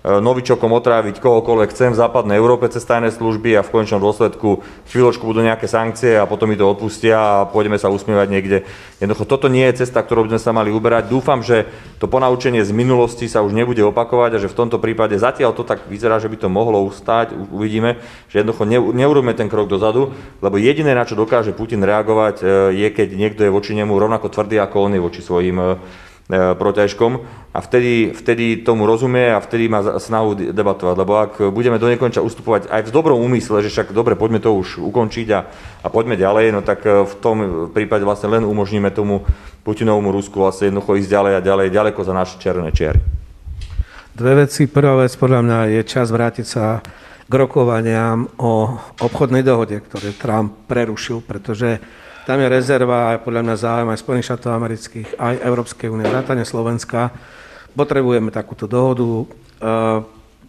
novičokom 0.04 0.68
otráviť 0.68 1.16
kohokoľvek 1.16 1.72
chcem 1.72 1.96
v 1.96 2.00
západnej 2.04 2.36
Európe 2.36 2.68
cez 2.68 2.84
tajné 2.84 3.08
služby 3.08 3.56
a 3.56 3.64
v 3.64 3.72
konečnom 3.72 4.04
dôsledku 4.04 4.60
chvíľočku 4.92 5.24
budú 5.24 5.40
nejaké 5.40 5.64
sankcie 5.64 6.20
a 6.20 6.28
potom 6.28 6.52
mi 6.52 6.60
to 6.60 6.68
odpustia 6.68 7.16
a 7.16 7.48
pôjdeme 7.48 7.80
sa 7.80 7.88
usmievať 7.88 8.28
niekde. 8.28 8.68
Jednoducho 9.00 9.24
toto 9.24 9.48
nie 9.48 9.64
je 9.72 9.80
cesta, 9.80 10.04
ktorou 10.04 10.28
by 10.28 10.36
sme 10.36 10.44
sa 10.44 10.52
mali 10.52 10.68
uberať. 10.68 11.08
Dúfam, 11.08 11.40
že 11.40 11.64
to 11.96 12.04
ponaučenie 12.04 12.60
z 12.60 12.76
minulosti 12.76 13.32
sa 13.32 13.40
už 13.40 13.56
nebude 13.56 13.80
opakovať 13.80 14.36
a 14.36 14.42
že 14.44 14.52
v 14.52 14.58
tomto 14.60 14.76
prípade 14.76 15.16
zatiaľ 15.16 15.56
to 15.56 15.64
tak 15.64 15.88
vyzerá, 15.88 16.20
že 16.20 16.28
by 16.28 16.36
to 16.36 16.52
mohlo 16.52 16.84
ustať. 16.84 17.32
Uvidíme, 17.32 17.96
že 18.28 18.44
jednoducho 18.44 18.68
neurobíme 18.92 19.32
ten 19.32 19.48
krok 19.48 19.72
dozadu, 19.72 20.12
lebo 20.44 20.60
jediné, 20.60 20.92
na 20.92 21.08
čo 21.08 21.16
dokáže 21.16 21.56
Putin 21.56 21.80
reagovať, 21.80 22.44
je, 22.76 22.88
keď 22.92 23.08
niekto 23.16 23.40
je 23.40 23.48
voči 23.48 23.72
nemu 23.72 23.96
rovnako 23.96 24.28
tvrdý, 24.28 24.60
ako 24.60 24.76
on 24.84 24.92
je 24.92 25.00
voči 25.00 25.24
svojim 25.24 25.80
E, 26.24 26.56
protiažkom 26.56 27.20
a 27.52 27.60
vtedy, 27.60 28.16
vtedy 28.16 28.64
tomu 28.64 28.88
rozumie 28.88 29.28
a 29.28 29.44
vtedy 29.44 29.68
má 29.68 29.84
snahu 30.00 30.56
debatovať. 30.56 30.96
Lebo 30.96 31.12
ak 31.20 31.32
budeme 31.52 31.76
do 31.76 31.84
nekonča 31.84 32.24
ustupovať 32.24 32.72
aj 32.72 32.88
v 32.88 32.94
dobrom 32.96 33.20
úmysle, 33.20 33.60
že 33.60 33.68
však 33.68 33.92
dobre, 33.92 34.16
poďme 34.16 34.40
to 34.40 34.56
už 34.56 34.80
ukončiť 34.80 35.28
a, 35.36 35.44
a 35.84 35.86
poďme 35.92 36.16
ďalej, 36.16 36.56
no 36.56 36.64
tak 36.64 36.80
e, 36.88 37.04
v 37.04 37.14
tom 37.20 37.36
prípade 37.76 38.08
vlastne 38.08 38.32
len 38.32 38.48
umožníme 38.48 38.88
tomu 38.88 39.20
Putinovmu 39.68 40.08
Rusku 40.16 40.40
vlastne 40.40 40.72
jednoducho 40.72 40.96
ísť 40.96 41.12
ďalej 41.12 41.32
a 41.36 41.44
ďalej, 41.44 41.66
ďaleko 41.76 42.00
za 42.00 42.16
naše 42.16 42.40
červené 42.40 42.72
čiary. 42.72 43.04
Dve 44.16 44.48
veci. 44.48 44.64
Prvá 44.64 44.96
vec, 44.96 45.12
podľa 45.20 45.44
mňa, 45.44 45.58
je 45.76 45.82
čas 45.84 46.08
vrátiť 46.08 46.46
sa 46.48 46.80
k 47.28 47.32
rokovaniam 47.36 48.32
o 48.40 48.80
obchodnej 48.96 49.44
dohode, 49.44 49.76
ktoré 49.76 50.16
Trump 50.16 50.56
prerušil, 50.72 51.20
pretože 51.20 51.84
tam 52.24 52.40
je 52.40 52.48
rezerva 52.48 53.12
a 53.12 53.20
podľa 53.20 53.42
mňa 53.44 53.56
záujem 53.60 53.88
aj 53.92 54.00
Spojených 54.00 54.28
štátov 54.32 54.50
amerických, 54.56 55.08
aj 55.20 55.34
Európskej 55.44 55.88
únie, 55.92 56.08
vrátane 56.08 56.48
Slovenska. 56.48 57.12
Potrebujeme 57.76 58.32
takúto 58.32 58.64
dohodu. 58.64 59.04
E, 59.04 59.24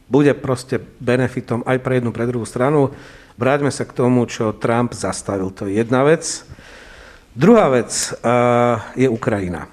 bude 0.07 0.31
proste 0.39 0.79
benefitom 0.79 1.67
aj 1.67 1.83
pre 1.83 1.99
jednu, 1.99 2.15
pre 2.15 2.23
druhú 2.31 2.47
stranu. 2.47 2.95
Vráťme 3.35 3.75
sa 3.75 3.83
k 3.83 3.91
tomu, 3.91 4.23
čo 4.23 4.55
Trump 4.55 4.95
zastavil. 4.95 5.51
To 5.51 5.67
je 5.67 5.83
jedna 5.83 6.07
vec. 6.07 6.47
Druhá 7.35 7.67
vec 7.67 7.91
e, 7.91 8.07
je 8.95 9.07
Ukrajina. 9.11 9.67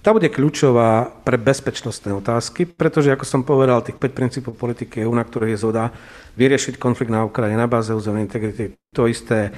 Tá 0.00 0.16
bude 0.16 0.32
kľúčová 0.32 1.12
pre 1.24 1.36
bezpečnostné 1.36 2.12
otázky, 2.16 2.64
pretože, 2.64 3.12
ako 3.12 3.24
som 3.28 3.44
povedal, 3.44 3.84
tých 3.84 4.00
5 4.00 4.16
princípov 4.16 4.56
politiky 4.56 5.04
EU, 5.04 5.12
na 5.12 5.24
ktorých 5.24 5.56
je 5.56 5.60
zhoda, 5.60 5.92
vyriešiť 6.40 6.80
konflikt 6.80 7.12
na 7.12 7.24
Ukrajine 7.28 7.60
na 7.60 7.68
báze 7.68 7.92
územnej 7.92 8.24
integrity, 8.24 8.72
to 8.96 9.04
isté 9.04 9.52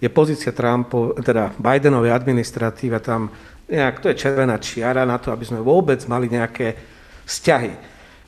je 0.00 0.08
pozícia 0.10 0.54
Trumpu, 0.54 1.14
teda 1.20 1.54
Bidenovej 1.58 2.14
administratíva 2.14 2.98
tam 2.98 3.30
nejak, 3.68 4.00
to 4.00 4.08
je 4.12 4.20
červená 4.20 4.60
čiara 4.60 5.08
na 5.08 5.16
to, 5.18 5.32
aby 5.32 5.44
sme 5.44 5.60
vôbec 5.64 6.00
mali 6.08 6.28
nejaké 6.28 6.76
vzťahy 7.24 7.72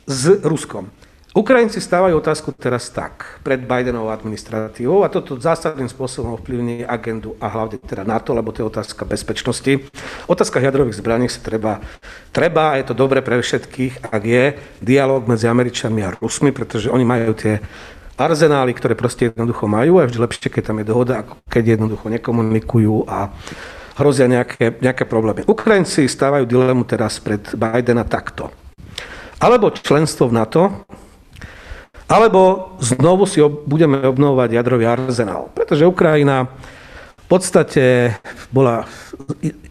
s 0.07 0.22
Ruskom. 0.44 0.88
Ukrajinci 1.37 1.85
stávajú 1.85 2.16
otázku 2.16 2.48
teraz 2.57 2.88
tak, 2.88 3.44
pred 3.44 3.61
Bidenovou 3.61 4.09
administratívou 4.09 5.05
a 5.05 5.12
toto 5.12 5.37
zásadným 5.37 5.85
spôsobom 5.85 6.33
ovplyvní 6.33 6.81
agendu 6.88 7.37
a 7.37 7.52
hlavne 7.52 7.76
teda 7.76 8.09
NATO, 8.09 8.33
lebo 8.33 8.57
to 8.57 8.64
je 8.64 8.70
otázka 8.72 9.05
bezpečnosti. 9.05 9.85
Otázka 10.33 10.64
jadrových 10.64 10.96
zbraní 10.96 11.29
sa 11.29 11.44
treba, 11.44 11.85
treba 12.33 12.72
a 12.72 12.81
je 12.81 12.88
to 12.88 12.96
dobre 12.96 13.20
pre 13.20 13.37
všetkých, 13.37 14.09
ak 14.09 14.22
je 14.24 14.57
dialog 14.81 15.29
medzi 15.29 15.44
Američanmi 15.44 16.09
a 16.09 16.16
Rusmi, 16.16 16.57
pretože 16.57 16.88
oni 16.88 17.05
majú 17.05 17.37
tie 17.37 17.61
arzenály, 18.16 18.72
ktoré 18.72 18.96
proste 18.96 19.31
jednoducho 19.31 19.68
majú 19.68 20.00
a 20.00 20.09
vždy 20.09 20.18
lepšie, 20.24 20.48
keď 20.48 20.72
tam 20.72 20.81
je 20.81 20.88
dohoda, 20.88 21.22
ako 21.22 21.35
keď 21.46 21.76
jednoducho 21.76 22.09
nekomunikujú 22.09 23.05
a 23.07 23.31
hrozia 23.96 24.29
nejaké, 24.29 24.76
nejaké 24.81 25.05
problémy. 25.05 25.44
Ukrajinci 25.48 26.09
stávajú 26.09 26.44
dilemu 26.48 26.85
teraz 26.85 27.20
pred 27.20 27.40
Bidena 27.57 28.05
takto. 28.05 28.52
Alebo 29.37 29.68
členstvo 29.72 30.33
v 30.33 30.37
NATO, 30.37 30.62
alebo 32.09 32.72
znovu 32.81 33.29
si 33.29 33.42
ob, 33.42 33.68
budeme 33.68 34.00
obnovovať 34.00 34.50
jadrový 34.57 34.85
arzenál. 34.88 35.52
Pretože 35.52 35.85
Ukrajina 35.85 36.48
v 37.26 37.26
podstate 37.26 38.14
bola 38.55 38.87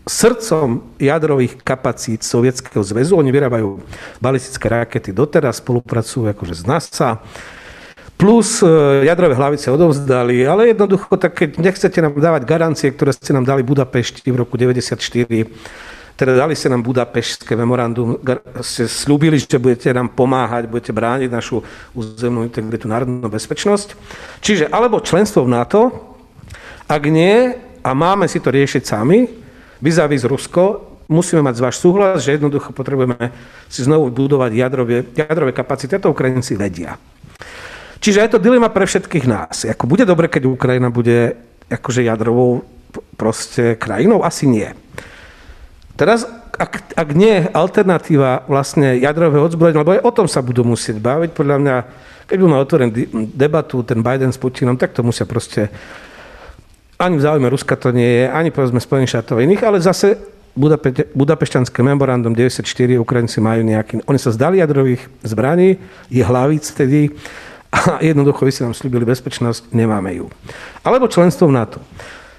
srdcom 0.03 0.99
jadrových 0.99 1.63
kapacít 1.63 2.21
Sovietskeho 2.27 2.83
zväzu. 2.83 3.15
Oni 3.15 3.31
vyrábajú 3.31 3.79
balistické 4.19 4.67
rakety 4.67 5.15
doteraz, 5.15 5.63
spolupracujú 5.63 6.29
akože 6.35 6.53
z 6.59 6.63
NASA 6.67 7.23
plus 8.17 8.63
e, 8.63 8.67
jadrové 9.05 9.35
hlavice 9.35 9.71
odovzdali, 9.71 10.47
ale 10.47 10.71
jednoducho, 10.71 11.17
tak 11.17 11.35
keď 11.35 11.59
nechcete 11.59 11.99
nám 12.01 12.15
dávať 12.15 12.43
garancie, 12.47 12.87
ktoré 12.91 13.11
ste 13.11 13.35
nám 13.35 13.43
dali 13.43 13.63
Budapešti 13.63 14.31
v 14.31 14.41
roku 14.43 14.55
94, 14.55 14.95
teda 16.15 16.31
dali 16.31 16.55
ste 16.55 16.71
nám 16.71 16.79
Budapešské 16.79 17.59
memorandum, 17.59 18.15
ste 18.63 18.87
slúbili, 18.87 19.35
že 19.35 19.59
budete 19.59 19.91
nám 19.91 20.15
pomáhať, 20.15 20.71
budete 20.71 20.95
brániť 20.95 21.27
našu 21.27 21.59
územnú 21.91 22.47
integritu, 22.47 22.87
národnú 22.87 23.27
bezpečnosť. 23.27 23.99
Čiže 24.39 24.71
alebo 24.71 25.03
členstvo 25.03 25.43
v 25.43 25.51
NATO, 25.51 25.81
ak 26.87 27.03
nie, 27.11 27.51
a 27.83 27.89
máme 27.91 28.31
si 28.31 28.39
to 28.39 28.47
riešiť 28.47 28.83
sami, 28.87 29.27
vyzávisť 29.83 30.25
Rusko, 30.25 30.63
musíme 31.11 31.43
mať 31.43 31.55
váš 31.59 31.83
súhlas, 31.83 32.23
že 32.23 32.39
jednoducho 32.39 32.71
potrebujeme 32.71 33.29
si 33.69 33.83
znovu 33.83 34.09
budovať 34.09 34.51
jadrové, 34.55 35.03
jadrové 35.13 35.51
kapacity. 35.51 35.99
To 35.99 36.15
Ukrajinci 36.15 36.55
vedia. 36.55 36.97
Čiže 37.99 38.21
je 38.21 38.31
to 38.35 38.43
dilema 38.43 38.69
pre 38.69 38.85
všetkých 38.85 39.25
nás. 39.25 39.63
Ako 39.65 39.87
bude 39.87 40.03
dobre, 40.03 40.27
keď 40.27 40.51
Ukrajina 40.51 40.91
bude 40.91 41.35
akože 41.71 42.05
jadrovou 42.05 42.63
proste 43.15 43.75
krajinou? 43.79 44.21
Asi 44.23 44.45
nie. 44.45 44.71
Teraz, 45.95 46.27
ak, 46.59 46.91
ak 46.91 47.09
nie 47.15 47.47
alternatíva 47.55 48.43
vlastne 48.51 48.99
jadrového 48.99 49.47
odzbrojenia, 49.47 49.81
lebo 49.83 49.95
aj 49.95 50.03
o 50.03 50.11
tom 50.11 50.27
sa 50.27 50.43
budú 50.43 50.67
musieť 50.67 50.99
baviť, 50.99 51.31
podľa 51.31 51.57
mňa, 51.63 51.75
keď 52.27 52.35
budú 52.35 52.49
mať 52.51 52.61
otvorenú 52.67 52.91
debatu 53.31 53.79
ten 53.87 54.03
Biden 54.03 54.35
s 54.35 54.39
Putinom, 54.39 54.75
tak 54.75 54.91
to 54.91 55.07
musia 55.07 55.23
proste 55.23 55.71
ani 56.95 57.19
v 57.19 57.23
záujme 57.27 57.47
Ruska 57.51 57.75
to 57.75 57.91
nie 57.91 58.23
je, 58.23 58.25
ani 58.31 58.55
povedzme 58.55 58.79
Spojených 58.79 59.19
štátov 59.19 59.43
iných, 59.43 59.63
ale 59.67 59.83
zase 59.83 60.15
Budape- 60.55 61.11
Budapešťanské 61.11 61.83
memorandum 61.83 62.31
94, 62.31 62.63
Ukrajinci 62.95 63.43
majú 63.43 63.61
nejaký, 63.67 64.07
oni 64.07 64.19
sa 64.19 64.31
zdali 64.31 64.63
jadrových 64.63 65.03
zbraní, 65.19 65.75
je 66.07 66.23
hlavíc 66.23 66.71
vtedy, 66.71 67.11
a 67.75 67.99
jednoducho 67.99 68.47
vy 68.47 68.51
si 68.55 68.63
nám 68.63 68.71
slúbili 68.71 69.03
bezpečnosť, 69.03 69.75
nemáme 69.75 70.15
ju. 70.15 70.31
Alebo 70.79 71.11
členstvo 71.11 71.51
v 71.51 71.59
NATO. 71.59 71.83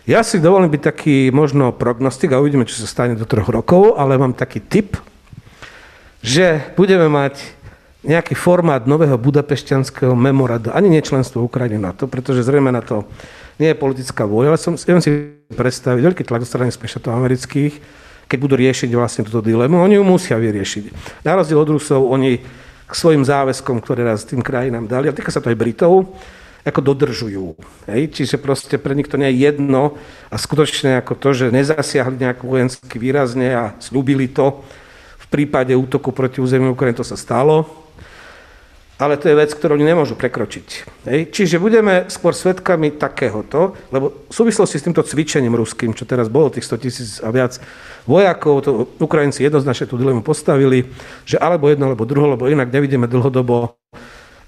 Ja 0.08 0.24
si 0.24 0.40
dovolím 0.40 0.72
byť 0.72 0.82
taký 0.82 1.16
možno 1.34 1.74
prognostik 1.76 2.32
a 2.32 2.40
uvidíme, 2.40 2.64
čo 2.64 2.80
sa 2.80 2.88
stane 2.88 3.18
do 3.18 3.28
troch 3.28 3.52
rokov, 3.52 4.00
ale 4.00 4.16
mám 4.16 4.32
taký 4.32 4.64
tip. 4.64 4.96
že 6.26 6.74
budeme 6.74 7.06
mať 7.06 7.38
nejaký 8.02 8.34
formát 8.34 8.82
nového 8.82 9.14
budapešťanského 9.14 10.14
memoranda, 10.18 10.74
ani 10.74 10.90
nečlenstvo 10.90 11.42
Ukrajiny 11.46 11.78
na 11.78 11.94
to, 11.94 12.10
pretože 12.10 12.42
zrejme 12.42 12.70
na 12.74 12.82
to 12.82 13.06
nie 13.62 13.70
je 13.70 13.78
politická 13.78 14.26
vôľa, 14.26 14.54
ale 14.54 14.60
som, 14.60 14.74
viem 14.74 14.98
si 14.98 15.32
predstaviť 15.54 16.02
veľký 16.02 16.22
tlak 16.26 16.42
zo 16.42 16.50
strany 16.50 16.70
štátov 16.74 17.14
amerických, 17.14 17.78
keď 18.26 18.38
budú 18.42 18.54
riešiť 18.58 18.90
vlastne 18.94 19.22
túto 19.22 19.38
dilemu. 19.38 19.78
Oni 19.78 19.96
ju 19.98 20.04
musia 20.04 20.34
vyriešiť. 20.34 20.84
Na 21.22 21.38
rozdiel 21.38 21.62
od 21.62 21.70
Rusov, 21.78 22.10
oni 22.10 22.42
k 22.86 22.92
svojim 22.94 23.26
záväzkom, 23.26 23.82
ktoré 23.82 24.06
raz 24.06 24.22
tým 24.22 24.40
krajinám 24.40 24.86
dali, 24.86 25.10
a 25.10 25.16
týka 25.16 25.34
sa 25.34 25.42
to 25.42 25.50
aj 25.50 25.58
Britov, 25.58 26.06
ako 26.66 26.82
dodržujú. 26.82 27.54
Hej? 27.86 28.10
Čiže 28.10 28.42
proste 28.42 28.74
pre 28.78 28.98
nich 28.98 29.06
to 29.06 29.18
nie 29.18 29.30
je 29.30 29.46
jedno 29.46 29.94
a 30.30 30.34
skutočne 30.34 30.98
ako 30.98 31.14
to, 31.14 31.28
že 31.30 31.54
nezasiahli 31.54 32.18
nejak 32.18 32.42
vojensky 32.42 32.98
výrazne 32.98 33.54
a 33.54 33.64
slúbili 33.78 34.26
to, 34.26 34.66
v 35.26 35.26
prípade 35.30 35.74
útoku 35.74 36.14
proti 36.14 36.38
územiu 36.38 36.74
Ukrajiny 36.74 37.02
to 37.02 37.06
sa 37.06 37.18
stalo, 37.18 37.85
ale 38.96 39.20
to 39.20 39.28
je 39.28 39.36
vec, 39.36 39.52
ktorú 39.52 39.76
oni 39.76 39.92
nemôžu 39.92 40.16
prekročiť. 40.16 40.66
Hej? 41.04 41.20
Čiže 41.28 41.60
budeme 41.60 42.08
skôr 42.08 42.32
svetkami 42.32 42.96
takéhoto, 42.96 43.76
lebo 43.92 44.24
v 44.28 44.32
súvislosti 44.32 44.80
s 44.80 44.86
týmto 44.88 45.04
cvičením 45.04 45.52
ruským, 45.52 45.92
čo 45.92 46.08
teraz 46.08 46.32
bolo 46.32 46.48
tých 46.48 46.64
100 46.64 46.82
tisíc 46.82 47.10
a 47.20 47.28
viac 47.28 47.60
vojakov, 48.08 48.64
to 48.64 48.70
Ukrajinci 48.96 49.44
jednoznačne 49.44 49.92
tú 49.92 50.00
dilemu 50.00 50.24
postavili, 50.24 50.88
že 51.28 51.36
alebo 51.36 51.68
jedno, 51.68 51.92
alebo 51.92 52.08
druho, 52.08 52.32
lebo 52.32 52.48
inak 52.48 52.72
nevidíme 52.72 53.04
dlhodobo 53.04 53.76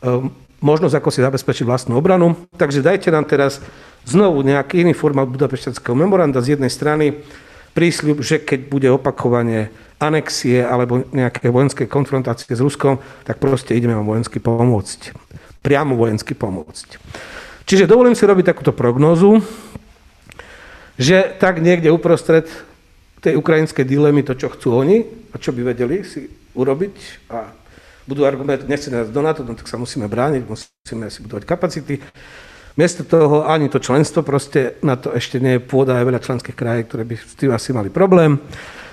um, 0.01 0.33
možnosť, 0.65 0.97
ako 0.97 1.09
si 1.13 1.21
zabezpečiť 1.21 1.65
vlastnú 1.69 2.01
obranu. 2.01 2.35
Takže 2.57 2.81
dajte 2.81 3.13
nám 3.13 3.29
teraz 3.29 3.61
znovu 4.09 4.41
nejaký 4.41 4.81
iný 4.81 4.97
formát 4.97 5.29
Budapešťanského 5.29 5.93
memoranda 5.93 6.41
z 6.41 6.57
jednej 6.57 6.73
strany, 6.73 7.21
prísľub, 7.73 8.25
že 8.25 8.41
keď 8.41 8.61
bude 8.69 8.89
opakovanie 8.93 9.73
anexie 9.99 10.63
alebo 10.63 11.03
nejaké 11.11 11.51
vojenské 11.51 11.91
konfrontácie 11.91 12.55
s 12.55 12.63
Ruskom, 12.63 13.03
tak 13.27 13.43
proste 13.43 13.75
ideme 13.75 13.99
vám 13.99 14.07
vojensky 14.07 14.39
pomôcť. 14.39 15.13
Priamo 15.59 15.99
vojensky 15.99 16.39
pomôcť. 16.39 16.89
Čiže 17.69 17.91
dovolím 17.91 18.15
si 18.15 18.25
robiť 18.25 18.55
takúto 18.55 18.73
prognózu, 18.73 19.43
že 20.97 21.37
tak 21.37 21.61
niekde 21.61 21.93
uprostred 21.93 22.47
tej 23.19 23.35
ukrajinskej 23.35 23.85
dilemy 23.85 24.23
to, 24.23 24.39
čo 24.39 24.55
chcú 24.55 24.79
oni 24.79 25.03
a 25.35 25.37
čo 25.37 25.51
by 25.51 25.75
vedeli 25.75 26.07
si 26.07 26.31
urobiť 26.55 27.29
a 27.35 27.51
budú 28.09 28.25
argumentovať, 28.25 28.71
nechcete 28.71 28.95
nás 28.95 29.13
do 29.13 29.21
NATO, 29.21 29.45
no 29.45 29.53
tak 29.53 29.69
sa 29.69 29.77
musíme 29.77 30.09
brániť, 30.09 30.43
musíme 30.49 31.07
si 31.13 31.19
budovať 31.21 31.45
kapacity. 31.45 32.01
Miesto 32.79 33.03
toho 33.03 33.43
ani 33.43 33.67
to 33.67 33.83
členstvo, 33.83 34.23
proste 34.23 34.79
na 34.87 34.95
to 34.95 35.11
ešte 35.11 35.43
nie 35.43 35.59
je 35.59 35.67
pôda 35.67 35.99
aj 35.99 36.07
veľa 36.07 36.21
členských 36.23 36.55
krajín, 36.55 36.87
ktoré 36.87 37.03
by 37.03 37.15
s 37.19 37.35
tým 37.35 37.51
asi 37.51 37.75
mali 37.75 37.91
problém 37.91 38.39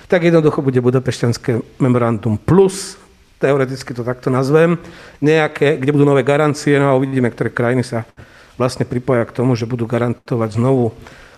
tak 0.06 0.22
jednoducho 0.22 0.62
bude 0.62 0.78
Budapešťanské 0.78 1.82
memorandum 1.82 2.38
plus, 2.38 2.94
teoreticky 3.42 3.90
to 3.92 4.06
takto 4.06 4.30
nazvem, 4.30 4.78
nejaké, 5.18 5.76
kde 5.76 5.92
budú 5.92 6.06
nové 6.06 6.22
garancie, 6.22 6.78
no 6.78 6.94
a 6.94 6.98
uvidíme, 6.98 7.28
ktoré 7.28 7.50
krajiny 7.50 7.82
sa 7.82 8.06
vlastne 8.56 8.86
pripoja 8.86 9.26
k 9.26 9.34
tomu, 9.36 9.58
že 9.58 9.68
budú 9.68 9.84
garantovať 9.84 10.56
znovu 10.56 10.94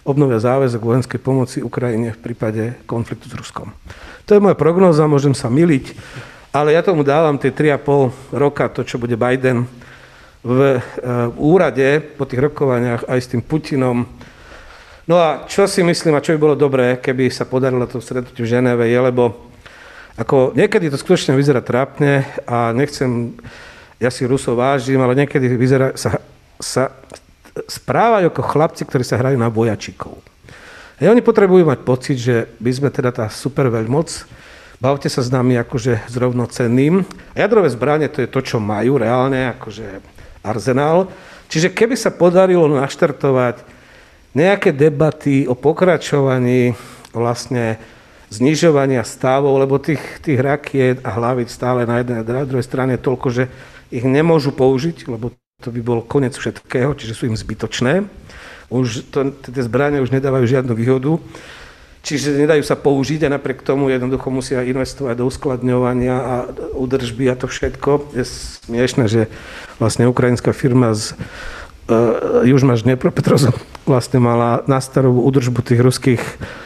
obnovia 0.06 0.38
záväzok 0.38 0.80
vojenskej 0.84 1.20
pomoci 1.20 1.58
Ukrajine 1.64 2.14
v 2.14 2.22
prípade 2.22 2.62
konfliktu 2.86 3.26
s 3.28 3.34
Ruskom. 3.34 3.74
To 4.28 4.36
je 4.36 4.44
moja 4.44 4.54
prognóza, 4.54 5.08
môžem 5.08 5.32
sa 5.32 5.48
miliť, 5.48 5.96
ale 6.52 6.76
ja 6.76 6.84
tomu 6.84 7.02
dávam 7.02 7.40
tie 7.40 7.50
3,5 7.50 8.36
roka, 8.36 8.68
to, 8.68 8.84
čo 8.84 9.00
bude 9.00 9.16
Biden 9.16 9.64
v, 10.42 10.78
e, 10.78 10.80
v 11.30 11.36
úrade 11.36 11.86
po 12.14 12.24
tých 12.26 12.42
rokovaniach 12.50 13.06
aj 13.06 13.18
s 13.18 13.30
tým 13.30 13.42
Putinom, 13.42 14.06
No 15.08 15.16
a 15.16 15.48
čo 15.48 15.64
si 15.64 15.80
myslím 15.80 16.20
a 16.20 16.24
čo 16.24 16.36
by 16.36 16.38
bolo 16.38 16.52
dobré, 16.52 17.00
keby 17.00 17.32
sa 17.32 17.48
podarilo 17.48 17.88
to 17.88 17.96
stretnúť 17.96 18.36
v 18.36 18.44
Ženeve, 18.44 18.92
je, 18.92 19.00
lebo 19.00 19.48
ako 20.20 20.52
niekedy 20.52 20.92
to 20.92 21.00
skutočne 21.00 21.32
vyzerá 21.32 21.64
trápne 21.64 22.28
a 22.44 22.76
nechcem, 22.76 23.32
ja 23.96 24.12
si 24.12 24.28
Rusov 24.28 24.60
vážim, 24.60 25.00
ale 25.00 25.16
niekedy 25.16 25.48
vyzerá, 25.56 25.96
sa, 25.96 26.20
sa 26.60 26.92
správajú 27.64 28.28
ako 28.28 28.52
chlapci, 28.52 28.84
ktorí 28.84 29.00
sa 29.00 29.16
hrajú 29.16 29.40
na 29.40 29.48
bojačikov. 29.48 30.20
A 31.00 31.08
oni 31.08 31.24
potrebujú 31.24 31.64
mať 31.64 31.80
pocit, 31.88 32.20
že 32.20 32.44
by 32.60 32.68
sme 32.68 32.88
teda 32.92 33.08
tá 33.08 33.32
super 33.32 33.72
veľmoc, 33.72 34.12
bavte 34.76 35.08
sa 35.08 35.24
s 35.24 35.32
nami 35.32 35.56
akože 35.56 36.04
s 36.04 36.14
rovnocenným. 36.20 37.00
A 37.32 37.36
jadrové 37.48 37.72
zbranie 37.72 38.12
to 38.12 38.20
je 38.20 38.28
to, 38.28 38.44
čo 38.44 38.60
majú 38.60 39.00
reálne, 39.00 39.56
akože 39.56 40.17
arzenál. 40.48 41.12
Čiže 41.52 41.72
keby 41.72 41.96
sa 41.96 42.12
podarilo 42.12 42.68
naštartovať 42.68 43.64
nejaké 44.36 44.72
debaty 44.72 45.48
o 45.48 45.56
pokračovaní 45.56 46.76
vlastne 47.12 47.80
znižovania 48.28 49.00
stavov, 49.04 49.56
lebo 49.56 49.80
tých, 49.80 50.20
tých 50.20 50.40
rakiet 50.40 51.00
a 51.00 51.16
hlavic 51.16 51.48
stále 51.48 51.88
na 51.88 52.04
jednej 52.04 52.20
a 52.20 52.44
na 52.44 52.48
druhej 52.48 52.64
strane 52.64 53.00
toľko, 53.00 53.28
že 53.32 53.44
ich 53.88 54.04
nemôžu 54.04 54.52
použiť, 54.52 55.08
lebo 55.08 55.32
to 55.64 55.72
by 55.72 55.80
bol 55.80 56.04
koniec 56.04 56.36
všetkého, 56.36 56.92
čiže 56.92 57.16
sú 57.16 57.24
im 57.26 57.34
zbytočné. 57.34 58.04
Už 58.68 59.08
tie 59.48 59.62
zbrania 59.64 60.04
už 60.04 60.12
nedávajú 60.12 60.44
žiadnu 60.44 60.76
výhodu, 60.76 61.16
čiže 62.08 62.40
nedajú 62.40 62.64
sa 62.64 62.72
použiť 62.72 63.28
a 63.28 63.36
napriek 63.36 63.60
tomu 63.60 63.92
jednoducho 63.92 64.32
musia 64.32 64.64
investovať 64.64 65.20
do 65.20 65.28
uskladňovania 65.28 66.16
a 66.16 66.34
udržby 66.72 67.28
a 67.28 67.36
to 67.36 67.44
všetko. 67.44 68.16
Je 68.16 68.24
smiešne, 68.24 69.04
že 69.12 69.28
vlastne 69.76 70.08
ukrajinská 70.08 70.56
firma 70.56 70.96
z 70.96 71.12
uh, 71.12 72.48
Južná 72.48 72.80
Dnepropetrovsk 72.80 73.52
vlastne 73.84 74.24
mala 74.24 74.64
na 74.64 74.80
starú 74.80 75.20
údržbu 75.20 75.60
tých 75.60 75.80
ruských 75.84 76.22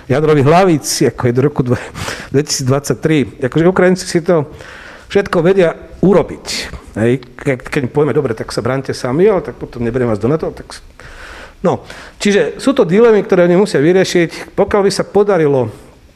jadrových 0.06 0.46
hlavíc, 0.46 0.86
ako 1.10 1.22
je 1.26 1.34
do 1.34 1.42
roku 1.42 1.66
2023. 1.66 3.42
Akože 3.42 3.66
Ukrajinci 3.66 4.06
si 4.06 4.22
to 4.22 4.46
všetko 5.10 5.42
vedia 5.42 5.74
urobiť. 6.06 6.46
Hej. 7.02 7.12
Keď, 7.34 7.58
keď 7.66 7.82
povieme, 7.90 8.14
dobre, 8.14 8.38
tak 8.38 8.54
sa 8.54 8.62
bránte 8.62 8.94
sami, 8.94 9.26
ale 9.26 9.42
tak 9.42 9.58
potom 9.58 9.82
neberiem 9.82 10.06
vás 10.06 10.22
do 10.22 10.30
NATO, 10.30 10.54
tak... 10.54 10.78
No, 11.62 11.86
čiže 12.18 12.58
sú 12.58 12.74
to 12.74 12.82
dilemy, 12.82 13.22
ktoré 13.22 13.46
oni 13.46 13.54
musia 13.54 13.78
vyriešiť. 13.78 14.54
Pokiaľ 14.58 14.80
by 14.82 14.90
sa 14.90 15.06
podarilo 15.06 15.70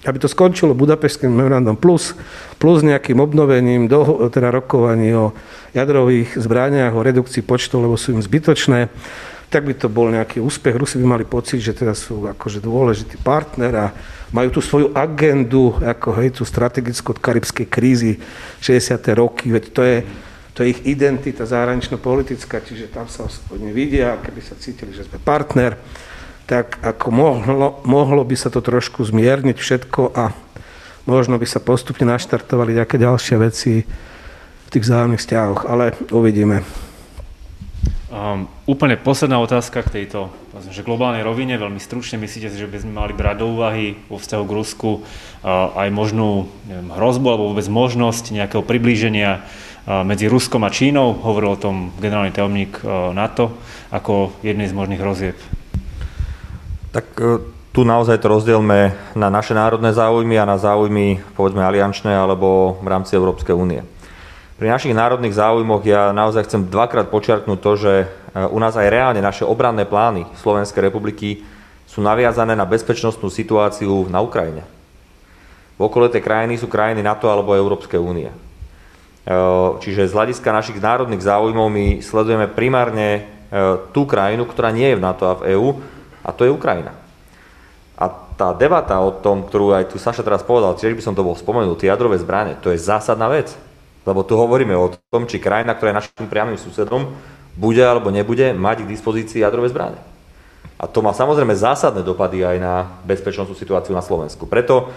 aby 0.06 0.22
to 0.22 0.30
skončilo 0.30 0.70
Budapešským 0.70 1.26
memorandum 1.26 1.74
plus, 1.74 2.14
plus 2.62 2.86
nejakým 2.86 3.18
obnovením 3.18 3.90
do, 3.90 4.30
teda 4.30 4.54
rokovaní 4.54 5.10
o 5.10 5.34
jadrových 5.74 6.38
zbraniach, 6.38 6.94
o 6.94 7.02
redukcii 7.02 7.42
počtov, 7.42 7.82
lebo 7.82 7.98
sú 7.98 8.14
im 8.14 8.22
zbytočné, 8.22 8.86
tak 9.50 9.66
by 9.66 9.74
to 9.74 9.90
bol 9.90 10.06
nejaký 10.06 10.38
úspech. 10.38 10.78
Rusi 10.78 11.02
by 11.02 11.06
mali 11.18 11.24
pocit, 11.26 11.58
že 11.58 11.74
teda 11.74 11.94
sú 11.94 12.26
akože 12.30 12.62
dôležitý 12.62 13.18
partner 13.18 13.72
a 13.74 13.86
majú 14.30 14.58
tú 14.58 14.60
svoju 14.62 14.94
agendu, 14.94 15.74
ako 15.82 16.08
hej, 16.22 16.38
tú 16.38 16.42
strategickú 16.42 17.14
od 17.14 17.22
karibskej 17.22 17.66
krízy 17.66 18.18
60. 18.62 18.98
roky, 19.14 19.54
veď 19.54 19.64
to 19.70 19.82
je, 19.82 19.96
to 20.56 20.64
je 20.64 20.72
ich 20.72 20.80
identita 20.88 21.44
zahranično-politická, 21.44 22.64
čiže 22.64 22.88
tam 22.88 23.12
sa 23.12 23.28
oni 23.52 23.76
vidia, 23.76 24.16
keby 24.16 24.40
sa 24.40 24.56
cítili, 24.56 24.96
že 24.96 25.04
sme 25.04 25.20
partner 25.20 25.76
tak 26.46 26.78
ako 26.80 27.06
mohlo, 27.10 27.68
mohlo 27.82 28.22
by 28.22 28.38
sa 28.38 28.48
to 28.48 28.62
trošku 28.62 29.02
zmierniť 29.02 29.58
všetko 29.58 30.14
a 30.14 30.30
možno 31.04 31.36
by 31.36 31.44
sa 31.44 31.58
postupne 31.58 32.06
naštartovali 32.06 32.72
nejaké 32.72 32.96
ďalšie 32.96 33.36
veci 33.36 33.82
v 34.66 34.68
tých 34.70 34.86
vzájomných 34.86 35.20
vzťahoch, 35.20 35.66
ale 35.66 35.98
uvidíme. 36.14 36.62
Um, 38.06 38.46
úplne 38.64 38.94
posledná 38.96 39.42
otázka 39.42 39.82
k 39.82 40.02
tejto 40.02 40.30
že 40.72 40.86
globálnej 40.86 41.20
rovine. 41.20 41.60
Veľmi 41.60 41.76
stručne 41.76 42.16
myslíte 42.16 42.48
si, 42.48 42.56
že 42.56 42.70
by 42.70 42.80
sme 42.80 42.92
mali 42.96 43.12
brať 43.12 43.44
do 43.44 43.52
úvahy 43.52 43.98
vo 44.08 44.16
vzťahu 44.16 44.44
k 44.46 44.56
Rusku 44.56 44.90
uh, 45.02 45.76
aj 45.76 45.92
možnú 45.92 46.48
neviem, 46.64 46.94
hrozbu 46.96 47.26
alebo 47.28 47.52
vôbec 47.52 47.66
možnosť 47.68 48.32
nejakého 48.32 48.64
priblíženia 48.64 49.44
medzi 49.86 50.26
Ruskom 50.26 50.66
a 50.66 50.70
Čínou. 50.70 51.14
Hovoril 51.14 51.54
o 51.54 51.62
tom 51.62 51.94
generálny 52.02 52.34
tajomník 52.34 52.82
uh, 52.82 53.14
NATO 53.14 53.54
ako 53.94 54.34
jednej 54.42 54.66
z 54.66 54.74
možných 54.74 54.98
hrozieb. 54.98 55.38
Tak 56.90 57.06
e, 57.20 57.38
tu 57.76 57.84
naozaj 57.84 58.18
to 58.24 58.32
rozdielme 58.32 58.96
na 59.12 59.28
naše 59.28 59.52
národné 59.52 59.92
záujmy 59.92 60.40
a 60.40 60.48
na 60.48 60.56
záujmy, 60.56 61.20
povedzme, 61.36 61.60
aliančné 61.60 62.08
alebo 62.08 62.80
v 62.80 62.88
rámci 62.88 63.14
Európskej 63.14 63.52
únie. 63.52 63.84
Pri 64.56 64.72
našich 64.72 64.96
národných 64.96 65.36
záujmoch 65.36 65.84
ja 65.84 66.16
naozaj 66.16 66.48
chcem 66.48 66.64
dvakrát 66.72 67.12
počiarknúť 67.12 67.58
to, 67.60 67.72
že 67.76 67.92
e, 68.00 68.06
u 68.48 68.56
nás 68.56 68.74
aj 68.80 68.88
reálne 68.88 69.20
naše 69.20 69.44
obranné 69.44 69.84
plány 69.84 70.24
Slovenskej 70.40 70.88
republiky 70.88 71.44
sú 71.84 72.00
naviazané 72.00 72.56
na 72.56 72.64
bezpečnostnú 72.64 73.28
situáciu 73.28 74.08
na 74.08 74.24
Ukrajine. 74.24 74.64
V 75.76 75.84
okolité 75.84 76.24
krajiny 76.24 76.56
sú 76.56 76.72
krajiny 76.72 77.04
NATO 77.04 77.28
alebo 77.28 77.52
Európskej 77.52 78.00
únie. 78.00 78.32
E, 79.26 79.34
čiže 79.82 80.06
z 80.06 80.14
hľadiska 80.14 80.54
našich 80.54 80.78
národných 80.78 81.26
záujmov 81.26 81.66
my 81.66 81.86
sledujeme 82.00 82.46
primárne 82.46 83.36
tú 83.94 84.04
krajinu, 84.04 84.42
ktorá 84.46 84.74
nie 84.74 84.90
je 84.90 84.98
v 84.98 85.04
NATO 85.04 85.24
a 85.30 85.38
v 85.38 85.54
EÚ, 85.54 85.68
a 86.26 86.30
to 86.34 86.42
je 86.42 86.50
Ukrajina. 86.50 86.92
A 87.96 88.10
tá 88.10 88.52
debata 88.52 88.98
o 89.00 89.14
tom, 89.14 89.46
ktorú 89.46 89.72
aj 89.72 89.94
tu 89.94 89.96
Saša 89.96 90.26
teraz 90.26 90.42
povedal, 90.44 90.76
tiež 90.76 90.98
by 90.98 91.02
som 91.02 91.14
to 91.16 91.24
bol 91.24 91.38
spomenul, 91.38 91.78
tie 91.78 91.88
jadrové 91.88 92.18
zbranie, 92.20 92.58
to 92.60 92.74
je 92.74 92.82
zásadná 92.82 93.30
vec. 93.30 93.54
Lebo 94.06 94.22
tu 94.22 94.38
hovoríme 94.38 94.74
o 94.76 94.92
tom, 95.10 95.26
či 95.26 95.42
krajina, 95.42 95.74
ktorá 95.74 95.90
je 95.90 95.98
našim 96.02 96.28
priamým 96.28 96.58
susedom, 96.60 97.10
bude 97.56 97.80
alebo 97.80 98.12
nebude 98.12 98.52
mať 98.52 98.84
k 98.84 98.90
dispozícii 98.92 99.40
jadrové 99.40 99.72
zbranie. 99.72 99.98
A 100.76 100.84
to 100.84 101.00
má 101.00 101.16
samozrejme 101.16 101.56
zásadné 101.56 102.04
dopady 102.04 102.44
aj 102.44 102.56
na 102.60 102.74
bezpečnostnú 103.08 103.56
situáciu 103.56 103.96
na 103.96 104.04
Slovensku. 104.04 104.44
Preto 104.44 104.92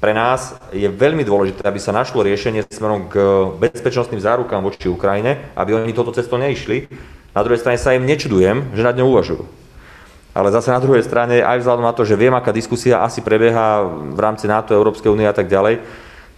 pre 0.00 0.16
nás 0.16 0.56
je 0.72 0.88
veľmi 0.88 1.20
dôležité, 1.28 1.60
aby 1.68 1.76
sa 1.76 1.92
našlo 1.92 2.24
riešenie 2.24 2.64
smerom 2.72 3.12
k 3.12 3.20
bezpečnostným 3.60 4.24
zárukám 4.24 4.64
voči 4.64 4.88
Ukrajine, 4.88 5.52
aby 5.52 5.76
oni 5.76 5.92
toto 5.92 6.16
cesto 6.16 6.40
neišli. 6.40 6.88
Na 7.36 7.44
druhej 7.44 7.60
strane 7.60 7.76
sa 7.76 7.92
im 7.92 8.08
nečudujem, 8.08 8.72
že 8.72 8.80
nad 8.80 8.96
ňou 8.96 9.12
uvažujú. 9.12 9.44
Ale 10.32 10.48
zase 10.56 10.72
na 10.72 10.80
druhej 10.80 11.04
strane, 11.04 11.44
aj 11.44 11.60
vzhľadom 11.60 11.84
na 11.84 11.92
to, 11.92 12.08
že 12.08 12.16
viem, 12.16 12.32
aká 12.32 12.48
diskusia 12.48 13.04
asi 13.04 13.20
prebieha 13.20 13.84
v 14.14 14.18
rámci 14.18 14.48
NATO, 14.48 14.72
Európskej 14.72 15.12
únie 15.12 15.28
a 15.28 15.36
tak 15.36 15.52
ďalej, 15.52 15.84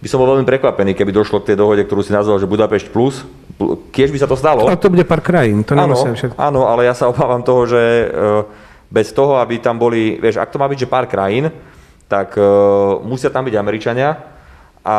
by 0.03 0.07
som 0.11 0.19
bol 0.19 0.35
veľmi 0.35 0.43
prekvapený, 0.43 0.91
keby 0.99 1.15
došlo 1.15 1.39
k 1.39 1.55
tej 1.55 1.63
dohode, 1.63 1.87
ktorú 1.87 2.03
si 2.03 2.11
nazval, 2.11 2.35
že 2.35 2.49
Budapešť 2.49 2.91
plus. 2.91 3.23
Kiež 3.95 4.11
by 4.11 4.19
sa 4.19 4.27
to 4.27 4.35
stalo. 4.35 4.67
A 4.67 4.75
to 4.75 4.91
bude 4.91 5.07
pár 5.07 5.23
krajín, 5.23 5.63
to 5.63 5.77
áno, 5.79 5.95
všetko. 5.95 6.35
Áno, 6.35 6.67
ale 6.67 6.83
ja 6.83 6.91
sa 6.91 7.07
obávam 7.07 7.39
toho, 7.39 7.63
že 7.63 7.79
e, 7.79 8.05
bez 8.91 9.15
toho, 9.15 9.39
aby 9.39 9.63
tam 9.63 9.79
boli, 9.79 10.19
vieš, 10.19 10.43
ak 10.43 10.51
to 10.51 10.59
má 10.59 10.67
byť, 10.67 10.83
že 10.83 10.91
pár 10.91 11.07
krajín, 11.07 11.47
tak 12.13 12.37
uh, 12.37 13.01
musia 13.01 13.33
tam 13.33 13.49
byť 13.49 13.57
Američania 13.57 14.13
a, 14.85 14.97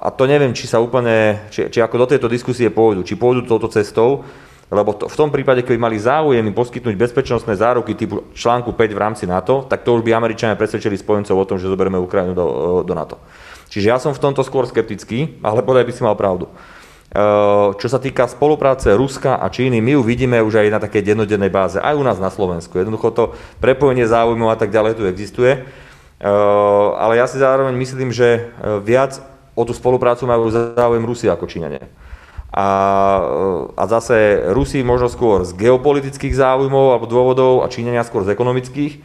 a 0.00 0.08
to 0.08 0.24
neviem, 0.24 0.56
či 0.56 0.64
sa 0.64 0.80
úplne, 0.80 1.44
či, 1.52 1.68
či 1.68 1.84
ako 1.84 2.00
do 2.00 2.06
tejto 2.08 2.24
diskusie 2.24 2.72
pôjdu, 2.72 3.04
či 3.04 3.20
pôjdu 3.20 3.44
touto 3.44 3.68
cestou, 3.68 4.24
lebo 4.72 4.96
to, 4.96 5.12
v 5.12 5.16
tom 5.16 5.28
prípade, 5.28 5.60
keby 5.60 5.76
mali 5.76 6.00
záujem 6.00 6.44
poskytnúť 6.56 6.96
bezpečnostné 6.96 7.52
záruky 7.52 7.92
typu 7.92 8.24
článku 8.32 8.72
5 8.72 8.96
v 8.96 9.00
rámci 9.00 9.24
NATO, 9.28 9.68
tak 9.68 9.84
to 9.84 9.92
už 9.92 10.00
by 10.00 10.16
Američania 10.16 10.56
presvedčili 10.56 10.96
spojencov 10.96 11.36
o 11.36 11.48
tom, 11.48 11.60
že 11.60 11.68
zoberieme 11.68 12.00
Ukrajinu 12.00 12.32
do, 12.32 12.46
do 12.80 12.94
NATO. 12.96 13.20
Čiže 13.68 13.86
ja 13.92 14.00
som 14.00 14.16
v 14.16 14.22
tomto 14.22 14.40
skôr 14.40 14.64
skeptický, 14.64 15.36
ale 15.44 15.60
podaj 15.60 15.84
by 15.84 15.92
si 15.92 16.00
mal 16.00 16.16
pravdu. 16.16 16.48
Čo 17.80 17.88
sa 17.88 17.96
týka 17.96 18.28
spolupráce 18.28 18.92
Ruska 18.92 19.40
a 19.40 19.48
Číny, 19.48 19.80
my 19.80 19.96
ju 19.96 20.00
vidíme 20.04 20.36
už 20.44 20.60
aj 20.60 20.68
na 20.68 20.80
takej 20.80 21.12
dennodennej 21.12 21.48
báze, 21.48 21.80
aj 21.80 21.96
u 21.96 22.04
nás 22.04 22.20
na 22.20 22.28
Slovensku. 22.28 22.76
Jednoducho 22.76 23.08
to 23.16 23.24
prepojenie 23.64 24.04
záujmov 24.04 24.52
a 24.52 24.60
tak 24.60 24.68
ďalej 24.68 25.00
tu 25.00 25.08
existuje. 25.08 25.64
Eh, 26.18 26.26
ale 26.98 27.14
ja 27.14 27.30
si 27.30 27.38
zároveň 27.38 27.78
myslím, 27.78 28.10
že 28.10 28.42
eh, 28.42 28.82
viac 28.82 29.22
o 29.54 29.62
tú 29.62 29.70
spoluprácu 29.70 30.26
majú 30.26 30.50
záujem 30.50 31.06
Rusi 31.06 31.30
ako 31.30 31.46
Číňania. 31.46 31.86
A, 32.50 32.66
eh, 33.22 33.78
a 33.78 33.84
zase 33.86 34.50
Rusi 34.50 34.82
možno 34.82 35.06
skôr 35.06 35.46
z 35.46 35.54
geopolitických 35.54 36.34
záujmov 36.34 36.90
alebo 36.90 37.06
dôvodov 37.06 37.62
a 37.62 37.70
Číňania 37.70 38.02
skôr 38.02 38.26
z 38.26 38.34
ekonomických, 38.34 38.98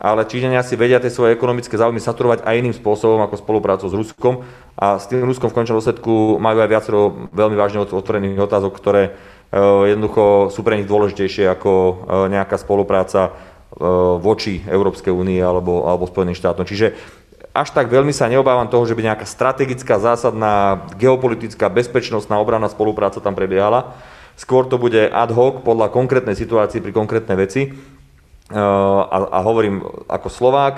ale 0.00 0.24
Číňania 0.24 0.64
si 0.64 0.80
vedia 0.80 0.96
tie 0.96 1.12
svoje 1.12 1.36
ekonomické 1.36 1.76
záujmy 1.76 2.00
saturovať 2.00 2.48
aj 2.48 2.56
iným 2.56 2.72
spôsobom 2.72 3.20
ako 3.20 3.36
spoluprácou 3.36 3.92
s 3.92 3.96
Ruskom 3.96 4.40
a 4.80 4.96
s 4.96 5.12
tým 5.12 5.28
Ruskom 5.28 5.52
v 5.52 5.60
končnom 5.60 5.76
dôsledku 5.76 6.40
majú 6.40 6.64
aj 6.64 6.72
viacero 6.72 7.00
veľmi 7.36 7.56
vážne 7.56 7.84
otvorených 7.84 8.44
otázok, 8.44 8.76
ktoré 8.76 9.16
jednoducho 9.56 10.52
sú 10.52 10.60
pre 10.60 10.76
nich 10.76 10.90
dôležitejšie 10.90 11.48
ako 11.48 11.72
nejaká 12.28 12.60
spolupráca 12.60 13.32
voči 14.20 14.64
Európskej 14.64 15.12
únii 15.12 15.40
alebo, 15.44 15.84
alebo 15.84 16.08
Spojeným 16.08 16.36
štátom. 16.36 16.64
Čiže 16.64 16.96
až 17.56 17.72
tak 17.72 17.88
veľmi 17.88 18.12
sa 18.12 18.28
neobávam 18.28 18.68
toho, 18.68 18.84
že 18.84 18.96
by 18.96 19.12
nejaká 19.12 19.24
strategická, 19.28 19.96
zásadná, 19.96 20.84
geopolitická, 21.00 21.72
bezpečnostná 21.72 22.36
obranná 22.36 22.68
spolupráca 22.68 23.20
tam 23.20 23.32
prebiehala. 23.32 23.96
Skôr 24.36 24.68
to 24.68 24.76
bude 24.76 25.08
ad 25.08 25.32
hoc 25.32 25.64
podľa 25.64 25.88
konkrétnej 25.88 26.36
situácii 26.36 26.84
pri 26.84 26.92
konkrétnej 26.92 27.36
veci. 27.40 27.62
E, 27.64 27.70
a, 28.52 29.16
a 29.32 29.38
hovorím 29.40 29.80
ako 30.04 30.28
Slovák, 30.28 30.74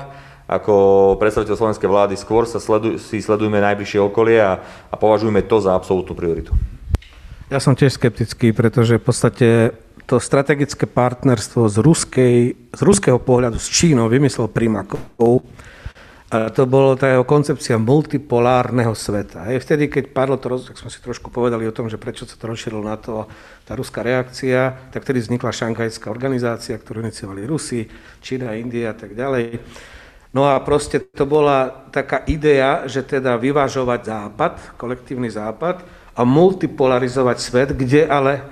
ako 0.47 0.75
predstaviteľ 1.19 1.55
slovenskej 1.59 1.91
vlády, 1.91 2.15
skôr 2.15 2.47
sa 2.47 2.63
sleduj, 2.63 3.03
si 3.03 3.19
sledujeme 3.19 3.59
najbližšie 3.59 3.99
okolie 3.99 4.39
a, 4.39 4.63
a 4.89 4.95
považujeme 4.95 5.43
to 5.45 5.59
za 5.59 5.75
absolútnu 5.75 6.15
prioritu. 6.15 6.55
Ja 7.51 7.59
som 7.59 7.75
tiež 7.75 7.99
skeptický, 7.99 8.55
pretože 8.55 9.01
v 9.01 9.05
podstate 9.05 9.49
to 10.09 10.17
strategické 10.17 10.89
partnerstvo 10.89 11.69
z, 11.69 11.77
ruskej, 11.85 12.37
z 12.73 12.81
ruského 12.81 13.21
pohľadu 13.21 13.61
s 13.61 13.69
Čínou 13.69 14.09
vymyslel 14.09 14.49
Primakov. 14.49 15.45
To 16.29 16.63
bolo 16.69 16.97
tá 16.97 17.13
jeho 17.13 17.25
koncepcia 17.25 17.77
multipolárneho 17.77 18.93
sveta. 18.97 19.49
Aj 19.49 19.57
vtedy, 19.61 19.89
keď 19.89 20.13
padlo 20.13 20.41
to, 20.41 20.61
tak 20.61 20.81
sme 20.81 20.89
si 20.89 21.01
trošku 21.01 21.29
povedali 21.29 21.65
o 21.69 21.73
tom, 21.73 21.89
že 21.93 22.01
prečo 22.01 22.25
sa 22.25 22.37
to 22.37 22.49
rozšírilo 22.49 22.85
na 22.85 22.97
to, 22.97 23.29
tá 23.69 23.77
ruská 23.77 24.01
reakcia, 24.05 24.93
tak 24.93 25.05
vtedy 25.05 25.25
vznikla 25.25 25.53
šankajská 25.53 26.09
organizácia, 26.09 26.77
ktorú 26.77 27.05
iniciovali 27.05 27.49
Rusi, 27.49 27.89
Čína, 28.25 28.57
India 28.57 28.93
a 28.93 28.97
tak 28.97 29.13
ďalej. 29.13 29.61
No 30.37 30.45
a 30.49 30.61
proste 30.61 31.01
to 31.01 31.25
bola 31.25 31.89
taká 31.89 32.25
idea, 32.29 32.85
že 32.85 33.05
teda 33.05 33.41
vyvážovať 33.41 34.01
západ, 34.05 34.53
kolektívny 34.77 35.33
západ 35.33 35.81
a 36.13 36.21
multipolarizovať 36.29 37.37
svet, 37.41 37.69
kde 37.73 38.05
ale 38.05 38.45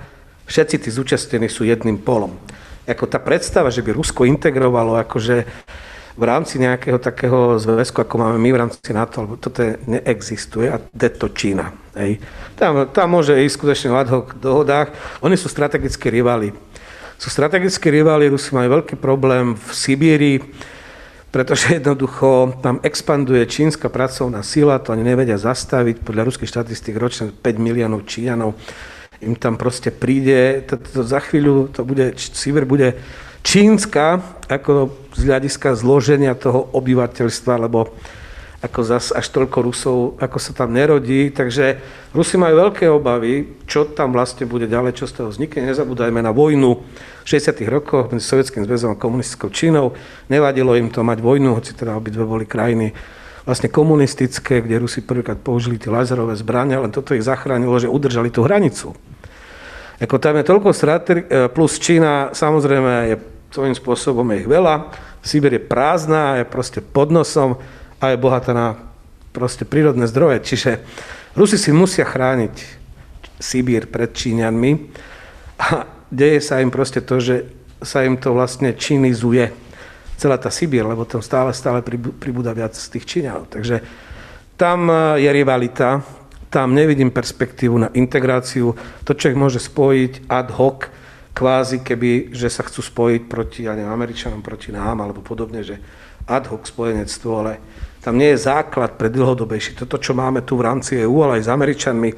všetci 0.47 0.75
tí 0.81 0.89
zúčastnení 0.89 1.51
sú 1.51 1.67
jedným 1.67 1.99
polom. 2.01 2.39
Ako 2.87 3.05
tá 3.05 3.19
predstava, 3.19 3.67
že 3.67 3.83
by 3.83 3.91
Rusko 3.91 4.23
integrovalo 4.23 4.95
akože 5.03 5.43
v 6.17 6.23
rámci 6.25 6.57
nejakého 6.57 6.97
takého 6.97 7.61
zväzku, 7.61 8.01
ako 8.01 8.15
máme 8.17 8.41
my 8.41 8.49
v 8.49 8.59
rámci 8.65 8.89
NATO, 8.89 9.21
lebo 9.21 9.37
toto 9.37 9.61
neexistuje 9.85 10.65
a 10.65 10.81
je 10.81 11.09
to 11.13 11.29
Čína. 11.29 11.69
Hej. 11.93 12.17
Tam, 12.57 12.89
tam 12.89 13.07
môže 13.13 13.37
ísť 13.37 13.53
skutočne 13.53 13.93
v 13.93 13.99
ad 14.01 14.09
hoc 14.09 14.27
dohodách. 14.41 14.97
Oni 15.21 15.37
sú 15.37 15.45
strategickí 15.45 16.09
rivali. 16.09 16.49
Sú 17.21 17.29
strategickí 17.29 17.93
rivali, 17.93 18.33
Rusi 18.33 18.49
majú 18.53 18.81
veľký 18.81 18.97
problém 18.97 19.53
v 19.53 19.69
Sibíri, 19.73 20.35
pretože 21.29 21.77
jednoducho 21.77 22.61
tam 22.65 22.81
expanduje 22.81 23.45
čínska 23.45 23.85
pracovná 23.85 24.41
sila, 24.41 24.81
to 24.81 24.97
ani 24.97 25.05
nevedia 25.05 25.37
zastaviť. 25.37 26.01
Podľa 26.01 26.33
ruských 26.33 26.49
štatistík 26.49 26.97
ročne 26.97 27.29
5 27.29 27.45
miliónov 27.61 28.09
Číňanov 28.09 28.57
im 29.21 29.33
tam 29.35 29.57
proste 29.57 29.89
príde, 29.89 30.61
to, 30.69 30.77
to 30.77 31.01
za 31.01 31.19
chvíľu 31.19 31.73
to 31.73 31.81
bude, 31.81 32.13
Siver 32.17 32.65
bude 32.65 32.97
čínska, 33.41 34.21
ako 34.51 34.91
z 35.15 35.21
hľadiska 35.25 35.73
zloženia 35.73 36.37
toho 36.37 36.69
obyvateľstva, 36.75 37.65
lebo 37.65 37.89
ako 38.57 38.81
zas 38.81 39.13
až 39.13 39.29
toľko 39.29 39.57
Rusov, 39.69 39.97
ako 40.17 40.37
sa 40.41 40.51
tam 40.51 40.73
nerodí. 40.73 41.29
Takže 41.29 41.77
Rusi 42.09 42.41
majú 42.41 42.67
veľké 42.67 42.89
obavy, 42.89 43.61
čo 43.69 43.85
tam 43.85 44.17
vlastne 44.17 44.49
bude 44.49 44.65
ďalej, 44.65 44.97
čo 44.97 45.05
z 45.05 45.13
toho 45.21 45.29
vznikne. 45.29 45.69
Nezabúdajme 45.69 46.25
na 46.25 46.33
vojnu 46.33 46.81
v 47.21 47.27
60. 47.29 47.53
rokoch 47.69 48.09
medzi 48.09 48.25
Sovjetským 48.25 48.65
zväzom 48.65 48.97
a 48.97 48.99
komunistickou 48.99 49.53
Čínou. 49.53 49.93
Nevadilo 50.25 50.73
im 50.73 50.89
to 50.89 51.05
mať 51.05 51.21
vojnu, 51.21 51.53
hoci 51.53 51.77
teda 51.77 51.93
obidve 51.93 52.25
boli 52.25 52.49
krajiny 52.49 52.97
vlastne 53.47 53.71
komunistické, 53.71 54.59
kde 54.59 54.83
Rusi 54.83 54.99
prvýkrát 54.99 55.39
použili 55.39 55.79
tie 55.79 55.87
lazerové 55.87 56.35
zbrania, 56.35 56.83
len 56.83 56.91
toto 56.91 57.15
ich 57.15 57.23
zachránilo, 57.23 57.79
že 57.79 57.87
udržali 57.87 58.27
tú 58.27 58.43
hranicu. 58.43 58.91
Ako 60.03 60.19
tam 60.19 60.35
je 60.35 60.45
toľko 60.45 60.75
strategi- 60.75 61.25
e, 61.31 61.47
plus 61.47 61.79
Čína 61.79 62.35
samozrejme 62.35 62.91
je 63.07 63.15
svojím 63.49 63.75
spôsobom 63.79 64.27
je 64.35 64.43
ich 64.43 64.49
veľa, 64.51 64.91
Sibir 65.23 65.55
je 65.55 65.63
prázdna, 65.63 66.43
je 66.43 66.45
proste 66.45 66.79
pod 66.83 67.09
nosom 67.09 67.55
a 68.03 68.11
je 68.11 68.21
bohatá 68.21 68.51
na 68.51 68.75
proste 69.31 69.63
prírodné 69.63 70.05
zdroje. 70.11 70.43
Čiže 70.43 70.71
Rusi 71.33 71.55
si 71.55 71.71
musia 71.71 72.03
chrániť 72.03 72.55
Sibír 73.39 73.87
pred 73.87 74.11
Číňanmi 74.11 74.71
a 75.57 75.87
deje 76.11 76.43
sa 76.43 76.59
im 76.59 76.69
proste 76.69 76.99
to, 76.99 77.23
že 77.23 77.47
sa 77.79 78.03
im 78.03 78.19
to 78.19 78.35
vlastne 78.35 78.75
činizuje 78.75 79.66
celá 80.17 80.35
tá 80.41 80.49
Sibír, 80.49 80.83
lebo 80.83 81.05
tam 81.05 81.21
stále, 81.21 81.53
stále 81.53 81.85
pribúda 82.17 82.51
viac 82.51 82.73
z 82.73 82.97
tých 82.97 83.05
Číňanov. 83.05 83.53
Takže 83.53 83.85
tam 84.57 84.89
e, 84.89 85.21
je 85.21 85.29
rivalita, 85.29 86.01
tam 86.49 86.73
nevidím 86.73 87.13
perspektívu 87.13 87.77
na 87.77 87.89
integráciu. 87.93 88.73
To 89.05 89.13
človek 89.13 89.37
môže 89.37 89.61
spojiť 89.61 90.25
ad 90.25 90.49
hoc, 90.57 90.89
kvázi 91.37 91.85
keby, 91.85 92.33
že 92.33 92.49
sa 92.49 92.65
chcú 92.65 92.81
spojiť 92.81 93.21
proti, 93.29 93.69
ja 93.69 93.77
neviem, 93.77 93.93
Američanom, 93.93 94.41
proti 94.41 94.73
nám, 94.73 95.05
alebo 95.05 95.21
podobne, 95.21 95.61
že 95.61 95.77
ad 96.25 96.49
hoc 96.49 96.65
spojenectvo, 96.65 97.29
ale 97.37 97.61
tam 98.01 98.17
nie 98.17 98.33
je 98.33 98.49
základ 98.49 98.97
pre 98.97 99.13
dlhodobejší. 99.13 99.77
Toto, 99.77 100.01
čo 100.01 100.17
máme 100.17 100.41
tu 100.41 100.57
v 100.57 100.65
rámci 100.65 100.97
EU, 101.05 101.21
ale 101.21 101.37
aj 101.37 101.45
s 101.45 101.53
Američanmi, 101.53 102.09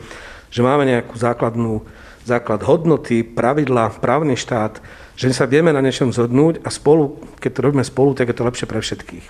že 0.48 0.62
máme 0.64 0.88
nejakú 0.88 1.20
základnú, 1.20 1.84
základ 2.24 2.64
hodnoty, 2.64 3.28
pravidla, 3.28 3.92
právny 4.00 4.40
štát, 4.40 4.80
že 5.20 5.36
sa 5.36 5.44
vieme 5.44 5.76
na 5.76 5.84
niečom 5.84 6.16
zhodnúť 6.16 6.64
a 6.64 6.72
spolu, 6.72 7.20
keď 7.44 7.52
to 7.52 7.60
robíme 7.60 7.84
spolu, 7.84 8.16
tak 8.16 8.32
je 8.32 8.40
to 8.40 8.48
lepšie 8.48 8.72
pre 8.72 8.80
všetkých. 8.80 9.26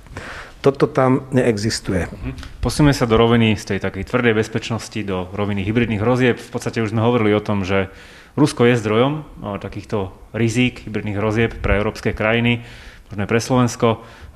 Toto 0.62 0.86
tam 0.86 1.26
neexistuje. 1.34 2.06
Mhm. 2.06 2.62
Posunieme 2.62 2.94
sa 2.94 3.10
do 3.10 3.18
roviny 3.18 3.58
z 3.58 3.74
tej 3.74 3.80
takej 3.82 4.06
tvrdej 4.06 4.38
bezpečnosti, 4.38 5.00
do 5.02 5.26
roviny 5.34 5.66
hybridných 5.66 5.98
hrozieb. 5.98 6.38
V 6.38 6.52
podstate 6.54 6.86
už 6.86 6.94
sme 6.94 7.02
hovorili 7.02 7.34
o 7.34 7.42
tom, 7.42 7.66
že 7.66 7.90
Rusko 8.38 8.70
je 8.70 8.78
zdrojom 8.78 9.26
takýchto 9.58 10.14
rizík 10.38 10.86
hybridných 10.86 11.18
hrozieb 11.18 11.58
pre 11.58 11.82
európske 11.82 12.14
krajiny, 12.14 12.62
možno 13.10 13.26
aj 13.26 13.30
pre 13.34 13.42
Slovensko. 13.42 13.88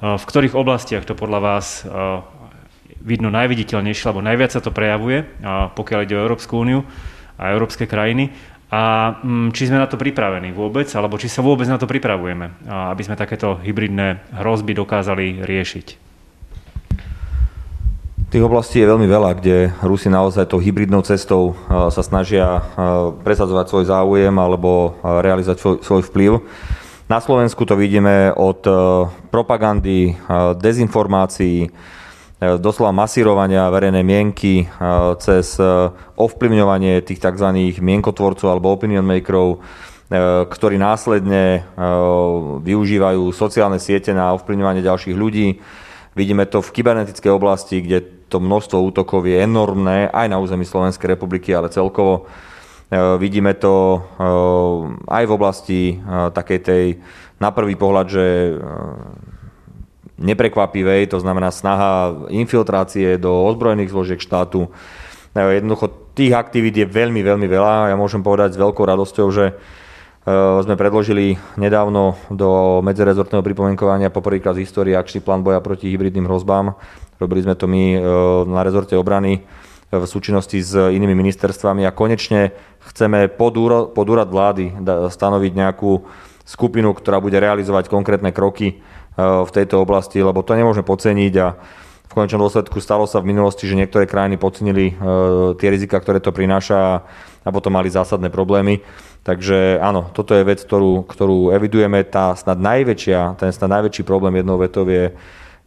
V 0.01 0.23
ktorých 0.25 0.57
oblastiach 0.57 1.05
to 1.05 1.13
podľa 1.13 1.39
vás 1.39 1.85
vidno 2.97 3.29
najviditeľnejšie, 3.29 4.09
alebo 4.09 4.25
najviac 4.25 4.57
sa 4.57 4.63
to 4.63 4.73
prejavuje, 4.73 5.27
pokiaľ 5.77 5.99
ide 6.03 6.17
o 6.17 6.23
Európsku 6.25 6.57
úniu 6.57 6.81
a 7.37 7.53
európske 7.53 7.85
krajiny 7.85 8.33
a 8.73 8.81
mm, 9.21 9.53
či 9.53 9.69
sme 9.69 9.77
na 9.77 9.85
to 9.85 10.01
pripravení 10.01 10.49
vôbec, 10.49 10.89
alebo 10.97 11.21
či 11.21 11.29
sa 11.29 11.45
vôbec 11.45 11.69
na 11.69 11.77
to 11.77 11.85
pripravujeme, 11.85 12.65
aby 12.65 13.05
sme 13.05 13.13
takéto 13.13 13.61
hybridné 13.61 14.33
hrozby 14.41 14.73
dokázali 14.73 15.45
riešiť. 15.45 15.87
Tých 18.33 18.41
oblastí 18.41 18.81
je 18.81 18.89
veľmi 18.89 19.05
veľa, 19.05 19.37
kde 19.37 19.69
Rusi 19.85 20.09
naozaj 20.09 20.49
tou 20.49 20.57
hybridnou 20.57 21.05
cestou 21.05 21.53
sa 21.69 22.01
snažia 22.01 22.65
presadzovať 23.21 23.65
svoj 23.69 23.85
záujem 23.93 24.33
alebo 24.33 24.97
realizovať 25.05 25.85
svoj, 25.85 26.01
vplyv. 26.09 26.41
Na 27.05 27.21
Slovensku 27.21 27.61
to 27.69 27.77
vidíme 27.77 28.33
od 28.33 28.65
propagandy, 29.29 30.17
dezinformácií, 30.57 31.69
doslova 32.39 32.91
masírovania 32.91 33.69
verejnej 33.71 34.03
mienky 34.03 34.67
cez 35.21 35.55
ovplyvňovanie 36.17 37.01
tých 37.05 37.21
tzv. 37.21 37.47
mienkotvorcov 37.79 38.47
alebo 38.51 38.73
opinion 38.75 39.05
makerov, 39.05 39.63
ktorí 40.51 40.75
následne 40.75 41.63
využívajú 42.59 43.31
sociálne 43.31 43.79
siete 43.79 44.11
na 44.11 44.35
ovplyvňovanie 44.35 44.83
ďalších 44.83 45.15
ľudí. 45.15 45.63
Vidíme 46.13 46.43
to 46.45 46.59
v 46.59 46.73
kybernetickej 46.75 47.31
oblasti, 47.31 47.79
kde 47.79 48.27
to 48.27 48.43
množstvo 48.43 48.77
útokov 48.91 49.23
je 49.23 49.39
enormné 49.39 50.11
aj 50.11 50.27
na 50.27 50.37
území 50.37 50.67
Slovenskej 50.67 51.15
republiky, 51.15 51.55
ale 51.55 51.71
celkovo 51.71 52.27
E, 52.93 53.17
vidíme 53.17 53.57
to 53.57 53.97
e, 53.97 53.99
aj 55.09 55.23
v 55.25 55.31
oblasti 55.33 55.81
e, 55.89 55.95
takej 56.29 56.59
tej 56.61 56.85
na 57.41 57.49
prvý 57.49 57.75
pohľad, 57.75 58.07
že 58.07 58.25
neprekvapivej, 60.23 61.11
to 61.11 61.19
znamená 61.19 61.51
snaha 61.51 62.15
infiltrácie 62.31 63.19
do 63.19 63.29
ozbrojených 63.43 63.91
zložiek 63.91 64.19
štátu. 64.23 64.71
Jednoducho 65.35 65.91
tých 66.15 66.31
aktivít 66.31 66.79
je 66.79 66.87
veľmi, 66.87 67.19
veľmi 67.19 67.47
veľa. 67.49 67.91
Ja 67.91 67.97
môžem 67.99 68.23
povedať 68.23 68.55
s 68.55 68.61
veľkou 68.61 68.85
radosťou, 68.85 69.27
že 69.33 69.59
sme 70.63 70.79
predložili 70.79 71.35
nedávno 71.59 72.15
do 72.31 72.79
medzerezortného 72.79 73.43
pripomienkovania 73.43 74.07
poprvýkrát 74.07 74.55
z 74.55 74.63
histórie 74.63 74.95
akčný 74.95 75.19
plán 75.19 75.43
boja 75.43 75.59
proti 75.59 75.91
hybridným 75.91 76.31
hrozbám. 76.31 76.79
Robili 77.19 77.43
sme 77.43 77.59
to 77.59 77.67
my 77.67 77.99
na 78.47 78.63
rezorte 78.63 78.95
obrany 78.95 79.43
v 79.91 80.05
súčinnosti 80.07 80.63
s 80.63 80.73
inými 80.73 81.13
ministerstvami 81.13 81.83
a 81.85 81.91
konečne 81.91 82.55
chceme 82.87 83.29
pod, 83.29 83.59
úrad 83.93 84.29
vlády 84.31 84.73
stanoviť 85.11 85.51
nejakú 85.53 86.07
skupinu, 86.43 86.91
ktorá 86.95 87.19
bude 87.23 87.39
realizovať 87.39 87.87
konkrétne 87.87 88.35
kroky 88.35 88.67
e, 88.67 88.75
v 89.17 89.51
tejto 89.53 89.81
oblasti, 89.81 90.21
lebo 90.21 90.41
to 90.41 90.57
nemôžeme 90.57 90.85
podceniť 90.85 91.33
a 91.41 91.47
v 92.09 92.13
konečnom 92.21 92.45
dôsledku 92.45 92.77
stalo 92.77 93.09
sa 93.09 93.21
v 93.21 93.33
minulosti, 93.33 93.65
že 93.65 93.73
niektoré 93.73 94.05
krajiny 94.05 94.37
podcenili 94.37 94.93
e, 94.93 94.93
tie 95.57 95.69
rizika, 95.73 95.97
ktoré 95.97 96.21
to 96.21 96.29
prináša 96.29 97.01
a 97.41 97.49
potom 97.49 97.73
mali 97.73 97.89
zásadné 97.89 98.29
problémy. 98.29 98.85
Takže 99.25 99.81
áno, 99.81 100.13
toto 100.13 100.37
je 100.37 100.45
vec, 100.45 100.61
ktorú, 100.61 101.09
ktorú 101.09 101.49
evidujeme. 101.57 102.05
Tá 102.05 102.37
snad 102.37 102.61
najväčšia, 102.61 103.41
ten 103.41 103.49
snad 103.49 103.81
najväčší 103.81 104.05
problém 104.05 104.37
jednou 104.37 104.61
vetou 104.61 104.85
je 104.85 105.09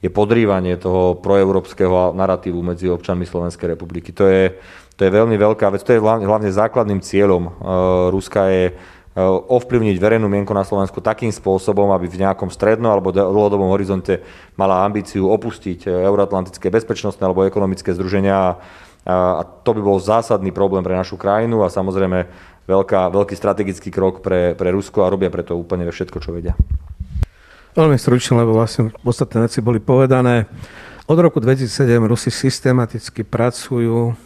je 0.04 0.10
podrývanie 0.12 0.76
toho 0.76 1.16
proeurópskeho 1.18 2.12
narratívu 2.12 2.60
medzi 2.60 2.86
občanmi 2.92 3.24
Slovenskej 3.24 3.74
republiky. 3.74 4.12
To 4.12 4.28
je, 4.28 4.52
to 4.94 5.08
je 5.08 5.10
veľmi 5.10 5.34
veľká 5.40 5.72
vec. 5.72 5.80
To 5.82 5.96
je 5.96 6.02
hlavne, 6.02 6.28
hlavne 6.28 6.52
základným 6.52 7.00
cieľom 7.00 7.48
uh, 7.48 7.52
Ruska 8.12 8.46
je 8.52 8.64
ovplyvniť 9.24 9.96
verejnú 9.96 10.28
mienku 10.28 10.52
na 10.52 10.60
Slovensku 10.60 11.00
takým 11.00 11.32
spôsobom, 11.32 11.88
aby 11.96 12.04
v 12.04 12.20
nejakom 12.20 12.52
strednom 12.52 12.92
alebo 12.92 13.16
dlhodobom 13.16 13.72
horizonte 13.72 14.20
mala 14.60 14.84
ambíciu 14.84 15.32
opustiť 15.32 15.88
uh, 15.88 16.04
euroatlantické 16.04 16.68
bezpečnostné 16.68 17.24
alebo 17.24 17.48
ekonomické 17.48 17.96
združenia 17.96 18.60
a 19.06 19.46
to 19.62 19.70
by 19.70 19.80
bol 19.86 20.02
zásadný 20.02 20.50
problém 20.50 20.82
pre 20.82 20.98
našu 20.98 21.14
krajinu 21.14 21.62
a 21.62 21.70
samozrejme 21.70 22.26
veľká, 22.66 23.14
veľký 23.14 23.38
strategický 23.38 23.94
krok 23.94 24.18
pre, 24.18 24.58
pre 24.58 24.74
Rusko 24.74 25.06
a 25.06 25.12
robia 25.14 25.30
preto 25.30 25.54
úplne 25.54 25.86
všetko, 25.86 26.18
čo 26.18 26.34
vedia. 26.34 26.58
Veľmi 27.78 27.94
stručne, 28.02 28.42
lebo 28.42 28.58
vlastne 28.58 28.90
ostatné 29.06 29.46
veci 29.46 29.62
boli 29.62 29.78
povedané. 29.78 30.50
Od 31.06 31.18
roku 31.22 31.38
2007 31.38 32.02
Rusi 32.02 32.34
systematicky 32.34 33.22
pracujú 33.22 34.18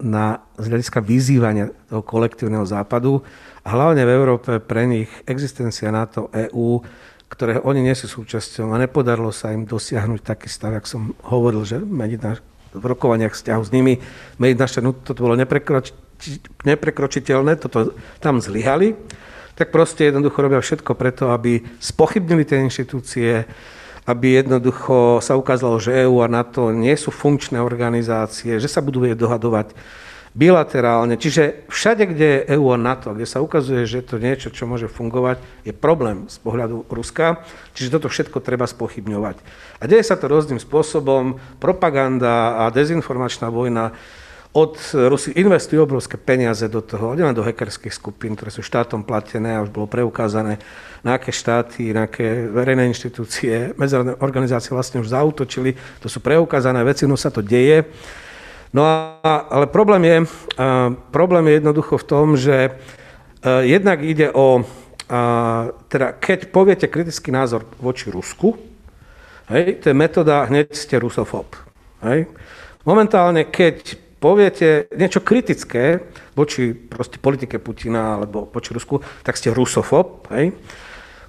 na, 0.00 0.26
z 0.60 0.64
hľadiska 0.68 1.00
vyzývania 1.00 1.72
toho 1.88 2.04
kolektívneho 2.04 2.68
západu 2.68 3.24
hlavne 3.66 4.06
v 4.06 4.14
Európe 4.14 4.62
pre 4.62 4.86
nich 4.86 5.10
existencia 5.26 5.90
NATO, 5.90 6.30
EÚ, 6.30 6.80
ktoré 7.26 7.58
oni 7.58 7.82
nie 7.82 7.96
sú 7.98 8.06
súčasťou 8.06 8.70
a 8.70 8.78
nepodarilo 8.78 9.34
sa 9.34 9.50
im 9.50 9.66
dosiahnuť 9.66 10.22
taký 10.22 10.46
stav, 10.46 10.78
jak 10.78 10.86
som 10.86 11.12
hovoril, 11.26 11.66
že 11.66 11.82
meniť 11.82 12.20
na, 12.22 12.38
v 12.70 12.84
rokovaniach 12.86 13.34
vzťahu 13.34 13.62
s 13.66 13.74
nimi, 13.74 13.98
meniť 14.38 14.56
naše, 14.56 14.78
no, 14.78 14.94
toto 14.94 15.26
bolo 15.26 15.34
neprekroč, 15.34 15.90
neprekročiteľné, 16.62 17.58
toto 17.58 17.98
tam 18.22 18.38
zlyhali 18.38 18.94
tak 19.56 19.72
proste 19.72 20.12
jednoducho 20.12 20.44
robia 20.44 20.60
všetko 20.60 20.92
preto, 20.92 21.32
aby 21.32 21.64
spochybnili 21.80 22.44
tie 22.44 22.60
inštitúcie, 22.60 23.48
aby 24.04 24.44
jednoducho 24.44 25.24
sa 25.24 25.34
ukázalo, 25.34 25.80
že 25.80 26.04
EU 26.04 26.20
a 26.20 26.28
NATO 26.28 26.70
nie 26.70 26.92
sú 26.94 27.08
funkčné 27.08 27.56
organizácie, 27.58 28.60
že 28.60 28.68
sa 28.68 28.84
budú 28.84 29.08
dohadovať 29.16 29.72
bilaterálne. 30.36 31.16
Čiže 31.16 31.64
všade, 31.72 32.12
kde 32.12 32.26
je 32.28 32.44
EU 32.60 32.68
a 32.68 32.76
NATO, 32.76 33.16
kde 33.16 33.24
sa 33.24 33.40
ukazuje, 33.40 33.88
že 33.88 34.04
to 34.04 34.20
niečo, 34.20 34.52
čo 34.52 34.68
môže 34.68 34.84
fungovať, 34.84 35.40
je 35.64 35.72
problém 35.72 36.28
z 36.28 36.36
pohľadu 36.44 36.84
Ruska. 36.92 37.40
Čiže 37.72 37.96
toto 37.96 38.12
všetko 38.12 38.44
treba 38.44 38.68
spochybňovať. 38.68 39.40
A 39.80 39.84
deje 39.88 40.04
sa 40.04 40.20
to 40.20 40.28
rôznym 40.28 40.60
spôsobom. 40.60 41.40
Propaganda 41.56 42.68
a 42.68 42.68
dezinformačná 42.68 43.48
vojna 43.48 43.96
od 44.56 44.76
Rusy 44.92 45.36
investujú 45.36 45.84
obrovské 45.84 46.16
peniaze 46.16 46.64
do 46.72 46.80
toho, 46.80 47.12
nielen 47.12 47.36
do 47.36 47.44
hackerských 47.44 47.92
skupín, 47.92 48.32
ktoré 48.32 48.48
sú 48.48 48.64
štátom 48.64 49.04
platené 49.04 49.52
a 49.52 49.60
už 49.60 49.68
bolo 49.68 49.84
preukázané, 49.84 50.56
na 51.04 51.20
aké 51.20 51.28
štáty, 51.28 51.92
na 51.92 52.08
aké 52.08 52.48
verejné 52.48 52.88
inštitúcie, 52.88 53.76
medzinárodné 53.76 54.16
organizácie 54.24 54.72
vlastne 54.72 55.04
už 55.04 55.12
zautočili. 55.12 55.76
To 56.00 56.08
sú 56.08 56.24
preukázané 56.24 56.80
veci, 56.88 57.04
no 57.04 57.20
sa 57.20 57.28
to 57.28 57.44
deje. 57.44 57.84
No 58.76 58.84
a, 58.84 59.48
ale 59.48 59.72
problém 59.72 60.04
je, 60.04 60.18
problém 61.08 61.48
je 61.48 61.54
jednoducho 61.64 61.96
v 61.96 62.04
tom, 62.04 62.36
že 62.36 62.68
uh, 62.68 63.64
jednak 63.64 64.04
ide 64.04 64.28
o, 64.28 64.60
teda 65.88 66.12
keď 66.20 66.52
poviete 66.52 66.84
kritický 66.84 67.32
názor 67.32 67.64
voči 67.80 68.12
Rusku, 68.12 68.52
hej, 69.48 69.80
to 69.80 69.88
je 69.88 69.96
metóda, 69.96 70.44
hneď 70.44 70.76
ste 70.76 71.00
rusofób. 71.00 71.56
Hej. 72.04 72.28
Momentálne, 72.84 73.48
keď 73.48 73.96
poviete 74.20 74.92
niečo 74.92 75.24
kritické 75.24 76.12
voči 76.36 76.76
proste 76.76 77.16
politike 77.16 77.56
Putina 77.62 78.20
alebo 78.20 78.50
voči 78.50 78.76
Rusku, 78.76 79.00
tak 79.24 79.40
ste 79.40 79.56
rusofób, 79.56 80.28
hej? 80.36 80.52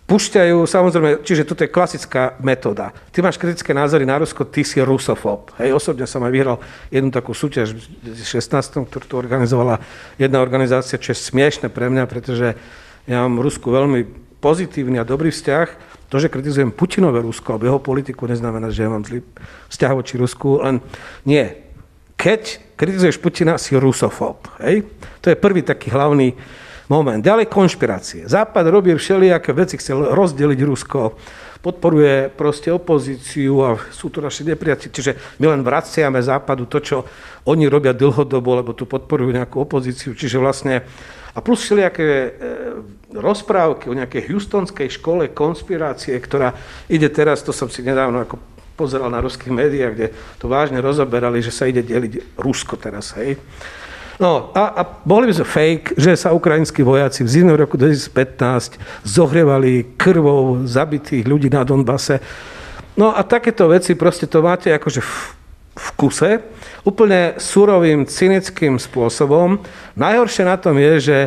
Púšťajú, 0.07 0.63
samozrejme, 0.63 1.19
čiže 1.19 1.43
toto 1.43 1.67
je 1.67 1.75
klasická 1.75 2.39
metóda. 2.39 2.95
Ty 3.11 3.27
máš 3.27 3.35
kritické 3.35 3.75
názory 3.75 4.07
na 4.07 4.15
Rusko, 4.15 4.47
ty 4.47 4.63
si 4.63 4.79
rusofób. 4.79 5.51
Hej, 5.59 5.75
osobne 5.75 6.07
som 6.07 6.23
aj 6.23 6.31
vyhral 6.31 6.57
jednu 6.87 7.11
takú 7.11 7.35
súťaž 7.35 7.75
v 7.75 8.15
16. 8.15 8.87
ktorú 8.87 9.03
tu 9.03 9.15
organizovala 9.19 9.83
jedna 10.15 10.39
organizácia, 10.39 10.95
čo 10.95 11.11
je 11.11 11.19
smiešne 11.19 11.67
pre 11.67 11.91
mňa, 11.91 12.07
pretože 12.07 12.55
ja 13.03 13.17
mám 13.27 13.43
Rusku 13.43 13.67
veľmi 13.67 14.07
pozitívny 14.39 14.95
a 14.95 15.03
dobrý 15.03 15.27
vzťah. 15.27 15.99
To, 16.07 16.23
že 16.23 16.31
kritizujem 16.31 16.71
Putinové 16.71 17.19
Rusko 17.19 17.59
alebo 17.59 17.67
jeho 17.67 17.81
politiku, 17.83 18.31
neznamená, 18.31 18.71
že 18.71 18.87
ja 18.87 18.89
mám 18.95 19.03
zlý 19.03 19.19
vzťah 19.67 19.91
voči 19.91 20.15
Rusku, 20.15 20.63
len 20.63 20.79
nie 21.27 21.67
keď 22.17 22.73
kritizuješ 22.73 23.21
Putina, 23.21 23.61
si 23.61 23.77
rusofób. 23.77 24.49
Hej? 24.65 24.89
To 25.21 25.29
je 25.29 25.37
prvý 25.37 25.61
taký 25.61 25.93
hlavný 25.93 26.33
moment. 26.87 27.19
Ďalej 27.19 27.51
konšpirácie. 27.51 28.27
Západ 28.27 28.67
robí 28.67 28.95
všelijaké 28.95 29.51
veci, 29.51 29.75
chcel 29.79 30.11
rozdeliť 30.15 30.59
Rusko, 30.63 31.15
podporuje 31.59 32.31
proste 32.31 32.71
opozíciu 32.71 33.53
a 33.63 33.75
sú 33.91 34.07
tu 34.07 34.23
naši 34.23 34.47
nepriatelia. 34.47 34.93
Čiže 34.93 35.11
my 35.43 35.51
len 35.51 35.61
vraciame 35.63 36.23
Západu 36.23 36.69
to, 36.69 36.79
čo 36.79 36.97
oni 37.47 37.67
robia 37.67 37.91
dlhodobo, 37.91 38.63
lebo 38.63 38.71
tu 38.71 38.87
podporujú 38.87 39.35
nejakú 39.35 39.63
opozíciu. 39.63 40.15
Čiže 40.15 40.37
vlastne 40.39 40.87
a 41.37 41.39
plus 41.43 41.61
všelijaké 41.61 42.09
e, 42.09 42.29
rozprávky 43.13 43.93
o 43.93 43.97
nejakej 43.97 44.33
houstonskej 44.33 44.89
škole 44.89 45.29
konspirácie, 45.29 46.17
ktorá 46.17 46.57
ide 46.89 47.13
teraz, 47.13 47.45
to 47.45 47.53
som 47.53 47.69
si 47.69 47.85
nedávno 47.85 48.25
ako 48.25 48.41
pozeral 48.73 49.13
na 49.13 49.21
ruských 49.21 49.53
médiách, 49.53 49.93
kde 49.93 50.07
to 50.41 50.49
vážne 50.49 50.81
rozoberali, 50.81 51.41
že 51.45 51.53
sa 51.53 51.69
ide 51.69 51.85
deliť 51.85 52.37
Rusko 52.41 52.77
teraz, 52.77 53.13
hej. 53.21 53.37
No 54.17 54.49
a, 54.57 54.81
a 54.81 54.83
boli 55.05 55.29
by 55.29 55.33
sme 55.37 55.45
fake, 55.45 55.87
že 55.93 56.17
sa 56.17 56.33
ukrajinskí 56.33 56.81
vojaci 56.81 57.21
v 57.21 57.29
zimnom 57.29 57.53
roku 57.53 57.77
2015 57.77 58.81
zohrievali 59.05 59.93
krvou 59.93 60.65
zabitých 60.65 61.29
ľudí 61.29 61.53
na 61.53 61.61
Donbase. 61.61 62.17
No 62.97 63.13
a 63.13 63.21
takéto 63.21 63.69
veci 63.69 63.93
proste 63.93 64.25
to 64.25 64.41
máte 64.41 64.73
akože 64.73 65.05
v, 65.05 65.13
v 65.77 65.87
kuse, 66.01 66.31
úplne 66.81 67.37
surovým, 67.37 68.09
cynickým 68.09 68.81
spôsobom. 68.81 69.61
Najhoršie 69.93 70.43
na 70.49 70.57
tom 70.57 70.81
je, 70.81 70.93
že 70.97 71.17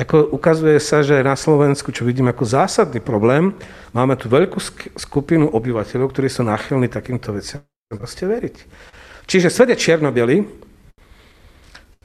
ako 0.00 0.32
ukazuje 0.32 0.80
sa, 0.80 1.04
že 1.04 1.20
na 1.20 1.36
Slovensku, 1.36 1.92
čo 1.92 2.08
vidím 2.08 2.32
ako 2.32 2.48
zásadný 2.48 3.04
problém, 3.04 3.52
máme 3.92 4.16
tu 4.16 4.32
veľkú 4.32 4.56
skupinu 4.96 5.52
obyvateľov, 5.52 6.08
ktorí 6.08 6.32
sú 6.32 6.48
náchylní 6.48 6.88
takýmto 6.88 7.36
veciam 7.36 7.60
proste 7.92 8.24
veriť. 8.24 8.56
Čiže 9.28 9.52
svet 9.52 9.76
je 9.76 9.82
čierno 9.84 10.08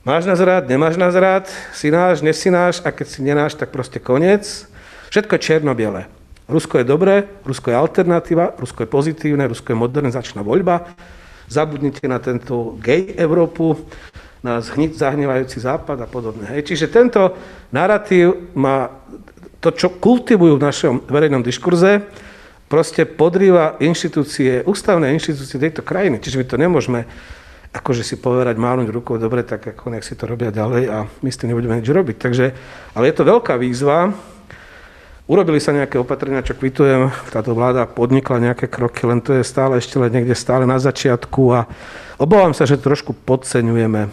Máš 0.07 0.23
nás 0.23 0.39
rád, 0.39 0.71
nemáš 0.71 0.95
nás 0.95 1.11
rád, 1.11 1.51
si 1.75 1.91
náš, 1.91 2.23
nesi 2.23 2.47
náš 2.47 2.79
a 2.79 2.95
keď 2.95 3.07
si 3.11 3.19
nenáš, 3.19 3.59
tak 3.59 3.75
proste 3.75 3.99
koniec. 3.99 4.63
Všetko 5.11 5.35
je 5.35 5.43
čierno 5.43 5.75
-biele. 5.75 6.07
Rusko 6.47 6.79
je 6.79 6.87
dobré, 6.87 7.27
Rusko 7.43 7.71
je 7.71 7.75
alternatíva, 7.75 8.55
Rusko 8.55 8.87
je 8.87 8.87
pozitívne, 8.87 9.51
Rusko 9.51 9.75
je 9.75 9.81
modernizačná 9.83 10.47
voľba. 10.47 10.95
Zabudnite 11.51 12.07
na 12.07 12.23
tento 12.23 12.79
gay 12.79 13.19
Európu, 13.19 13.83
na 14.39 14.63
zhniť 14.63 14.95
zahnevajúci 14.95 15.59
západ 15.59 15.99
a 15.99 16.07
podobne. 16.07 16.47
Hej. 16.55 16.71
Čiže 16.71 16.87
tento 16.87 17.35
narratív 17.75 18.55
má 18.55 18.87
to, 19.59 19.75
čo 19.75 19.91
kultivujú 19.91 20.55
v 20.55 20.65
našom 20.71 21.03
verejnom 21.11 21.43
diskurze, 21.43 21.99
proste 22.71 23.03
podrýva 23.03 23.75
inštitúcie, 23.83 24.63
ústavné 24.63 25.11
inštitúcie 25.11 25.59
tejto 25.59 25.83
krajiny. 25.83 26.23
Čiže 26.23 26.39
my 26.39 26.45
to 26.47 26.55
nemôžeme 26.55 27.03
akože 27.77 28.01
si 28.01 28.17
povedať, 28.17 28.57
mávnuť 28.57 28.89
rukou, 28.89 29.21
dobre, 29.21 29.45
tak 29.45 29.61
ako 29.77 29.93
nech 29.93 30.05
si 30.05 30.17
to 30.17 30.25
robia 30.25 30.49
ďalej 30.49 30.83
a 30.89 31.05
my 31.21 31.29
s 31.29 31.37
tým 31.37 31.53
nebudeme 31.53 31.77
nič 31.77 31.87
robiť. 31.87 32.17
Takže, 32.17 32.45
ale 32.97 33.03
je 33.07 33.15
to 33.15 33.23
veľká 33.23 33.53
výzva. 33.61 34.11
Urobili 35.27 35.59
sa 35.59 35.75
nejaké 35.75 35.99
opatrenia, 35.99 36.39
čo 36.39 36.55
kvitujem, 36.55 37.11
táto 37.35 37.51
vláda 37.51 37.83
podnikla 37.83 38.51
nejaké 38.51 38.71
kroky, 38.71 39.03
len 39.03 39.19
to 39.19 39.35
je 39.35 39.43
stále 39.43 39.75
ešte 39.75 39.99
len 39.99 40.07
niekde 40.07 40.31
stále 40.31 40.63
na 40.63 40.79
začiatku 40.79 41.41
a 41.51 41.67
obávam 42.15 42.55
sa, 42.55 42.63
že 42.63 42.79
trošku 42.79 43.11
podceňujeme 43.27 44.07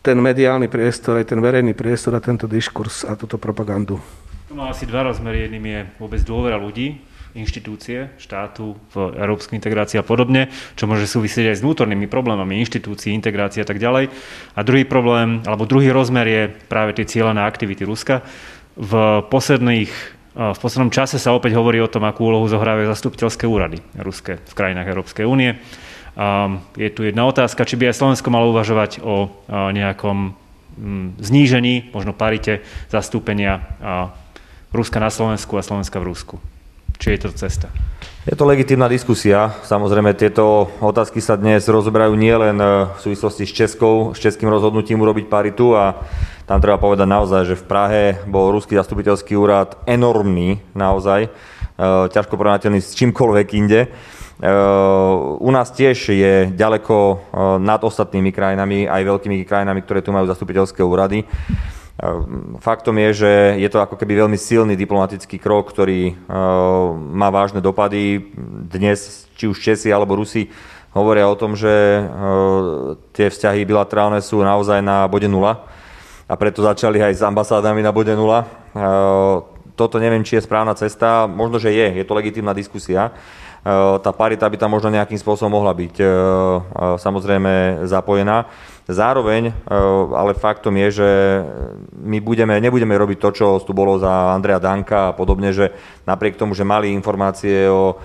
ten 0.00 0.16
mediálny 0.16 0.72
priestor, 0.72 1.20
aj 1.20 1.36
ten 1.36 1.40
verejný 1.44 1.76
priestor 1.76 2.16
a 2.16 2.24
tento 2.24 2.48
diskurs 2.48 3.04
a 3.04 3.12
túto 3.12 3.36
propagandu. 3.36 4.00
To 4.48 4.56
má 4.56 4.72
asi 4.72 4.88
dva 4.88 5.04
rozmery. 5.04 5.44
Jedným 5.44 5.64
je 5.68 5.80
vôbec 6.00 6.24
dôvera 6.24 6.56
ľudí, 6.56 7.04
inštitúcie, 7.36 8.12
štátu, 8.16 8.78
v 8.94 9.12
európskej 9.16 9.58
integrácii 9.58 10.00
a 10.00 10.06
podobne, 10.06 10.48
čo 10.78 10.88
môže 10.88 11.04
súvisieť 11.04 11.52
aj 11.52 11.56
s 11.60 11.64
vnútornými 11.64 12.08
problémami 12.08 12.60
inštitúcií, 12.64 13.12
integrácie 13.12 13.60
a 13.60 13.68
tak 13.68 13.82
ďalej. 13.82 14.08
A 14.56 14.60
druhý 14.64 14.88
problém, 14.88 15.44
alebo 15.44 15.68
druhý 15.68 15.92
rozmer 15.92 16.26
je 16.28 16.42
práve 16.68 16.96
tie 16.96 17.08
cieľané 17.08 17.44
aktivity 17.44 17.84
Ruska. 17.84 18.24
V 18.78 18.92
posledných 19.28 20.18
v 20.38 20.54
poslednom 20.54 20.94
čase 20.94 21.18
sa 21.18 21.34
opäť 21.34 21.58
hovorí 21.58 21.82
o 21.82 21.90
tom, 21.90 22.06
akú 22.06 22.30
úlohu 22.30 22.46
zohrávajú 22.46 22.86
zastupiteľské 22.94 23.42
úrady 23.50 23.82
ruské 23.98 24.38
v 24.38 24.54
krajinách 24.54 24.86
Európskej 24.86 25.26
únie. 25.26 25.58
Je 26.78 26.90
tu 26.94 27.02
jedna 27.02 27.26
otázka, 27.26 27.66
či 27.66 27.74
by 27.74 27.90
aj 27.90 27.98
Slovensko 27.98 28.30
malo 28.30 28.54
uvažovať 28.54 29.02
o 29.02 29.34
nejakom 29.50 30.38
mm, 30.78 31.18
znížení, 31.18 31.90
možno 31.90 32.14
parite 32.14 32.62
zastúpenia 32.86 33.66
Ruska 34.70 35.02
na 35.02 35.10
Slovensku 35.10 35.58
a 35.58 35.66
Slovenska 35.66 35.98
v 35.98 36.06
Rusku. 36.06 36.34
Či 36.98 37.14
je 37.14 37.20
to 37.22 37.30
cesta? 37.30 37.70
Je 38.26 38.34
to 38.34 38.42
legitímna 38.42 38.90
diskusia. 38.90 39.54
Samozrejme, 39.62 40.18
tieto 40.18 40.66
otázky 40.82 41.22
sa 41.22 41.38
dnes 41.38 41.62
rozoberajú 41.64 42.18
nielen 42.18 42.58
e, 42.58 42.90
v 42.90 42.98
súvislosti 42.98 43.46
s 43.46 43.54
Českou, 43.54 44.12
s 44.12 44.18
českým 44.18 44.50
rozhodnutím 44.50 44.98
urobiť 44.98 45.30
paritu 45.30 45.78
a 45.78 45.94
tam 46.42 46.58
treba 46.58 46.82
povedať 46.82 47.06
naozaj, 47.06 47.42
že 47.48 47.56
v 47.56 47.68
Prahe 47.70 48.02
bol 48.26 48.50
ruský 48.50 48.74
zastupiteľský 48.74 49.38
úrad 49.38 49.78
enormný 49.86 50.58
naozaj, 50.74 51.24
e, 51.24 51.30
ťažko 52.10 52.34
porovnateľný 52.34 52.82
s 52.82 52.98
čímkoľvek 52.98 53.48
inde. 53.54 53.86
E, 53.86 53.88
u 55.38 55.50
nás 55.54 55.70
tiež 55.70 55.96
je 56.10 56.50
ďaleko 56.50 57.30
nad 57.62 57.78
ostatnými 57.78 58.34
krajinami, 58.34 58.90
aj 58.90 59.06
veľkými 59.06 59.46
krajinami, 59.46 59.86
ktoré 59.86 60.02
tu 60.02 60.10
majú 60.10 60.26
zastupiteľské 60.26 60.82
úrady. 60.82 61.22
Ehm, 61.98 62.62
faktom 62.62 62.94
je, 62.94 63.26
že 63.26 63.32
je 63.58 63.66
to 63.66 63.82
ako 63.82 63.98
keby 63.98 64.22
veľmi 64.22 64.38
silný 64.38 64.78
diplomatický 64.78 65.42
krok, 65.42 65.74
ktorý 65.74 66.14
ehm, 66.14 66.90
má 67.10 67.26
vážne 67.34 67.58
dopady. 67.58 68.22
Dnes, 68.70 69.26
či 69.34 69.50
už 69.50 69.58
Česi 69.58 69.90
alebo 69.90 70.14
Rusi, 70.14 70.46
hovoria 70.94 71.26
o 71.26 71.34
tom, 71.34 71.58
že 71.58 71.66
ehm, 71.66 72.94
tie 73.10 73.26
vzťahy 73.26 73.66
bilaterálne 73.66 74.22
sú 74.22 74.38
naozaj 74.46 74.78
na 74.78 75.10
bode 75.10 75.26
nula 75.26 75.66
a 76.30 76.34
preto 76.38 76.62
začali 76.62 77.02
aj 77.02 77.18
s 77.18 77.22
ambasádami 77.26 77.82
na 77.82 77.90
bode 77.90 78.12
nula. 78.12 78.44
Toto 79.72 79.96
neviem, 79.96 80.20
či 80.20 80.36
je 80.36 80.44
správna 80.44 80.76
cesta. 80.76 81.24
Možno, 81.24 81.56
že 81.56 81.72
je. 81.72 81.88
Je 81.96 82.04
to 82.04 82.12
legitímna 82.12 82.52
diskusia. 82.52 83.16
Tá 84.04 84.10
parita 84.12 84.44
by 84.44 84.60
tam 84.60 84.76
možno 84.76 84.92
nejakým 84.92 85.16
spôsobom 85.16 85.56
mohla 85.56 85.72
byť 85.72 86.04
samozrejme 87.00 87.80
zapojená. 87.88 88.44
Zároveň, 88.88 89.52
e, 89.52 89.52
ale 90.16 90.32
faktom 90.32 90.72
je, 90.80 91.04
že 91.04 91.10
my 91.92 92.24
budeme, 92.24 92.56
nebudeme 92.56 92.96
robiť 92.96 93.18
to, 93.20 93.28
čo 93.36 93.46
tu 93.60 93.76
bolo 93.76 94.00
za 94.00 94.32
Andrea 94.32 94.56
Danka 94.56 95.12
a 95.12 95.16
podobne, 95.16 95.52
že 95.52 95.76
napriek 96.08 96.40
tomu, 96.40 96.56
že 96.56 96.64
mali 96.64 96.96
informácie 96.96 97.68
o, 97.68 98.00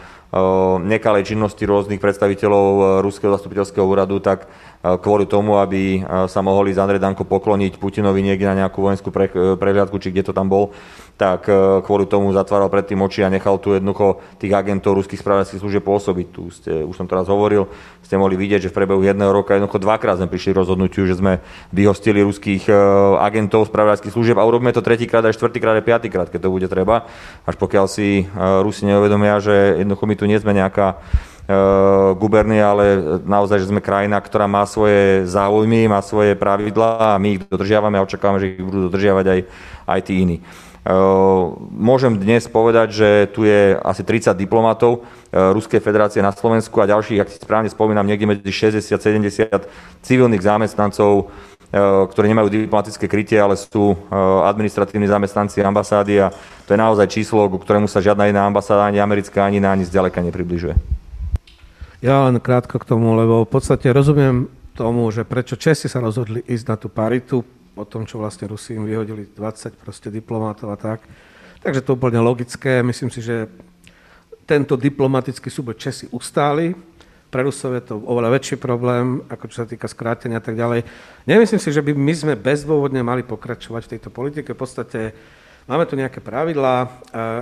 nekalej 0.81 1.29
činnosti 1.29 1.61
rôznych 1.61 2.01
predstaviteľov 2.01 2.99
Ruského 3.05 3.29
zastupiteľského 3.37 3.85
úradu, 3.85 4.17
tak 4.17 4.43
e, 4.43 4.97
kvôli 4.97 5.29
tomu, 5.29 5.61
aby 5.61 6.01
e, 6.01 6.27
sa 6.27 6.41
mohli 6.41 6.73
z 6.73 6.81
Andrej 6.81 6.99
Danko 6.99 7.21
pokloniť 7.21 7.77
Putinovi 7.77 8.25
niekde 8.25 8.49
na 8.49 8.65
nejakú 8.65 8.81
vojenskú 8.81 9.13
prehliadku, 9.55 10.01
či 10.01 10.09
kde 10.09 10.25
to 10.25 10.33
tam 10.33 10.49
bol, 10.49 10.73
tak 11.13 11.45
e, 11.45 11.53
kvôli 11.85 12.09
tomu 12.09 12.33
zatváral 12.33 12.73
predtým 12.73 12.97
oči 13.05 13.21
a 13.21 13.29
nechal 13.29 13.61
tu 13.61 13.77
jednoducho 13.77 14.17
tých 14.41 14.49
agentov 14.49 14.97
ruských 14.97 15.21
spravodajských 15.21 15.61
služieb 15.61 15.83
pôsobiť. 15.85 16.27
Tu 16.33 16.43
ste, 16.49 16.71
už 16.81 16.97
som 16.97 17.05
teraz 17.05 17.29
hovoril, 17.29 17.69
ste 18.01 18.17
mohli 18.17 18.33
vidieť, 18.33 18.65
že 18.65 18.71
v 18.73 18.77
priebehu 18.81 19.05
jedného 19.05 19.29
roka 19.29 19.53
jednoducho 19.53 19.77
dvakrát 19.77 20.17
sme 20.17 20.27
prišli 20.27 20.57
rozhodnutiu, 20.57 21.05
že 21.05 21.21
sme 21.21 21.39
vyhostili 21.69 22.25
ruských 22.25 22.65
e, 22.65 22.73
agentov 23.21 23.69
spravodajských 23.69 24.13
služieb 24.13 24.37
a 24.41 24.47
urobíme 24.47 24.73
to 24.73 24.81
tretíkrát, 24.81 25.21
aj 25.21 25.37
štvrtýkrát, 25.37 25.77
aj 25.77 25.85
piatýkrát, 25.85 26.27
keď 26.33 26.49
to 26.49 26.53
bude 26.53 26.65
treba. 26.65 27.05
Až 27.45 27.61
pokiaľ 27.61 27.85
si 27.85 28.25
e, 28.25 28.41
Rusi 28.65 28.89
neuvedomia, 28.89 29.37
že 29.37 29.85
jednoducho 29.85 30.09
my 30.09 30.15
tu 30.17 30.25
nie 30.25 30.41
sme 30.41 30.57
nejaká 30.57 30.97
gubernia, 32.15 32.71
ale 32.71 33.19
naozaj, 33.27 33.59
že 33.59 33.67
sme 33.67 33.83
krajina, 33.83 34.15
ktorá 34.15 34.47
má 34.47 34.63
svoje 34.63 35.27
záujmy, 35.27 35.91
má 35.91 35.99
svoje 35.99 36.39
pravidlá 36.39 37.19
a 37.19 37.19
my 37.19 37.35
ich 37.35 37.43
dodržiavame 37.43 37.99
a 37.99 38.05
očakávame, 38.07 38.39
že 38.39 38.55
ich 38.55 38.63
budú 38.63 38.87
dodržiavať 38.87 39.25
aj, 39.27 39.39
aj 39.83 39.99
tí 40.07 40.23
iní. 40.23 40.39
Ehm, 40.83 41.55
môžem 41.71 42.19
dnes 42.19 42.43
povedať, 42.51 42.91
že 42.91 43.09
tu 43.31 43.47
je 43.47 43.71
asi 43.79 44.03
30 44.03 44.35
diplomatov 44.35 45.07
ehm, 45.31 45.55
Ruskej 45.55 45.79
federácie 45.79 46.19
na 46.19 46.35
Slovensku 46.35 46.75
a 46.83 46.91
ďalších, 46.91 47.23
ak 47.23 47.31
si 47.31 47.39
správne 47.39 47.71
spomínam, 47.71 48.03
niekde 48.03 48.27
medzi 48.27 48.51
60-70 48.51 49.63
civilných 50.03 50.43
zamestnancov, 50.43 51.31
ehm, 51.71 52.11
ktorí 52.11 52.27
nemajú 52.35 52.67
diplomatické 52.67 53.07
krytie, 53.07 53.39
ale 53.39 53.55
sú 53.55 53.95
administratívni 54.43 55.07
zamestnanci 55.07 55.63
ambasády 55.63 56.19
a 56.19 56.35
to 56.67 56.75
je 56.75 56.79
naozaj 56.79 57.07
číslo, 57.07 57.47
ku 57.47 57.63
ktorému 57.63 57.87
sa 57.87 58.03
žiadna 58.03 58.27
iná 58.27 58.43
ambasáda, 58.43 58.83
ani 58.83 58.99
americká, 58.99 59.47
ani 59.47 59.63
iná, 59.63 59.71
ani 59.71 59.87
zďaleka 59.87 60.19
nepribližuje. 60.19 60.75
Ja 62.03 62.27
len 62.27 62.43
krátko 62.43 62.83
k 62.83 62.91
tomu, 62.91 63.15
lebo 63.15 63.47
v 63.47 63.49
podstate 63.55 63.87
rozumiem 63.95 64.51
tomu, 64.75 65.07
že 65.15 65.23
prečo 65.23 65.55
Česi 65.55 65.87
sa 65.87 66.03
rozhodli 66.03 66.43
ísť 66.43 66.65
na 66.67 66.75
tú 66.75 66.91
paritu, 66.91 67.47
o 67.73 67.83
tom, 67.85 68.05
čo 68.05 68.21
vlastne 68.21 68.45
Rusi 68.45 68.77
im 68.77 68.85
vyhodili 68.85 69.29
20 69.29 69.77
proste 69.81 70.13
diplomátov 70.13 70.69
a 70.69 70.77
tak. 70.77 71.05
Takže 71.63 71.81
to 71.81 71.95
úplne 71.95 72.19
logické. 72.19 72.83
Myslím 72.83 73.09
si, 73.09 73.23
že 73.23 73.47
tento 74.43 74.75
diplomatický 74.75 75.47
súboj 75.47 75.79
Česi 75.79 76.11
ustáli. 76.11 76.75
Pre 77.33 77.41
Rusov 77.41 77.73
je 77.73 77.83
to 77.89 77.97
oveľa 77.97 78.37
väčší 78.37 78.61
problém, 78.61 79.25
ako 79.25 79.49
čo 79.49 79.63
sa 79.63 79.65
týka 79.65 79.89
skrátenia 79.89 80.37
a 80.37 80.43
tak 80.43 80.53
ďalej. 80.53 80.85
Nemyslím 81.25 81.57
si, 81.57 81.73
že 81.73 81.81
by 81.81 81.97
my 81.97 82.13
sme 82.13 82.33
bezdôvodne 82.37 83.01
mali 83.01 83.25
pokračovať 83.25 83.89
v 83.89 83.91
tejto 83.97 84.09
politike. 84.13 84.53
V 84.53 84.61
podstate 84.61 84.99
máme 85.65 85.89
tu 85.89 85.97
nejaké 85.97 86.21
pravidlá, 86.21 86.75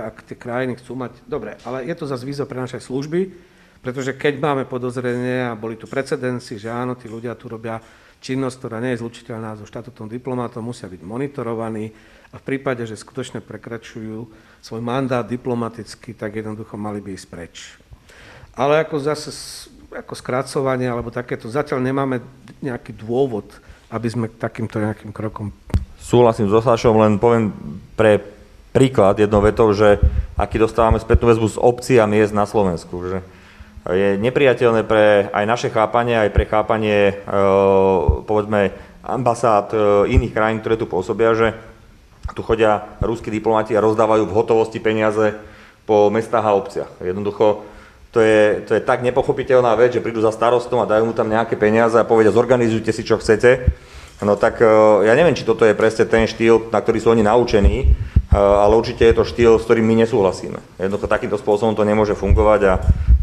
ak 0.08 0.24
tie 0.24 0.38
krajiny 0.38 0.80
chcú 0.80 0.96
mať... 0.96 1.20
Dobre, 1.28 1.60
ale 1.68 1.84
je 1.84 1.92
to 1.92 2.08
zase 2.08 2.24
výzva 2.24 2.48
pre 2.48 2.56
naše 2.56 2.80
služby, 2.80 3.36
pretože 3.84 4.16
keď 4.16 4.40
máme 4.40 4.64
podozrenie 4.64 5.50
a 5.50 5.58
boli 5.58 5.76
tu 5.76 5.84
precedenci, 5.84 6.56
že 6.56 6.72
áno, 6.72 6.96
tí 6.96 7.10
ľudia 7.10 7.36
tu 7.36 7.52
robia 7.52 7.76
činnosť, 8.22 8.56
ktorá 8.62 8.78
nie 8.78 8.94
je 8.94 9.02
zlučiteľná 9.02 9.58
so 9.58 9.66
štatutom 9.66 10.06
diplomátom, 10.06 10.62
musia 10.62 10.86
byť 10.86 11.02
monitorovaní 11.02 11.90
a 12.30 12.38
v 12.38 12.46
prípade, 12.46 12.86
že 12.86 12.94
skutočne 12.94 13.42
prekračujú 13.42 14.30
svoj 14.62 14.80
mandát 14.80 15.26
diplomaticky, 15.26 16.14
tak 16.14 16.38
jednoducho 16.38 16.78
mali 16.78 17.02
by 17.02 17.18
ísť 17.18 17.28
preč. 17.28 17.54
Ale 18.54 18.80
ako 18.80 18.96
zase 19.02 19.30
ako 19.92 20.16
skracovanie 20.16 20.88
alebo 20.88 21.12
takéto, 21.12 21.52
zatiaľ 21.52 21.84
nemáme 21.84 22.24
nejaký 22.64 22.96
dôvod, 22.96 23.44
aby 23.92 24.08
sme 24.08 24.26
k 24.32 24.40
takýmto 24.40 24.80
nejakým 24.80 25.12
krokom... 25.12 25.52
Súhlasím 26.00 26.48
so 26.48 26.64
Sašom, 26.64 26.96
len 26.96 27.20
poviem 27.20 27.52
pre 27.94 28.18
príklad 28.72 29.20
jednou 29.20 29.44
vetou, 29.44 29.68
že 29.76 30.00
aký 30.34 30.56
dostávame 30.56 30.96
spätnú 30.96 31.28
väzbu 31.28 31.46
z 31.52 31.60
obcí 31.60 31.94
a 32.00 32.08
miest 32.08 32.32
na 32.32 32.48
Slovensku. 32.48 33.04
Že 33.04 33.18
je 33.90 34.14
nepriateľné 34.14 34.86
pre 34.86 35.26
aj 35.34 35.44
naše 35.46 35.68
chápanie, 35.74 36.14
aj 36.14 36.30
pre 36.30 36.46
chápanie, 36.46 36.98
e, 37.10 37.34
povedzme, 38.22 38.70
ambasád 39.02 39.74
e, 39.74 39.78
iných 40.14 40.30
krajín, 40.30 40.62
ktoré 40.62 40.78
tu 40.78 40.86
pôsobia, 40.86 41.34
že 41.34 41.58
tu 42.38 42.46
chodia 42.46 42.94
ruskí 43.02 43.34
diplomati 43.34 43.74
a 43.74 43.82
rozdávajú 43.82 44.30
v 44.30 44.36
hotovosti 44.38 44.78
peniaze 44.78 45.34
po 45.82 46.06
mestách 46.14 46.46
a 46.46 46.54
obciach. 46.54 46.90
Jednoducho, 47.02 47.66
to 48.14 48.22
je, 48.22 48.62
to 48.70 48.78
je 48.78 48.86
tak 48.86 49.02
nepochopiteľná 49.02 49.74
vec, 49.74 49.98
že 49.98 50.04
prídu 50.04 50.22
za 50.22 50.30
starostom 50.30 50.78
a 50.78 50.86
dajú 50.86 51.10
mu 51.10 51.14
tam 51.18 51.26
nejaké 51.26 51.58
peniaze 51.58 51.98
a 51.98 52.06
povedia, 52.06 52.30
zorganizujte 52.30 52.94
si, 52.94 53.02
čo 53.02 53.18
chcete. 53.18 53.66
No 54.22 54.38
tak 54.38 54.62
e, 54.62 54.70
ja 55.10 55.18
neviem, 55.18 55.34
či 55.34 55.42
toto 55.42 55.66
je 55.66 55.74
presne 55.74 56.06
ten 56.06 56.30
štýl, 56.30 56.70
na 56.70 56.78
ktorý 56.78 57.02
sú 57.02 57.10
oni 57.10 57.26
naučení, 57.26 57.90
ale 58.32 58.72
určite 58.80 59.04
je 59.04 59.12
to 59.12 59.28
štýl, 59.28 59.60
s 59.60 59.66
ktorým 59.68 59.84
my 59.84 60.06
nesúhlasíme. 60.06 60.56
Jednoducho 60.80 61.04
takýmto 61.04 61.36
spôsobom 61.36 61.76
to 61.76 61.84
nemôže 61.84 62.16
fungovať 62.16 62.60
a 62.64 62.74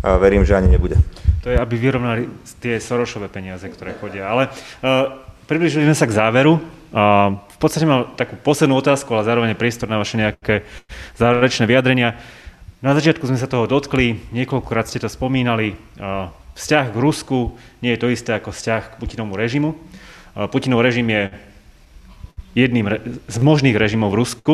verím, 0.04 0.48
že 0.48 0.56
ani 0.56 0.72
nebude. 0.72 0.96
To 1.44 1.52
je, 1.52 1.58
aby 1.60 1.76
vyrovnali 1.80 2.28
tie 2.60 2.80
Sorošové 2.80 3.32
peniaze, 3.32 3.64
ktoré 3.68 3.96
chodia. 3.96 4.28
Ale 4.28 4.52
uh, 4.52 5.20
približili 5.48 5.88
sme 5.88 5.96
sa 5.96 6.08
k 6.08 6.16
záveru. 6.16 6.60
Uh, 6.90 7.40
v 7.56 7.58
podstate 7.60 7.88
mám 7.88 8.16
takú 8.16 8.36
poslednú 8.40 8.80
otázku, 8.80 9.12
ale 9.16 9.28
zároveň 9.28 9.56
priestor 9.56 9.88
na 9.88 10.00
vaše 10.00 10.20
nejaké 10.20 10.68
záverečné 11.16 11.64
vyjadrenia. 11.68 12.20
Na 12.80 12.96
začiatku 12.96 13.28
sme 13.28 13.40
sa 13.40 13.52
toho 13.52 13.68
dotkli, 13.68 14.20
niekoľkokrát 14.32 14.88
ste 14.88 15.04
to 15.04 15.12
spomínali. 15.12 15.76
Uh, 16.00 16.32
vzťah 16.56 16.92
k 16.92 16.98
Rusku 17.00 17.56
nie 17.84 17.96
je 17.96 18.02
to 18.04 18.12
isté 18.12 18.36
ako 18.36 18.56
vzťah 18.56 18.84
k 18.96 18.98
Putinovmu 19.00 19.36
režimu. 19.36 19.76
Uh, 19.76 20.48
Putinov 20.48 20.84
režim 20.84 21.08
je 21.08 21.32
jedným 22.58 22.86
z 23.30 23.38
možných 23.42 23.78
režimov 23.78 24.14
v 24.14 24.20
Rusku. 24.26 24.54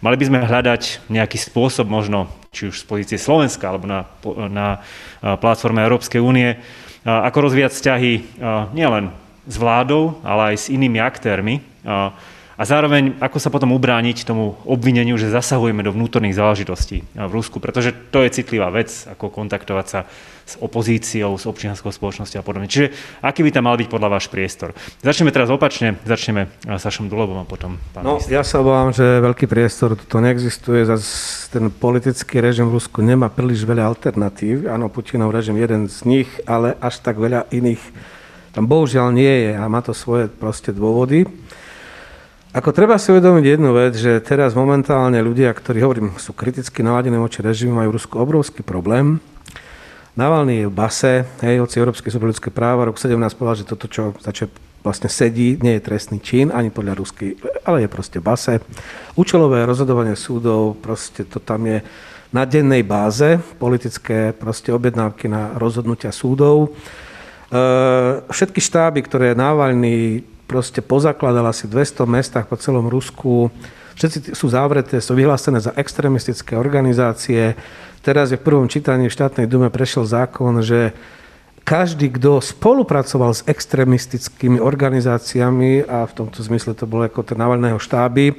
Mali 0.00 0.16
by 0.16 0.24
sme 0.28 0.48
hľadať 0.48 1.12
nejaký 1.12 1.36
spôsob 1.40 1.88
možno, 1.88 2.28
či 2.52 2.68
už 2.72 2.80
z 2.80 2.84
pozície 2.88 3.18
Slovenska 3.20 3.68
alebo 3.68 3.88
na, 3.88 4.08
na 4.48 4.80
platforme 5.20 5.84
Európskej 5.84 6.20
únie, 6.20 6.56
ako 7.04 7.48
rozvíjať 7.48 7.72
vzťahy 7.72 8.12
nielen 8.76 9.12
s 9.48 9.56
vládou, 9.56 10.20
ale 10.20 10.54
aj 10.54 10.56
s 10.56 10.66
inými 10.72 11.00
aktérmi. 11.00 11.64
A 12.60 12.68
zároveň, 12.68 13.16
ako 13.24 13.40
sa 13.40 13.48
potom 13.48 13.72
ubrániť 13.72 14.28
tomu 14.28 14.52
obvineniu, 14.68 15.16
že 15.16 15.32
zasahujeme 15.32 15.80
do 15.80 15.96
vnútorných 15.96 16.36
záležitostí 16.36 17.08
v 17.16 17.32
Rusku, 17.32 17.56
pretože 17.56 17.96
to 18.12 18.20
je 18.20 18.28
citlivá 18.36 18.68
vec, 18.68 18.92
ako 19.08 19.32
kontaktovať 19.32 19.86
sa 19.88 20.04
s 20.44 20.60
opozíciou, 20.60 21.40
s 21.40 21.48
občianskou 21.48 21.88
spoločnosťou 21.88 22.36
a 22.36 22.44
podobne. 22.44 22.68
Čiže 22.68 22.92
aký 23.24 23.40
by 23.40 23.50
tam 23.56 23.64
mal 23.64 23.80
byť 23.80 23.88
podľa 23.88 24.12
váš 24.12 24.28
priestor? 24.28 24.76
Začneme 25.00 25.32
teraz 25.32 25.48
opačne, 25.48 25.96
začneme 26.04 26.52
Sašom 26.68 27.08
Dulobom 27.08 27.40
a 27.40 27.48
potom 27.48 27.80
pán 27.96 28.04
No, 28.04 28.20
minister. 28.20 28.36
ja 28.36 28.44
sa 28.44 28.60
obávam, 28.60 28.92
že 28.92 29.08
veľký 29.08 29.48
priestor 29.48 29.96
to 29.96 30.20
neexistuje. 30.20 30.84
Zas 30.84 31.48
ten 31.48 31.72
politický 31.72 32.44
režim 32.44 32.68
v 32.68 32.76
Rusku 32.76 33.00
nemá 33.00 33.32
príliš 33.32 33.64
veľa 33.64 33.88
alternatív. 33.88 34.68
Áno, 34.68 34.92
Putinov 34.92 35.32
režim 35.32 35.56
jeden 35.56 35.88
z 35.88 36.04
nich, 36.04 36.28
ale 36.44 36.76
až 36.76 37.00
tak 37.00 37.16
veľa 37.16 37.48
iných 37.48 37.80
tam 38.50 38.66
bohužiaľ 38.66 39.14
nie 39.14 39.30
je 39.48 39.52
a 39.54 39.64
má 39.70 39.78
to 39.78 39.94
svoje 39.94 40.26
proste 40.26 40.74
dôvody. 40.74 41.22
Ako 42.50 42.74
treba 42.74 42.98
si 42.98 43.14
uvedomiť 43.14 43.46
jednu 43.46 43.70
vec, 43.70 43.94
že 43.94 44.18
teraz 44.26 44.58
momentálne 44.58 45.22
ľudia, 45.22 45.54
ktorí 45.54 45.86
hovorím, 45.86 46.18
sú 46.18 46.34
kriticky 46.34 46.82
naladení 46.82 47.14
voči 47.14 47.46
režimu, 47.46 47.78
majú 47.78 47.94
Rusko 47.94 48.26
obrovský 48.26 48.66
problém. 48.66 49.22
Navalny 50.18 50.58
je 50.58 50.66
v 50.66 50.74
base, 50.74 51.12
hej, 51.46 51.62
hoci 51.62 51.78
Európsky 51.78 52.10
súd 52.10 52.26
ľudské 52.26 52.50
práva 52.50 52.90
rok 52.90 52.98
17 52.98 53.14
povedal, 53.38 53.62
že 53.62 53.70
toto, 53.70 53.86
čo, 53.86 54.18
za 54.18 54.34
čo 54.34 54.50
vlastne 54.82 55.06
sedí, 55.06 55.62
nie 55.62 55.78
je 55.78 55.86
trestný 55.86 56.18
čin, 56.18 56.50
ani 56.50 56.74
podľa 56.74 56.98
rusky, 56.98 57.38
ale 57.62 57.86
je 57.86 57.88
proste 57.94 58.18
base. 58.18 58.58
Účelové 59.14 59.62
rozhodovanie 59.62 60.18
súdov, 60.18 60.74
proste 60.82 61.22
to 61.30 61.38
tam 61.38 61.70
je 61.70 61.86
na 62.34 62.42
dennej 62.50 62.82
báze, 62.82 63.38
politické 63.62 64.34
proste 64.34 64.74
objednávky 64.74 65.30
na 65.30 65.54
rozhodnutia 65.54 66.10
súdov. 66.10 66.74
Všetky 68.26 68.58
štáby, 68.58 69.06
ktoré 69.06 69.38
Navalny 69.38 70.26
proste 70.50 70.82
pozakladal 70.82 71.46
asi 71.46 71.70
200 71.70 72.10
mestách 72.10 72.50
po 72.50 72.58
celom 72.58 72.90
Rusku. 72.90 73.54
Všetci 73.94 74.34
sú 74.34 74.50
zavreté, 74.50 74.98
sú 74.98 75.14
vyhlásené 75.14 75.62
za 75.62 75.70
extremistické 75.78 76.58
organizácie. 76.58 77.54
Teraz 78.02 78.34
je 78.34 78.40
v 78.40 78.46
prvom 78.50 78.66
čítaní 78.66 79.06
v 79.06 79.14
štátnej 79.14 79.46
dume 79.46 79.70
prešiel 79.70 80.02
zákon, 80.02 80.58
že 80.66 80.90
každý, 81.62 82.10
kto 82.10 82.42
spolupracoval 82.42 83.30
s 83.30 83.46
extremistickými 83.46 84.58
organizáciami, 84.58 85.86
a 85.86 86.10
v 86.10 86.16
tomto 86.18 86.42
zmysle 86.42 86.74
to 86.74 86.90
bolo 86.90 87.06
ako 87.06 87.22
ten 87.22 87.38
Navalného 87.38 87.78
štáby, 87.78 88.34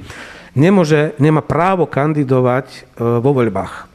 nemôže, 0.51 1.15
nemá 1.15 1.39
právo 1.39 1.87
kandidovať 1.87 2.67
e, 2.67 2.79
vo 3.23 3.31
voľbách 3.31 3.90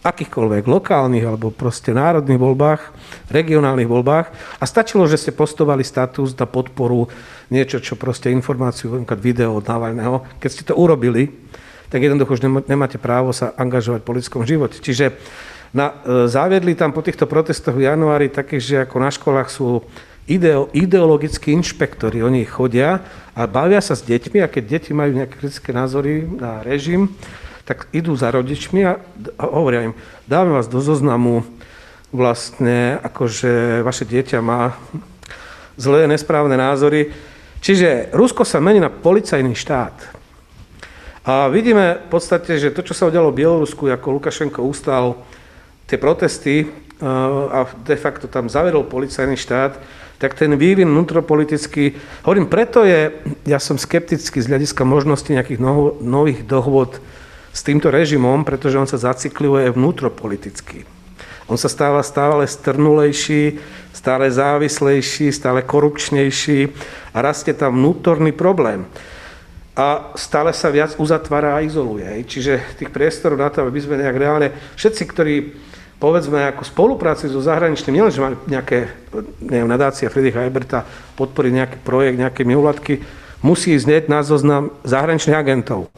akýchkoľvek 0.00 0.64
lokálnych 0.64 1.24
alebo 1.28 1.52
proste 1.52 1.92
národných 1.92 2.40
voľbách, 2.40 2.80
regionálnych 3.28 3.90
voľbách 3.90 4.26
a 4.56 4.64
stačilo, 4.64 5.04
že 5.04 5.20
ste 5.20 5.36
postovali 5.36 5.84
status 5.84 6.32
na 6.32 6.48
podporu 6.48 7.04
niečo, 7.52 7.84
čo 7.84 8.00
proste 8.00 8.32
informáciu, 8.32 8.96
video 9.20 9.60
od 9.60 9.68
Navalného. 9.68 10.24
Keď 10.40 10.50
ste 10.50 10.64
to 10.64 10.74
urobili, 10.78 11.28
tak 11.92 12.00
jednoducho 12.00 12.38
už 12.38 12.44
nemáte 12.70 12.96
právo 12.96 13.34
sa 13.34 13.52
angažovať 13.58 14.00
v 14.00 14.08
politickom 14.08 14.42
živote. 14.48 14.80
Čiže 14.80 15.12
na, 15.76 16.00
e, 16.02 16.26
zaviedli 16.30 16.72
tam 16.78 16.96
po 16.96 17.04
týchto 17.04 17.28
protestoch 17.28 17.76
v 17.76 17.90
januári 17.90 18.32
také, 18.32 18.62
že 18.62 18.86
ako 18.86 18.96
na 19.02 19.10
školách 19.10 19.48
sú 19.52 19.84
ideo, 20.30 20.70
ideologickí 20.70 21.50
inšpektori, 21.52 22.22
oni 22.22 22.46
chodia 22.46 23.02
a 23.34 23.44
bavia 23.50 23.82
sa 23.82 23.98
s 23.98 24.06
deťmi 24.06 24.38
a 24.40 24.50
keď 24.50 24.78
deti 24.78 24.90
majú 24.94 25.18
nejaké 25.18 25.34
kritické 25.36 25.74
názory 25.74 26.24
na 26.26 26.62
režim, 26.62 27.10
tak 27.64 27.86
idú 27.92 28.16
za 28.16 28.30
rodičmi 28.30 28.82
a 28.84 28.98
hovoria 29.38 29.90
im, 29.90 29.94
dáme 30.26 30.54
vás 30.54 30.66
do 30.66 30.80
zoznamu 30.80 31.44
vlastne, 32.10 32.98
akože 33.04 33.82
vaše 33.86 34.04
dieťa 34.04 34.38
má 34.42 34.74
zlé, 35.78 36.10
nesprávne 36.10 36.58
názory. 36.58 37.14
Čiže 37.60 38.10
Rusko 38.10 38.42
sa 38.42 38.58
mení 38.58 38.80
na 38.82 38.90
policajný 38.90 39.54
štát. 39.54 39.94
A 41.24 41.52
vidíme 41.52 42.00
v 42.00 42.08
podstate, 42.08 42.56
že 42.56 42.72
to, 42.72 42.80
čo 42.80 42.96
sa 42.96 43.06
udialo 43.06 43.30
v 43.30 43.44
Bielorusku, 43.44 43.86
ako 43.86 44.16
Lukašenko 44.18 44.64
ustal 44.64 45.20
tie 45.84 46.00
protesty 46.00 46.66
a 47.00 47.64
de 47.84 47.96
facto 47.96 48.28
tam 48.28 48.48
zavedol 48.48 48.88
policajný 48.88 49.36
štát, 49.36 49.76
tak 50.20 50.36
ten 50.36 50.52
vývin 50.52 50.88
vnútropolitický, 50.88 51.96
hovorím, 52.28 52.44
preto 52.44 52.84
je, 52.84 53.08
ja 53.48 53.56
som 53.56 53.80
skeptický 53.80 54.36
z 54.44 54.52
hľadiska 54.52 54.84
možnosti 54.84 55.32
nejakých 55.32 55.60
nových 56.04 56.44
dohôd 56.44 57.00
s 57.50 57.60
týmto 57.66 57.90
režimom, 57.90 58.46
pretože 58.46 58.78
on 58.78 58.86
sa 58.86 58.98
zacikluje 58.98 59.74
vnútropoliticky. 59.74 60.86
On 61.50 61.58
sa 61.58 61.66
stáva 61.66 61.98
stále 62.06 62.46
strnulejší, 62.46 63.58
stále 63.90 64.30
závislejší, 64.30 65.34
stále 65.34 65.66
korupčnejší 65.66 66.70
a 67.10 67.18
rastie 67.18 67.50
tam 67.50 67.74
vnútorný 67.74 68.30
problém. 68.30 68.86
A 69.74 70.14
stále 70.14 70.54
sa 70.54 70.70
viac 70.70 70.94
uzatvára 70.94 71.58
a 71.58 71.64
izoluje. 71.66 72.06
Čiže 72.22 72.78
tých 72.78 72.94
priestorov 72.94 73.42
na 73.42 73.50
to, 73.50 73.66
aby 73.66 73.82
sme 73.82 73.98
nejak 73.98 74.16
reálne, 74.18 74.54
všetci, 74.78 75.02
ktorí 75.10 75.34
povedzme 75.98 76.54
ako 76.54 76.62
spolupráci 76.64 77.26
so 77.26 77.42
zahraničným, 77.42 77.98
nielen, 77.98 78.14
že 78.14 78.24
mali 78.24 78.36
nejaké, 78.46 78.88
neviem, 79.42 79.68
nadácia 79.68 80.08
Friedricha 80.08 80.46
Eberta 80.46 80.86
podporiť 81.18 81.52
nejaký 81.52 81.78
projekt, 81.82 82.16
nejaké 82.18 82.42
mimovládky, 82.46 82.94
musí 83.42 83.74
ísť 83.74 84.08
na 84.08 84.22
zoznam 84.22 84.72
zahraničných 84.86 85.36
agentov. 85.36 85.92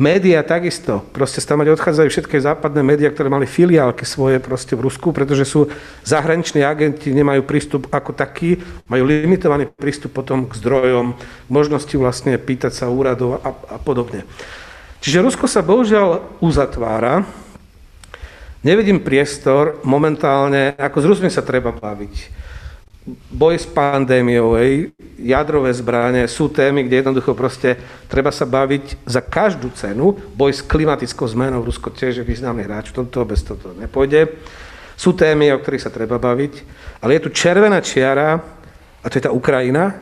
Média 0.00 0.40
takisto. 0.40 1.04
Proste 1.12 1.44
tam 1.44 1.60
odchádzajú 1.60 2.08
všetky 2.08 2.40
západné 2.40 2.80
médiá, 2.80 3.12
ktoré 3.12 3.28
mali 3.28 3.44
filiálky 3.44 4.08
svoje 4.08 4.40
proste 4.40 4.72
v 4.72 4.88
Rusku, 4.88 5.12
pretože 5.12 5.44
sú 5.44 5.68
zahraniční 6.08 6.64
agenti, 6.64 7.12
nemajú 7.12 7.44
prístup 7.44 7.84
ako 7.92 8.16
taký, 8.16 8.56
majú 8.88 9.04
limitovaný 9.04 9.68
prístup 9.68 10.16
potom 10.16 10.48
k 10.48 10.56
zdrojom, 10.56 11.20
možnosti 11.52 11.92
vlastne 12.00 12.40
pýtať 12.40 12.72
sa 12.80 12.88
úradov 12.88 13.44
a, 13.44 13.52
a 13.52 13.76
podobne. 13.76 14.24
Čiže 15.04 15.20
Rusko 15.20 15.44
sa 15.44 15.60
bohužiaľ 15.60 16.40
uzatvára. 16.40 17.20
Nevidím 18.64 19.04
priestor 19.04 19.84
momentálne, 19.84 20.80
ako 20.80 20.96
s 20.96 21.08
Rusmi 21.12 21.28
sa 21.28 21.44
treba 21.44 21.76
baviť 21.76 22.14
boj 23.30 23.58
s 23.58 23.66
pandémiou, 23.66 24.56
hej, 24.58 24.90
jadrové 25.20 25.70
zbráne 25.74 26.24
sú 26.26 26.48
témy, 26.48 26.88
kde 26.88 27.04
jednoducho 27.04 27.36
proste 27.36 27.76
treba 28.08 28.32
sa 28.32 28.48
baviť 28.48 29.04
za 29.04 29.20
každú 29.20 29.70
cenu. 29.76 30.16
Boj 30.34 30.56
s 30.56 30.64
klimatickou 30.64 31.28
zmenou, 31.28 31.64
Rusko 31.64 31.92
tiež 31.92 32.20
je 32.20 32.24
významný 32.24 32.64
hráč, 32.64 32.90
v 32.90 33.04
tomto 33.04 33.24
bez 33.28 33.44
toto 33.44 33.76
nepôjde. 33.76 34.32
Sú 34.96 35.16
témy, 35.16 35.52
o 35.52 35.60
ktorých 35.60 35.84
sa 35.84 35.92
treba 35.92 36.20
baviť, 36.20 36.52
ale 37.00 37.16
je 37.16 37.24
tu 37.24 37.30
červená 37.32 37.80
čiara, 37.80 38.40
a 39.00 39.06
to 39.08 39.16
je 39.16 39.24
tá 39.24 39.32
Ukrajina, 39.32 39.96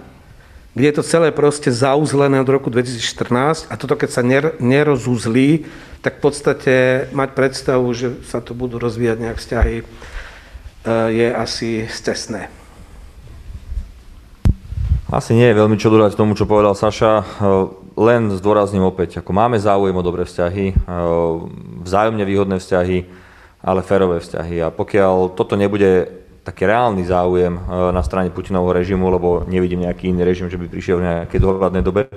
kde 0.74 0.94
je 0.94 0.96
to 0.98 1.06
celé 1.06 1.34
proste 1.34 1.70
zauzlené 1.70 2.38
od 2.38 2.50
roku 2.50 2.70
2014 2.70 3.66
a 3.70 3.74
toto 3.74 3.98
keď 3.98 4.11
sa 4.14 4.22
nerozuzlí, 4.62 5.66
tak 6.02 6.18
v 6.18 6.22
podstate 6.22 6.74
mať 7.11 7.28
predstavu, 7.34 7.86
že 7.90 8.14
sa 8.30 8.38
tu 8.38 8.54
budú 8.54 8.78
rozvíjať 8.78 9.18
nejak 9.18 9.38
vzťahy, 9.38 9.76
e, 9.82 9.84
je 11.11 11.28
asi 11.34 11.70
cestné. 11.90 12.57
Asi 15.09 15.32
nie 15.32 15.48
je 15.48 15.56
veľmi 15.56 15.80
čo 15.80 15.88
dodať 15.88 16.20
tomu, 16.20 16.36
čo 16.36 16.44
povedal 16.44 16.76
Saša. 16.76 17.40
Len 17.96 18.28
zdôrazním 18.36 18.84
opäť, 18.84 19.24
ako 19.24 19.32
máme 19.32 19.56
záujem 19.56 19.96
o 19.96 20.04
dobré 20.04 20.28
vzťahy, 20.28 20.76
vzájomne 21.80 22.20
výhodné 22.28 22.61
vzťahy, 22.61 23.09
ale 23.64 23.80
férové 23.80 24.20
vzťahy. 24.20 24.61
A 24.61 24.68
pokiaľ 24.68 25.32
toto 25.32 25.56
nebude 25.56 26.12
taký 26.44 26.68
reálny 26.68 27.09
záujem 27.09 27.56
na 27.88 28.04
strane 28.04 28.28
Putinovho 28.28 28.68
režimu, 28.76 29.09
lebo 29.09 29.48
nevidím 29.48 29.88
nejaký 29.88 30.12
iný 30.12 30.28
režim, 30.28 30.52
že 30.52 30.61
by 30.61 30.68
prišiel 30.68 31.00
v 31.00 31.06
nejakej 31.09 31.40
dohľadnej 31.40 31.80
dobe 31.80 32.12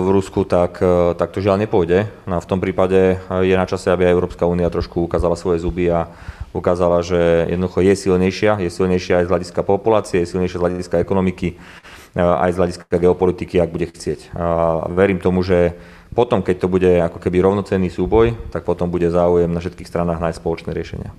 v 0.00 0.08
Rusku, 0.16 0.48
tak, 0.48 0.80
tak 1.20 1.28
to 1.28 1.44
žiaľ 1.44 1.60
nepôjde. 1.60 2.08
No 2.24 2.40
v 2.40 2.48
tom 2.48 2.56
prípade 2.56 3.20
je 3.44 3.52
na 3.52 3.68
čase, 3.68 3.92
aby 3.92 4.08
aj 4.08 4.16
Európska 4.16 4.48
únia 4.48 4.72
trošku 4.72 5.04
ukázala 5.04 5.36
svoje 5.36 5.60
zuby 5.60 5.92
a 5.92 6.08
ukázala, 6.56 7.04
že 7.04 7.46
jednoducho 7.52 7.84
je 7.84 7.94
silnejšia, 7.94 8.58
je 8.64 8.70
silnejšia 8.72 9.22
aj 9.22 9.26
z 9.28 9.32
hľadiska 9.32 9.60
populácie, 9.62 10.24
je 10.24 10.30
silnejšia 10.32 10.58
z 10.58 10.64
hľadiska 10.64 10.96
ekonomiky, 10.98 11.54
e, 11.54 12.16
aj 12.18 12.50
z 12.52 12.58
hľadiska 12.58 12.96
geopolitiky, 12.96 13.60
ak 13.60 13.70
bude 13.70 13.86
chcieť. 13.92 14.32
A 14.32 14.44
verím 14.88 15.20
tomu, 15.20 15.44
že 15.44 15.76
potom, 16.16 16.40
keď 16.40 16.56
to 16.64 16.68
bude 16.72 16.88
ako 16.88 17.20
keby 17.20 17.44
rovnocenný 17.44 17.92
súboj, 17.92 18.32
tak 18.48 18.64
potom 18.64 18.88
bude 18.88 19.12
záujem 19.12 19.52
na 19.52 19.60
všetkých 19.60 19.88
stranách 19.88 20.22
nájsť 20.24 20.40
spoločné 20.40 20.70
riešenia. 20.72 21.12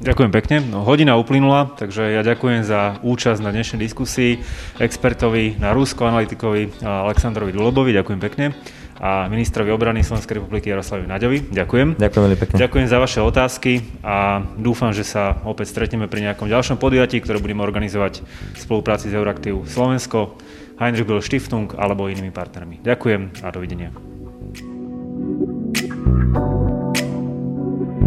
Ďakujem 0.00 0.32
pekne. 0.32 0.56
No, 0.64 0.80
hodina 0.80 1.20
uplynula, 1.20 1.76
takže 1.76 2.16
ja 2.16 2.24
ďakujem 2.24 2.64
za 2.64 2.96
účasť 3.04 3.44
na 3.44 3.52
dnešnej 3.52 3.84
diskusii 3.84 4.40
expertovi 4.80 5.60
na 5.60 5.76
Rusko, 5.76 6.08
analytikovi 6.08 6.82
Aleksandrovi 6.82 7.52
Dulobovi. 7.52 7.92
Ďakujem 7.92 8.20
pekne 8.20 8.56
a 9.00 9.24
ministrovi 9.32 9.72
obrany 9.72 10.04
Slovenskej 10.04 10.44
republiky 10.44 10.68
Jaroslavovi 10.68 11.08
Naďovi. 11.08 11.38
Ďakujem. 11.48 11.96
Ďakujem 11.96 12.22
veľmi 12.28 12.38
pekne. 12.38 12.56
Ďakujem 12.60 12.86
za 12.86 12.98
vaše 13.00 13.20
otázky 13.24 13.80
a 14.04 14.44
dúfam, 14.60 14.92
že 14.92 15.08
sa 15.08 15.40
opäť 15.48 15.72
stretneme 15.72 16.04
pri 16.04 16.28
nejakom 16.28 16.52
ďalšom 16.52 16.76
podujatí, 16.76 17.24
ktoré 17.24 17.40
budeme 17.40 17.64
organizovať 17.64 18.20
v 18.54 18.58
spolupráci 18.60 19.08
s 19.08 19.16
Euraktiv 19.16 19.64
Slovensko, 19.64 20.36
Heinrich 20.76 21.08
Bill 21.08 21.24
Stiftung 21.24 21.72
alebo 21.80 22.12
inými 22.12 22.28
partnermi. 22.28 22.84
Ďakujem 22.84 23.40
a 23.40 23.48
dovidenia. 23.48 23.90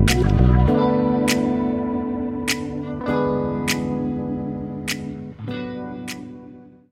thank 0.03 0.69
you 0.69 0.82